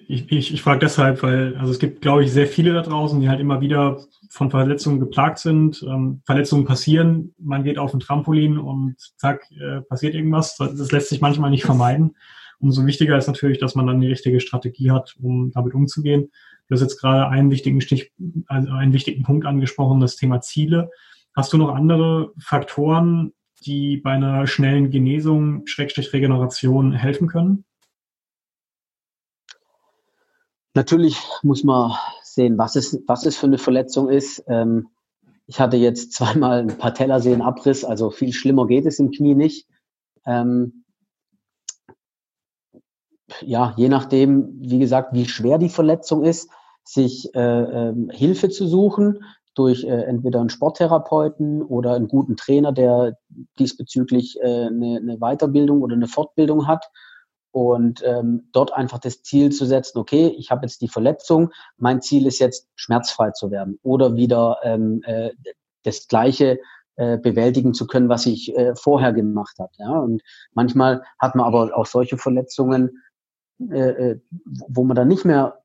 ich, 0.08 0.32
ich, 0.32 0.54
ich 0.54 0.62
frage 0.62 0.78
deshalb, 0.78 1.22
weil 1.22 1.54
also 1.58 1.70
es 1.70 1.78
gibt, 1.78 2.00
glaube 2.00 2.24
ich, 2.24 2.32
sehr 2.32 2.46
viele 2.46 2.72
da 2.72 2.80
draußen, 2.80 3.20
die 3.20 3.28
halt 3.28 3.40
immer 3.40 3.60
wieder 3.60 4.00
von 4.30 4.50
Verletzungen 4.50 5.00
geplagt 5.00 5.38
sind. 5.38 5.82
Ähm, 5.86 6.22
Verletzungen 6.24 6.64
passieren, 6.64 7.34
man 7.38 7.64
geht 7.64 7.78
auf 7.78 7.92
ein 7.92 8.00
Trampolin 8.00 8.56
und 8.56 8.96
zack, 9.16 9.42
äh, 9.50 9.82
passiert 9.82 10.14
irgendwas. 10.14 10.56
Das 10.56 10.92
lässt 10.92 11.10
sich 11.10 11.20
manchmal 11.20 11.50
nicht 11.50 11.64
vermeiden. 11.64 12.16
Umso 12.60 12.84
wichtiger 12.86 13.16
ist 13.16 13.28
natürlich, 13.28 13.58
dass 13.58 13.74
man 13.74 13.86
dann 13.86 14.00
die 14.00 14.08
richtige 14.08 14.40
Strategie 14.40 14.90
hat, 14.90 15.14
um 15.22 15.52
damit 15.52 15.74
umzugehen. 15.74 16.30
Du 16.66 16.74
hast 16.74 16.80
jetzt 16.80 17.00
gerade 17.00 17.28
einen 17.28 17.50
wichtigen 17.50 17.80
Stich, 17.80 18.12
also 18.46 18.70
einen 18.72 18.92
wichtigen 18.92 19.22
Punkt 19.22 19.46
angesprochen, 19.46 20.00
das 20.00 20.16
Thema 20.16 20.40
Ziele. 20.40 20.90
Hast 21.34 21.52
du 21.52 21.56
noch 21.56 21.74
andere 21.74 22.32
Faktoren, 22.38 23.32
die 23.64 23.98
bei 23.98 24.12
einer 24.12 24.46
schnellen 24.46 24.90
Genesung, 24.90 25.66
Schrägstrich 25.66 26.12
Regeneration 26.12 26.92
helfen 26.92 27.28
können? 27.28 27.64
Natürlich 30.74 31.18
muss 31.42 31.64
man 31.64 31.92
sehen, 32.22 32.58
was 32.58 32.76
es, 32.76 33.00
was 33.06 33.26
es 33.26 33.36
für 33.36 33.46
eine 33.46 33.58
Verletzung 33.58 34.08
ist. 34.08 34.44
Ähm, 34.46 34.88
ich 35.46 35.60
hatte 35.60 35.76
jetzt 35.76 36.12
zweimal 36.14 36.60
einen 36.60 36.78
Patellasehnenabriss, 36.78 37.84
also 37.84 38.10
viel 38.10 38.32
schlimmer 38.32 38.66
geht 38.66 38.86
es 38.86 38.98
im 38.98 39.10
Knie 39.10 39.34
nicht. 39.34 39.66
Ähm, 40.26 40.84
ja, 43.42 43.74
je 43.76 43.88
nachdem, 43.88 44.48
wie 44.60 44.78
gesagt, 44.78 45.12
wie 45.12 45.26
schwer 45.26 45.58
die 45.58 45.68
Verletzung 45.68 46.24
ist, 46.24 46.50
sich 46.84 47.34
äh, 47.34 47.40
äh, 47.90 47.94
Hilfe 48.10 48.48
zu 48.48 48.66
suchen 48.66 49.22
durch 49.54 49.84
äh, 49.84 50.04
entweder 50.04 50.40
einen 50.40 50.50
Sporttherapeuten 50.50 51.62
oder 51.62 51.94
einen 51.94 52.08
guten 52.08 52.36
Trainer, 52.36 52.72
der 52.72 53.18
diesbezüglich 53.58 54.38
äh, 54.40 54.66
eine, 54.66 54.98
eine 54.98 55.18
Weiterbildung 55.18 55.82
oder 55.82 55.94
eine 55.94 56.08
Fortbildung 56.08 56.66
hat 56.66 56.90
und 57.50 58.02
ähm, 58.04 58.48
dort 58.52 58.72
einfach 58.72 58.98
das 58.98 59.22
Ziel 59.22 59.50
zu 59.50 59.66
setzen, 59.66 59.98
okay, 59.98 60.28
ich 60.38 60.50
habe 60.50 60.64
jetzt 60.64 60.80
die 60.80 60.88
Verletzung, 60.88 61.50
mein 61.76 62.00
Ziel 62.00 62.26
ist 62.26 62.38
jetzt 62.38 62.68
schmerzfrei 62.76 63.32
zu 63.32 63.50
werden 63.50 63.78
oder 63.82 64.14
wieder 64.14 64.58
ähm, 64.62 65.02
äh, 65.04 65.30
das 65.82 66.08
gleiche 66.08 66.58
äh, 66.96 67.18
bewältigen 67.18 67.74
zu 67.74 67.86
können, 67.86 68.08
was 68.08 68.26
ich 68.26 68.56
äh, 68.56 68.74
vorher 68.76 69.12
gemacht 69.12 69.56
habe. 69.58 69.72
Ja? 69.78 69.90
Und 69.90 70.22
manchmal 70.52 71.02
hat 71.18 71.34
man 71.34 71.46
aber 71.46 71.76
auch 71.76 71.86
solche 71.86 72.18
Verletzungen, 72.18 73.02
äh, 73.60 73.90
äh 73.90 74.20
wo 74.68 74.84
man 74.84 74.96
dann 74.96 75.08
nicht 75.08 75.24
mehr 75.24 75.58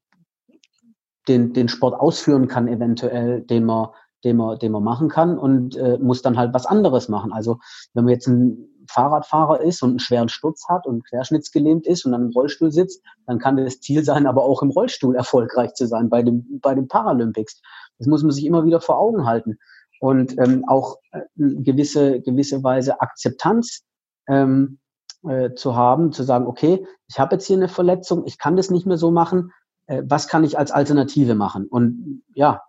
den, 1.27 1.53
den 1.53 1.69
Sport 1.69 1.99
ausführen 1.99 2.47
kann, 2.47 2.67
eventuell, 2.67 3.41
den 3.41 3.65
man, 3.65 3.89
den 4.23 4.37
man, 4.37 4.59
den 4.59 4.71
man 4.71 4.83
machen 4.83 5.09
kann 5.09 5.37
und 5.37 5.75
äh, 5.75 5.97
muss 5.99 6.21
dann 6.21 6.37
halt 6.37 6.53
was 6.53 6.65
anderes 6.65 7.09
machen. 7.09 7.31
Also 7.31 7.59
wenn 7.93 8.05
man 8.05 8.13
jetzt 8.13 8.27
ein 8.27 8.69
Fahrradfahrer 8.89 9.61
ist 9.61 9.81
und 9.81 9.91
einen 9.91 9.99
schweren 9.99 10.29
Sturz 10.29 10.67
hat 10.67 10.85
und 10.85 11.05
querschnittsgelähmt 11.07 11.87
ist 11.87 12.05
und 12.05 12.11
dann 12.11 12.25
im 12.25 12.31
Rollstuhl 12.31 12.71
sitzt, 12.71 13.01
dann 13.25 13.39
kann 13.39 13.57
das 13.57 13.79
Ziel 13.79 14.03
sein, 14.03 14.27
aber 14.27 14.43
auch 14.43 14.61
im 14.61 14.71
Rollstuhl 14.71 15.15
erfolgreich 15.15 15.73
zu 15.73 15.87
sein 15.87 16.09
bei 16.09 16.21
dem 16.23 16.59
bei 16.61 16.75
den 16.75 16.87
Paralympics. 16.87 17.61
Das 17.97 18.07
muss 18.07 18.23
man 18.23 18.31
sich 18.31 18.45
immer 18.45 18.65
wieder 18.65 18.81
vor 18.81 18.99
Augen 18.99 19.25
halten 19.25 19.57
und 19.99 20.37
ähm, 20.39 20.65
auch 20.67 20.97
äh, 21.11 21.21
gewisse 21.35 22.21
gewisse 22.21 22.63
Weise 22.63 22.99
Akzeptanz 22.99 23.83
ähm, 24.27 24.79
äh, 25.27 25.53
zu 25.53 25.75
haben, 25.75 26.11
zu 26.11 26.23
sagen, 26.23 26.47
okay, 26.47 26.85
ich 27.07 27.19
habe 27.19 27.35
jetzt 27.35 27.45
hier 27.45 27.57
eine 27.57 27.67
Verletzung, 27.67 28.25
ich 28.25 28.37
kann 28.37 28.55
das 28.55 28.69
nicht 28.69 28.85
mehr 28.85 28.97
so 28.97 29.11
machen, 29.11 29.51
äh, 29.87 30.03
was 30.05 30.27
kann 30.27 30.43
ich 30.43 30.57
als 30.57 30.71
Alternative 30.71 31.35
machen? 31.35 31.67
Und 31.67 32.23
ja, 32.33 32.61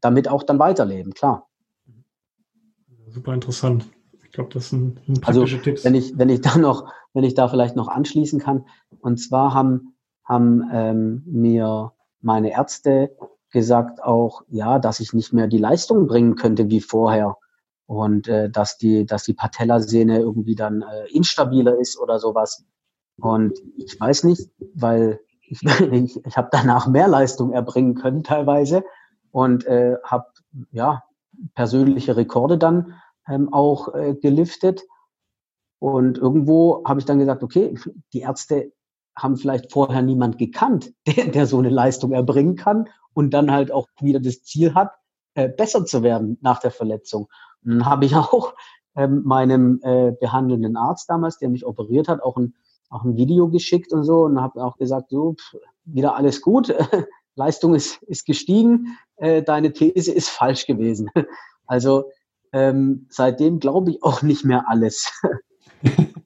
damit 0.00 0.28
auch 0.28 0.42
dann 0.42 0.58
weiterleben, 0.58 1.14
klar. 1.14 1.48
Super 3.08 3.34
interessant. 3.34 3.86
Ich 4.24 4.32
glaube, 4.32 4.50
das 4.52 4.70
sind, 4.70 5.00
sind 5.06 5.26
also, 5.26 5.40
praktische 5.40 5.56
also, 5.58 5.64
Tipps. 5.64 5.84
Wenn 5.84 5.94
ich, 5.94 6.18
wenn 6.18 6.28
ich 6.28 6.40
da 6.40 6.56
noch, 6.56 6.90
wenn 7.12 7.24
ich 7.24 7.34
da 7.34 7.48
vielleicht 7.48 7.76
noch 7.76 7.88
anschließen 7.88 8.40
kann, 8.40 8.66
und 9.00 9.18
zwar 9.18 9.52
haben, 9.52 9.94
haben 10.24 10.62
ähm, 10.72 11.22
mir 11.26 11.92
meine 12.22 12.52
Ärzte 12.52 13.14
gesagt 13.50 14.02
auch, 14.02 14.42
ja, 14.48 14.78
dass 14.78 15.00
ich 15.00 15.12
nicht 15.12 15.32
mehr 15.32 15.46
die 15.46 15.58
Leistung 15.58 16.06
bringen 16.06 16.36
könnte 16.36 16.70
wie 16.70 16.80
vorher. 16.80 17.36
Und 17.86 18.28
äh, 18.28 18.50
dass 18.50 18.78
die, 18.78 19.06
dass 19.06 19.24
die 19.24 19.34
Patellasehne 19.34 20.18
irgendwie 20.18 20.54
dann 20.54 20.82
äh, 20.82 21.06
instabiler 21.12 21.78
ist 21.78 21.98
oder 21.98 22.18
sowas. 22.18 22.64
Und 23.20 23.58
ich 23.76 23.98
weiß 24.00 24.24
nicht, 24.24 24.50
weil 24.74 25.20
ich, 25.42 25.62
ich, 25.92 26.24
ich 26.24 26.36
habe 26.36 26.48
danach 26.50 26.86
mehr 26.86 27.08
Leistung 27.08 27.52
erbringen 27.52 27.94
können 27.94 28.24
teilweise 28.24 28.84
und 29.30 29.66
äh, 29.66 29.96
habe 30.04 30.26
ja 30.70 31.02
persönliche 31.54 32.16
Rekorde 32.16 32.58
dann 32.58 32.94
ähm, 33.28 33.52
auch 33.52 33.94
äh, 33.94 34.14
geliftet. 34.14 34.82
Und 35.78 36.18
irgendwo 36.18 36.84
habe 36.86 37.00
ich 37.00 37.06
dann 37.06 37.18
gesagt, 37.18 37.42
okay, 37.42 37.74
die 38.12 38.20
Ärzte 38.20 38.72
haben 39.16 39.36
vielleicht 39.36 39.72
vorher 39.72 40.02
niemand 40.02 40.38
gekannt, 40.38 40.92
der, 41.06 41.26
der 41.26 41.46
so 41.46 41.58
eine 41.58 41.70
Leistung 41.70 42.12
erbringen 42.12 42.56
kann 42.56 42.88
und 43.14 43.34
dann 43.34 43.50
halt 43.50 43.72
auch 43.72 43.88
wieder 44.00 44.20
das 44.20 44.42
Ziel 44.42 44.74
hat, 44.74 44.92
äh, 45.34 45.48
besser 45.48 45.84
zu 45.84 46.02
werden 46.02 46.38
nach 46.40 46.60
der 46.60 46.70
Verletzung. 46.70 47.28
Und 47.64 47.78
dann 47.78 47.86
habe 47.86 48.04
ich 48.04 48.14
auch 48.16 48.54
ähm, 48.96 49.22
meinem 49.24 49.80
äh, 49.82 50.12
behandelnden 50.12 50.76
Arzt 50.76 51.08
damals, 51.08 51.38
der 51.38 51.48
mich 51.48 51.64
operiert 51.66 52.08
hat, 52.08 52.22
auch 52.22 52.36
ein, 52.36 52.54
auch 52.90 53.04
ein 53.04 53.16
Video 53.16 53.48
geschickt 53.48 53.92
und 53.92 54.04
so 54.04 54.24
und 54.24 54.40
habe 54.40 54.62
auch 54.62 54.76
gesagt, 54.76 55.10
so, 55.10 55.34
pff, 55.34 55.56
wieder 55.84 56.14
alles 56.14 56.42
gut, 56.42 56.74
Leistung 57.34 57.74
ist, 57.74 58.02
ist 58.02 58.26
gestiegen, 58.26 58.98
äh, 59.16 59.42
deine 59.42 59.72
These 59.72 60.12
ist 60.12 60.28
falsch 60.28 60.66
gewesen. 60.66 61.10
Also 61.64 62.10
ähm, 62.52 63.06
seitdem 63.08 63.58
glaube 63.58 63.92
ich 63.92 64.02
auch 64.02 64.20
nicht 64.20 64.44
mehr 64.44 64.68
alles. 64.68 65.10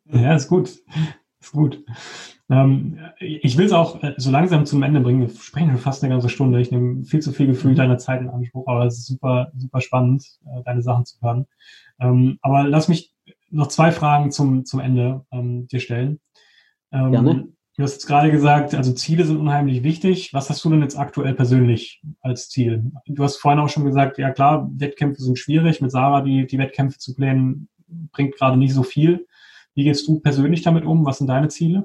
ja, 0.07 0.35
ist 0.35 0.49
gut. 0.49 0.83
Ist 1.41 1.53
gut. 1.53 1.85
Ähm, 2.49 2.99
ich 3.19 3.57
will 3.57 3.67
es 3.67 3.73
auch 3.73 4.03
äh, 4.03 4.15
so 4.17 4.31
langsam 4.31 4.67
zum 4.67 4.83
Ende 4.83 5.01
bringen. 5.01 5.23
Wir 5.23 5.31
sprechen 5.31 5.71
schon 5.71 5.79
fast 5.79 6.03
eine 6.03 6.13
ganze 6.13 6.29
Stunde. 6.29 6.61
Ich 6.61 6.71
nehme 6.71 7.05
viel 7.05 7.21
zu 7.21 7.33
viel 7.33 7.47
Gefühl 7.47 7.73
mhm. 7.73 7.77
deiner 7.77 7.99
Zeit 7.99 8.21
in 8.21 8.29
Anspruch, 8.29 8.67
aber 8.69 8.85
es 8.87 8.99
ist 8.99 9.07
super, 9.07 9.51
super 9.57 9.81
spannend, 9.81 10.25
äh, 10.47 10.63
deine 10.65 10.83
Sachen 10.83 11.05
zu 11.05 11.21
hören. 11.21 11.47
Ähm, 11.99 12.39
aber 12.43 12.65
lass 12.65 12.89
mich 12.89 13.13
noch 13.51 13.69
zwei 13.69 13.91
Fragen 13.91 14.31
zum, 14.31 14.65
zum 14.65 14.81
Ende 14.81 15.25
ähm, 15.33 15.67
dir 15.69 15.81
stellen. 15.81 16.21
Ähm, 16.93 17.13
Gerne. 17.13 17.49
Du 17.77 17.83
hast 17.83 17.93
jetzt 17.93 18.07
gerade 18.07 18.31
gesagt, 18.31 18.75
also 18.75 18.93
Ziele 18.93 19.27
sind 19.27 19.37
unheimlich 19.37 19.83
wichtig. 19.83 20.33
Was 20.33 20.49
hast 20.49 20.65
du 20.65 20.71
denn 20.71 20.81
jetzt 20.81 20.99
aktuell 20.99 21.35
persönlich 21.35 22.03
als 22.23 22.49
Ziel? 22.49 22.91
Du 23.07 23.23
hast 23.23 23.37
vorhin 23.37 23.61
auch 23.61 23.69
schon 23.69 23.85
gesagt, 23.85 24.17
ja 24.17 24.31
klar, 24.31 24.71
Wettkämpfe 24.73 25.21
sind 25.21 25.39
schwierig. 25.39 25.83
Mit 25.83 25.91
Sarah 25.91 26.23
die, 26.23 26.47
die 26.47 26.57
Wettkämpfe 26.57 26.99
zu 26.99 27.15
planen, 27.15 27.69
bringt 28.13 28.37
gerade 28.37 28.57
nicht 28.57 28.73
so 28.73 28.83
viel. 28.83 29.27
Wie 29.75 29.85
gehst 29.85 30.09
du 30.09 30.21
persönlich 30.21 30.63
damit 30.63 30.87
um? 30.87 31.05
Was 31.05 31.19
sind 31.19 31.27
deine 31.27 31.49
Ziele? 31.49 31.85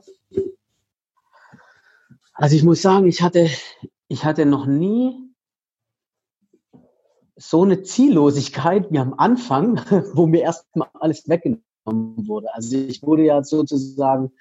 Also 2.41 2.55
ich 2.55 2.63
muss 2.63 2.81
sagen, 2.81 3.05
ich 3.05 3.21
hatte, 3.21 3.49
ich 4.07 4.25
hatte 4.25 4.47
noch 4.47 4.65
nie 4.65 5.15
so 7.35 7.61
eine 7.61 7.83
Ziellosigkeit 7.83 8.91
wie 8.91 8.97
am 8.97 9.13
Anfang, 9.13 9.75
wo 10.15 10.25
mir 10.25 10.41
erstmal 10.41 10.89
alles 10.95 11.29
weggenommen 11.29 11.61
wurde. 12.27 12.51
Also 12.55 12.77
ich 12.77 13.03
wurde 13.03 13.25
ja 13.25 13.43
sozusagen 13.43 14.31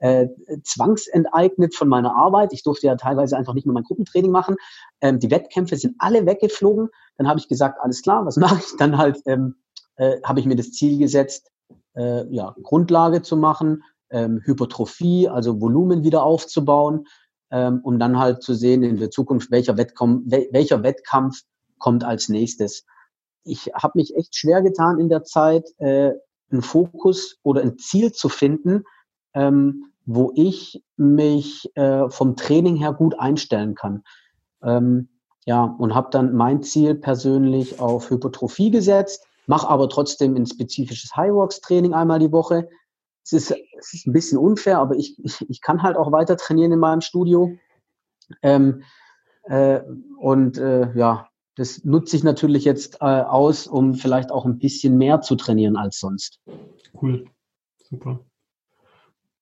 äh, 0.00 0.28
zwangsenteignet 0.64 1.74
von 1.74 1.88
meiner 1.88 2.14
Arbeit. 2.14 2.52
Ich 2.52 2.62
durfte 2.62 2.88
ja 2.88 2.96
teilweise 2.96 3.38
einfach 3.38 3.54
nicht 3.54 3.64
mehr 3.64 3.72
mein 3.72 3.84
Gruppentraining 3.84 4.30
machen. 4.30 4.56
Ähm, 5.00 5.18
die 5.18 5.30
Wettkämpfe 5.30 5.78
sind 5.78 5.96
alle 5.98 6.26
weggeflogen. 6.26 6.90
Dann 7.16 7.26
habe 7.26 7.40
ich 7.40 7.48
gesagt, 7.48 7.80
alles 7.80 8.02
klar, 8.02 8.26
was 8.26 8.36
mache 8.36 8.58
ich? 8.58 8.76
Dann 8.76 8.98
halt 8.98 9.22
ähm, 9.24 9.54
äh, 9.96 10.20
habe 10.24 10.40
ich 10.40 10.46
mir 10.46 10.56
das 10.56 10.72
Ziel 10.72 10.98
gesetzt, 10.98 11.50
äh, 11.94 12.26
ja, 12.28 12.54
Grundlage 12.62 13.22
zu 13.22 13.34
machen, 13.34 13.82
ähm, 14.10 14.42
Hypertrophie, 14.44 15.28
also 15.30 15.58
Volumen 15.58 16.04
wieder 16.04 16.22
aufzubauen, 16.22 17.06
ähm, 17.50 17.80
um 17.82 17.98
dann 17.98 18.18
halt 18.18 18.42
zu 18.42 18.54
sehen 18.54 18.82
in 18.82 18.96
der 18.96 19.10
Zukunft, 19.10 19.50
welcher, 19.50 19.76
Wettkampf, 19.76 20.24
welcher 20.50 20.82
Wettkampf 20.82 21.42
kommt 21.78 22.04
als 22.04 22.28
nächstes. 22.28 22.84
Ich 23.44 23.70
habe 23.74 23.98
mich 23.98 24.16
echt 24.16 24.36
schwer 24.36 24.62
getan 24.62 24.98
in 24.98 25.08
der 25.08 25.22
Zeit, 25.22 25.68
äh, 25.78 26.12
einen 26.50 26.62
Fokus 26.62 27.38
oder 27.42 27.62
ein 27.62 27.78
Ziel 27.78 28.12
zu 28.12 28.28
finden, 28.28 28.84
ähm, 29.34 29.92
wo 30.04 30.32
ich 30.34 30.82
mich 30.96 31.70
äh, 31.76 32.08
vom 32.08 32.36
Training 32.36 32.76
her 32.76 32.92
gut 32.92 33.18
einstellen 33.18 33.74
kann. 33.74 34.04
Ähm, 34.62 35.08
ja, 35.44 35.64
und 35.64 35.94
habe 35.94 36.08
dann 36.10 36.34
mein 36.34 36.62
Ziel 36.62 36.94
persönlich 36.94 37.78
auf 37.78 38.10
Hypertrophie 38.10 38.70
gesetzt, 38.70 39.26
mache 39.46 39.68
aber 39.68 39.88
trotzdem 39.88 40.34
ein 40.36 40.46
spezifisches 40.46 41.14
High 41.14 41.32
Rocks 41.32 41.60
Training 41.60 41.94
einmal 41.94 42.18
die 42.18 42.32
Woche, 42.32 42.68
es 43.26 43.32
ist, 43.32 43.56
es 43.78 43.92
ist 43.92 44.06
ein 44.06 44.12
bisschen 44.12 44.38
unfair, 44.38 44.78
aber 44.78 44.94
ich, 44.94 45.16
ich, 45.24 45.44
ich 45.48 45.60
kann 45.60 45.82
halt 45.82 45.96
auch 45.96 46.12
weiter 46.12 46.36
trainieren 46.36 46.72
in 46.72 46.78
meinem 46.78 47.00
Studio. 47.00 47.58
Ähm, 48.42 48.82
äh, 49.44 49.80
und 50.18 50.58
äh, 50.58 50.96
ja, 50.96 51.28
das 51.56 51.84
nutze 51.84 52.16
ich 52.16 52.22
natürlich 52.22 52.64
jetzt 52.64 53.00
äh, 53.00 53.04
aus, 53.04 53.66
um 53.66 53.94
vielleicht 53.94 54.30
auch 54.30 54.46
ein 54.46 54.58
bisschen 54.58 54.96
mehr 54.96 55.22
zu 55.22 55.34
trainieren 55.34 55.76
als 55.76 55.98
sonst. 55.98 56.38
Cool, 57.00 57.24
super. 57.82 58.20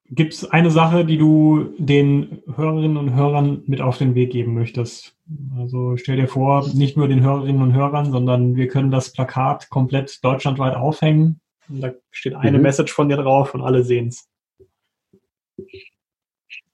Gibt 0.07 0.33
es 0.33 0.51
eine 0.51 0.71
Sache, 0.71 1.05
die 1.05 1.19
du 1.19 1.75
den 1.79 2.43
Hörerinnen 2.55 2.97
und 2.97 3.15
Hörern 3.15 3.65
mit 3.67 3.81
auf 3.81 3.99
den 3.99 4.15
Weg 4.15 4.33
geben 4.33 4.55
möchtest? 4.55 5.17
Also 5.57 5.97
stell 5.97 6.17
dir 6.17 6.29
vor, 6.29 6.67
nicht 6.75 6.97
nur 6.97 7.09
den 7.09 7.23
Hörerinnen 7.23 7.63
und 7.63 7.75
Hörern, 7.75 8.13
sondern 8.13 8.57
wir 8.57 8.69
können 8.69 8.91
das 8.91 9.13
Plakat 9.13 9.71
komplett 9.71 10.23
deutschlandweit 10.23 10.75
aufhängen 10.75 11.41
und 11.69 11.81
da 11.81 11.93
steht 12.11 12.35
eine 12.35 12.59
mhm. 12.59 12.63
Message 12.63 12.93
von 12.93 13.09
dir 13.09 13.17
drauf 13.17 13.55
und 13.55 13.63
alle 13.63 13.83
sehen 13.83 14.09
es. 14.09 14.29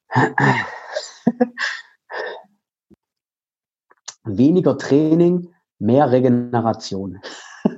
Weniger 4.24 4.76
Training, 4.76 5.54
mehr 5.78 6.10
Regeneration. 6.10 7.20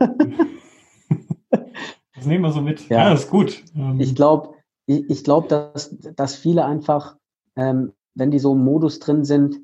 das 2.15 2.27
nehmen 2.27 2.45
wir 2.45 2.53
so 2.53 2.61
mit. 2.61 2.89
Ja, 2.89 2.99
ja 2.99 3.11
das 3.11 3.25
ist 3.25 3.31
gut. 3.31 3.63
Ähm, 3.75 4.01
ich 4.01 4.15
glaube, 4.15 4.55
ich, 4.87 5.09
ich 5.11 5.25
glaube, 5.25 5.49
dass, 5.49 5.97
dass 6.17 6.37
viele 6.37 6.65
einfach, 6.65 7.17
ähm, 7.57 7.93
wenn 8.15 8.31
die 8.31 8.39
so 8.39 8.53
im 8.53 8.65
Modus 8.65 8.99
drin 8.99 9.25
sind, 9.25 9.61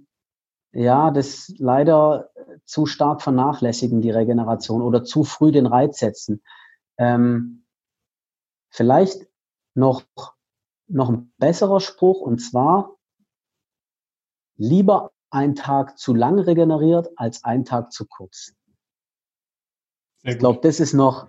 ja, 0.72 1.10
das 1.10 1.52
leider 1.58 2.30
zu 2.64 2.86
stark 2.86 3.22
vernachlässigen, 3.22 4.02
die 4.02 4.10
Regeneration, 4.10 4.82
oder 4.82 5.04
zu 5.04 5.24
früh 5.24 5.50
den 5.52 5.66
Reiz 5.66 5.98
setzen. 5.98 6.42
Ähm, 6.98 7.64
vielleicht 8.70 9.26
noch, 9.74 10.02
noch 10.88 11.10
ein 11.10 11.32
besserer 11.38 11.80
Spruch 11.80 12.20
und 12.20 12.38
zwar 12.38 12.96
lieber 14.56 15.12
ein 15.30 15.54
Tag 15.54 15.98
zu 15.98 16.14
lang 16.14 16.38
regeneriert 16.38 17.08
als 17.16 17.44
ein 17.44 17.64
Tag 17.64 17.92
zu 17.92 18.06
kurz. 18.06 18.54
Sehr 20.22 20.32
ich 20.32 20.38
glaube, 20.38 20.60
das 20.62 20.80
ist 20.80 20.94
noch, 20.94 21.28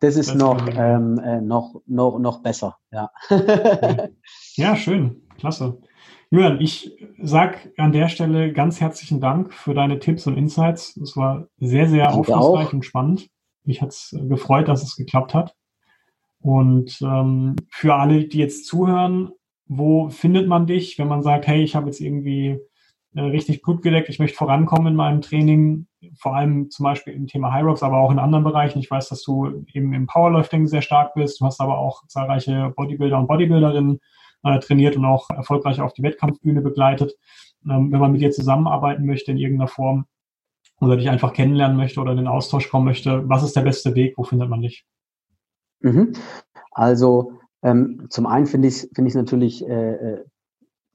das 0.00 0.16
ist 0.16 0.30
das 0.30 0.36
noch, 0.36 0.66
ähm, 0.68 1.18
äh, 1.18 1.40
noch, 1.40 1.82
noch, 1.86 2.18
noch 2.18 2.42
besser. 2.42 2.78
Ja. 2.92 3.10
ja, 4.54 4.76
schön. 4.76 5.26
Klasse. 5.38 5.80
Julian, 6.30 6.60
ich 6.60 6.96
sag 7.22 7.72
an 7.78 7.92
der 7.92 8.08
Stelle 8.08 8.52
ganz 8.52 8.80
herzlichen 8.80 9.20
Dank 9.20 9.54
für 9.54 9.74
deine 9.74 9.98
Tipps 9.98 10.26
und 10.26 10.36
Insights. 10.36 10.96
Es 10.98 11.16
war 11.16 11.48
sehr, 11.58 11.88
sehr 11.88 12.12
aufschlussreich 12.12 12.72
und 12.72 12.84
spannend. 12.84 13.28
Mich 13.68 13.82
hat 13.82 13.90
es 13.90 14.16
gefreut, 14.28 14.66
dass 14.66 14.82
es 14.82 14.96
geklappt 14.96 15.34
hat. 15.34 15.54
Und 16.40 17.00
ähm, 17.02 17.54
für 17.68 17.94
alle, 17.94 18.24
die 18.24 18.38
jetzt 18.38 18.66
zuhören, 18.66 19.30
wo 19.66 20.08
findet 20.08 20.48
man 20.48 20.66
dich, 20.66 20.98
wenn 20.98 21.06
man 21.06 21.22
sagt, 21.22 21.46
hey, 21.46 21.62
ich 21.62 21.76
habe 21.76 21.86
jetzt 21.86 22.00
irgendwie 22.00 22.58
äh, 23.14 23.20
richtig 23.20 23.60
Blut 23.60 23.82
geleckt, 23.82 24.08
ich 24.08 24.18
möchte 24.18 24.38
vorankommen 24.38 24.88
in 24.88 24.96
meinem 24.96 25.20
Training, 25.20 25.86
vor 26.16 26.34
allem 26.34 26.70
zum 26.70 26.84
Beispiel 26.84 27.12
im 27.12 27.26
Thema 27.26 27.52
High 27.52 27.64
Rocks, 27.64 27.82
aber 27.82 27.98
auch 27.98 28.10
in 28.10 28.18
anderen 28.18 28.44
Bereichen. 28.44 28.78
Ich 28.78 28.90
weiß, 28.90 29.10
dass 29.10 29.22
du 29.22 29.64
eben 29.74 29.92
im 29.92 30.06
Powerlifting 30.06 30.66
sehr 30.66 30.82
stark 30.82 31.12
bist. 31.12 31.38
Du 31.38 31.44
hast 31.44 31.60
aber 31.60 31.76
auch 31.76 32.06
zahlreiche 32.06 32.72
Bodybuilder 32.74 33.18
und 33.18 33.26
Bodybuilderinnen 33.26 34.00
äh, 34.44 34.58
trainiert 34.60 34.96
und 34.96 35.04
auch 35.04 35.28
erfolgreich 35.28 35.82
auf 35.82 35.92
die 35.92 36.02
Wettkampfbühne 36.02 36.62
begleitet. 36.62 37.12
Ähm, 37.68 37.92
wenn 37.92 38.00
man 38.00 38.12
mit 38.12 38.22
dir 38.22 38.30
zusammenarbeiten 38.30 39.04
möchte 39.04 39.30
in 39.30 39.36
irgendeiner 39.36 39.68
Form, 39.68 40.06
oder 40.80 40.96
dich 40.96 41.08
einfach 41.08 41.32
kennenlernen 41.32 41.76
möchte 41.76 42.00
oder 42.00 42.12
in 42.12 42.18
den 42.18 42.28
Austausch 42.28 42.70
kommen 42.70 42.84
möchte, 42.84 43.28
was 43.28 43.42
ist 43.42 43.56
der 43.56 43.62
beste 43.62 43.94
Weg? 43.94 44.14
Wo 44.16 44.24
findet 44.24 44.48
man 44.48 44.62
dich? 44.62 44.86
Mhm. 45.80 46.12
Also 46.70 47.32
ähm, 47.62 48.06
zum 48.10 48.26
einen 48.26 48.46
finde 48.46 48.68
ich 48.68 48.74
es 48.74 48.90
find 48.94 49.14
natürlich 49.14 49.66
äh, 49.66 49.94
äh, 49.94 50.24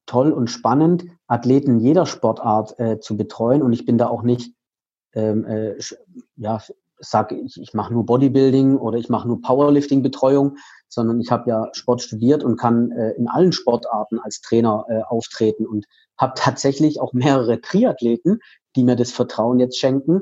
toll 0.06 0.32
und 0.32 0.50
spannend, 0.50 1.06
Athleten 1.28 1.80
jeder 1.80 2.06
Sportart 2.06 2.80
äh, 2.80 3.00
zu 3.00 3.18
betreuen. 3.18 3.62
Und 3.62 3.74
ich 3.74 3.86
bin 3.86 3.98
da 3.98 4.08
auch 4.08 4.24
nicht, 4.24 4.54
ähm, 5.14 5.46
äh, 5.46 5.76
ja, 6.36 6.62
sage 7.00 7.36
ich, 7.36 7.60
ich 7.60 7.74
mache 7.74 7.94
nur 7.94 8.06
Bodybuilding 8.06 8.78
oder 8.78 8.98
ich 8.98 9.10
mache 9.10 9.28
nur 9.28 9.42
Powerlifting-Betreuung, 9.42 10.58
sondern 10.88 11.20
ich 11.20 11.32
habe 11.32 11.50
ja 11.50 11.70
Sport 11.74 12.02
studiert 12.02 12.44
und 12.44 12.58
kann 12.58 12.92
äh, 12.92 13.12
in 13.12 13.28
allen 13.28 13.52
Sportarten 13.52 14.20
als 14.20 14.42
Trainer 14.42 14.86
äh, 14.88 15.02
auftreten 15.02 15.66
und 15.66 15.86
habe 16.18 16.34
tatsächlich 16.36 17.02
auch 17.02 17.14
mehrere 17.14 17.60
Triathleten, 17.60 18.40
die 18.76 18.84
mir 18.84 18.96
das 18.96 19.12
Vertrauen 19.12 19.60
jetzt 19.60 19.78
schenken, 19.78 20.22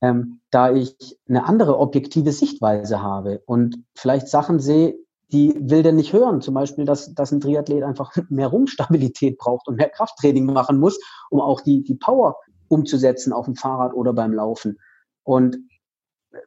ähm, 0.00 0.40
da 0.50 0.72
ich 0.72 1.18
eine 1.28 1.44
andere 1.44 1.78
objektive 1.78 2.32
Sichtweise 2.32 3.02
habe 3.02 3.42
und 3.46 3.84
vielleicht 3.94 4.28
Sachen 4.28 4.58
sehe, 4.58 4.96
die 5.32 5.54
will 5.60 5.82
der 5.82 5.92
nicht 5.92 6.12
hören. 6.12 6.40
Zum 6.40 6.54
Beispiel, 6.54 6.84
dass, 6.84 7.14
dass 7.14 7.30
ein 7.32 7.40
Triathlet 7.40 7.84
einfach 7.84 8.14
mehr 8.28 8.48
Rumpfstabilität 8.48 9.38
braucht 9.38 9.68
und 9.68 9.76
mehr 9.76 9.90
Krafttraining 9.90 10.46
machen 10.46 10.78
muss, 10.78 10.98
um 11.30 11.40
auch 11.40 11.60
die, 11.60 11.82
die 11.82 11.94
Power 11.94 12.36
umzusetzen 12.68 13.32
auf 13.32 13.46
dem 13.46 13.56
Fahrrad 13.56 13.94
oder 13.94 14.12
beim 14.12 14.32
Laufen. 14.32 14.78
Und 15.22 15.58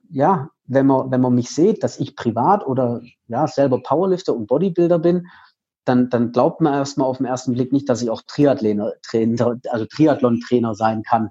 ja, 0.10 0.50
wenn 0.66 0.86
man, 0.86 1.12
wenn 1.12 1.22
man 1.22 1.36
mich 1.36 1.50
sieht, 1.50 1.84
dass 1.84 2.00
ich 2.00 2.16
privat 2.16 2.66
oder 2.66 3.02
ja, 3.28 3.48
selber 3.48 3.82
Powerlifter 3.82 4.36
und 4.36 4.48
Bodybuilder 4.48 5.00
bin, 5.00 5.28
dann, 5.86 6.10
dann 6.10 6.32
glaubt 6.32 6.62
man 6.62 6.74
erstmal 6.74 7.08
auf 7.08 7.18
den 7.18 7.26
ersten 7.26 7.54
Blick 7.54 7.72
nicht, 7.72 7.90
dass 7.90 8.02
ich 8.02 8.10
auch 8.10 8.22
Triathlener, 8.26 8.94
Trainer, 9.02 9.60
also 9.70 9.86
Triathlon-Trainer 9.86 10.76
sein 10.76 11.04
kann. 11.04 11.30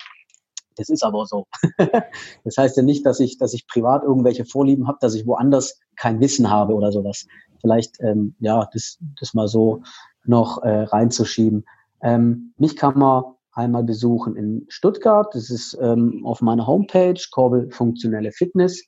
Das 0.76 0.88
ist 0.88 1.02
aber 1.02 1.26
so. 1.26 1.46
das 2.44 2.56
heißt 2.56 2.76
ja 2.76 2.82
nicht, 2.82 3.04
dass 3.04 3.20
ich, 3.20 3.38
dass 3.38 3.54
ich 3.54 3.66
privat 3.66 4.02
irgendwelche 4.02 4.44
Vorlieben 4.44 4.88
habe, 4.88 4.98
dass 5.00 5.14
ich 5.14 5.26
woanders 5.26 5.78
kein 5.96 6.20
Wissen 6.20 6.50
habe 6.50 6.74
oder 6.74 6.92
sowas. 6.92 7.26
Vielleicht, 7.60 8.00
ähm, 8.00 8.34
ja, 8.40 8.68
das, 8.72 8.98
das 9.20 9.34
mal 9.34 9.48
so 9.48 9.82
noch 10.24 10.62
äh, 10.62 10.82
reinzuschieben. 10.84 11.64
Ähm, 12.02 12.54
mich 12.56 12.76
kann 12.76 12.98
man 12.98 13.24
einmal 13.52 13.84
besuchen 13.84 14.36
in 14.36 14.64
Stuttgart. 14.68 15.34
Das 15.34 15.50
ist 15.50 15.78
ähm, 15.80 16.22
auf 16.24 16.40
meiner 16.40 16.66
Homepage, 16.66 17.20
Korbel 17.30 17.70
Funktionelle 17.70 18.32
Fitness. 18.32 18.82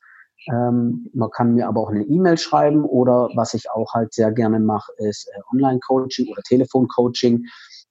Ähm, 0.52 1.10
man 1.14 1.30
kann 1.30 1.54
mir 1.54 1.68
aber 1.68 1.80
auch 1.80 1.90
eine 1.90 2.04
E-Mail 2.04 2.38
schreiben 2.38 2.84
oder 2.84 3.30
was 3.34 3.54
ich 3.54 3.70
auch 3.70 3.94
halt 3.94 4.12
sehr 4.12 4.32
gerne 4.32 4.60
mache, 4.60 4.92
ist 4.98 5.28
äh, 5.28 5.40
Online-Coaching 5.52 6.30
oder 6.30 6.42
Telefon-Coaching. 6.42 7.46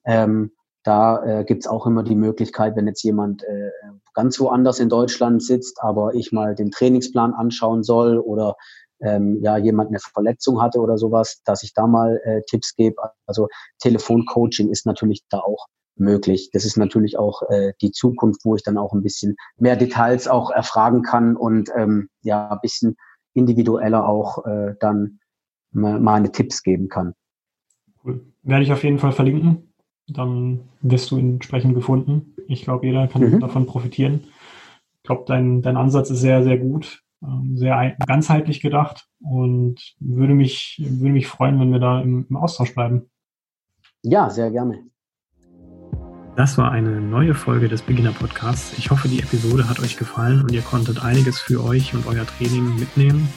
Ähm, 0.05 0.51
da 0.83 1.23
äh, 1.23 1.43
gibt's 1.45 1.67
auch 1.67 1.87
immer 1.87 2.03
die 2.03 2.15
Möglichkeit, 2.15 2.75
wenn 2.75 2.87
jetzt 2.87 3.03
jemand 3.03 3.43
äh, 3.43 3.71
ganz 4.13 4.39
woanders 4.39 4.79
in 4.79 4.89
Deutschland 4.89 5.41
sitzt, 5.41 5.81
aber 5.81 6.13
ich 6.13 6.31
mal 6.31 6.55
den 6.55 6.71
Trainingsplan 6.71 7.33
anschauen 7.33 7.83
soll 7.83 8.19
oder 8.19 8.55
ähm, 9.01 9.39
ja 9.41 9.57
jemand 9.57 9.89
eine 9.89 9.99
Verletzung 9.99 10.61
hatte 10.61 10.79
oder 10.79 10.97
sowas, 10.97 11.41
dass 11.45 11.63
ich 11.63 11.73
da 11.73 11.87
mal 11.87 12.21
äh, 12.23 12.41
Tipps 12.49 12.75
gebe. 12.75 13.01
Also 13.25 13.47
Telefoncoaching 13.79 14.69
ist 14.69 14.85
natürlich 14.85 15.23
da 15.29 15.39
auch 15.39 15.67
möglich. 15.95 16.49
Das 16.51 16.65
ist 16.65 16.77
natürlich 16.77 17.17
auch 17.17 17.43
äh, 17.49 17.73
die 17.81 17.91
Zukunft, 17.91 18.41
wo 18.45 18.55
ich 18.55 18.63
dann 18.63 18.77
auch 18.77 18.93
ein 18.93 19.03
bisschen 19.03 19.35
mehr 19.57 19.75
Details 19.75 20.27
auch 20.27 20.49
erfragen 20.51 21.03
kann 21.03 21.35
und 21.35 21.69
ähm, 21.75 22.09
ja 22.21 22.51
ein 22.51 22.59
bisschen 22.61 22.95
individueller 23.33 24.07
auch 24.07 24.45
äh, 24.45 24.75
dann 24.79 25.19
meine 25.71 26.31
Tipps 26.31 26.61
geben 26.61 26.87
kann. 26.87 27.15
Cool. 28.03 28.23
Werde 28.43 28.63
ich 28.63 28.71
auf 28.71 28.83
jeden 28.83 28.99
Fall 28.99 29.11
verlinken. 29.11 29.73
Dann 30.07 30.69
wirst 30.81 31.09
du 31.09 31.17
entsprechend 31.17 31.73
gefunden. 31.73 32.35
Ich 32.47 32.63
glaube, 32.63 32.85
jeder 32.85 33.07
kann 33.07 33.23
mhm. 33.23 33.39
davon 33.39 33.65
profitieren. 33.65 34.25
Ich 34.97 35.03
glaube, 35.03 35.23
dein, 35.25 35.61
dein 35.61 35.77
Ansatz 35.77 36.09
ist 36.09 36.19
sehr, 36.19 36.43
sehr 36.43 36.57
gut, 36.57 37.01
ähm, 37.23 37.57
sehr 37.57 37.95
ganzheitlich 38.05 38.61
gedacht 38.61 39.07
und 39.19 39.95
würde 39.99 40.33
mich, 40.33 40.81
würde 40.85 41.13
mich 41.13 41.27
freuen, 41.27 41.59
wenn 41.59 41.71
wir 41.71 41.79
da 41.79 42.01
im, 42.01 42.27
im 42.29 42.37
Austausch 42.37 42.75
bleiben. 42.75 43.09
Ja, 44.03 44.29
sehr 44.29 44.51
gerne. 44.51 44.83
Das 46.35 46.57
war 46.57 46.71
eine 46.71 46.99
neue 46.99 47.35
Folge 47.35 47.69
des 47.69 47.83
Beginner 47.83 48.11
Podcasts. 48.11 48.75
Ich 48.79 48.89
hoffe, 48.89 49.07
die 49.07 49.19
Episode 49.19 49.69
hat 49.69 49.79
euch 49.79 49.97
gefallen 49.97 50.41
und 50.41 50.51
ihr 50.51 50.63
konntet 50.63 51.03
einiges 51.03 51.39
für 51.39 51.63
euch 51.63 51.93
und 51.93 52.07
euer 52.07 52.25
Training 52.25 52.75
mitnehmen. 52.79 53.31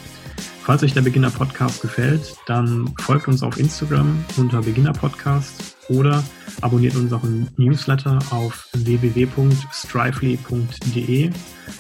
Falls 0.62 0.82
euch 0.82 0.94
der 0.94 1.02
Beginner 1.02 1.28
Podcast 1.30 1.82
gefällt, 1.82 2.34
dann 2.46 2.94
folgt 2.98 3.28
uns 3.28 3.42
auf 3.42 3.60
Instagram 3.60 4.24
unter 4.38 4.62
Beginner 4.62 4.94
Podcast 4.94 5.76
oder 5.90 6.24
abonniert 6.62 6.96
unseren 6.96 7.48
Newsletter 7.58 8.18
auf 8.30 8.66
www.strively.de. 8.72 11.30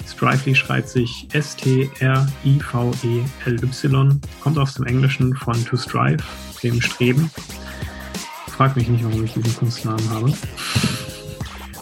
Strively 0.06 0.54
schreibt 0.54 0.90
sich 0.90 1.28
S-T-R-I-V-E-L-Y, 1.32 1.90
kommt 4.40 4.58
aus 4.58 4.74
dem 4.74 4.84
Englischen 4.84 5.34
von 5.34 5.64
to 5.64 5.78
strive, 5.78 6.22
dem 6.62 6.82
Streben. 6.82 7.30
Frag 8.48 8.76
mich 8.76 8.88
nicht, 8.88 9.04
warum 9.04 9.24
ich 9.24 9.32
diesen 9.32 9.56
Kunstnamen 9.56 10.10
habe. 10.10 10.34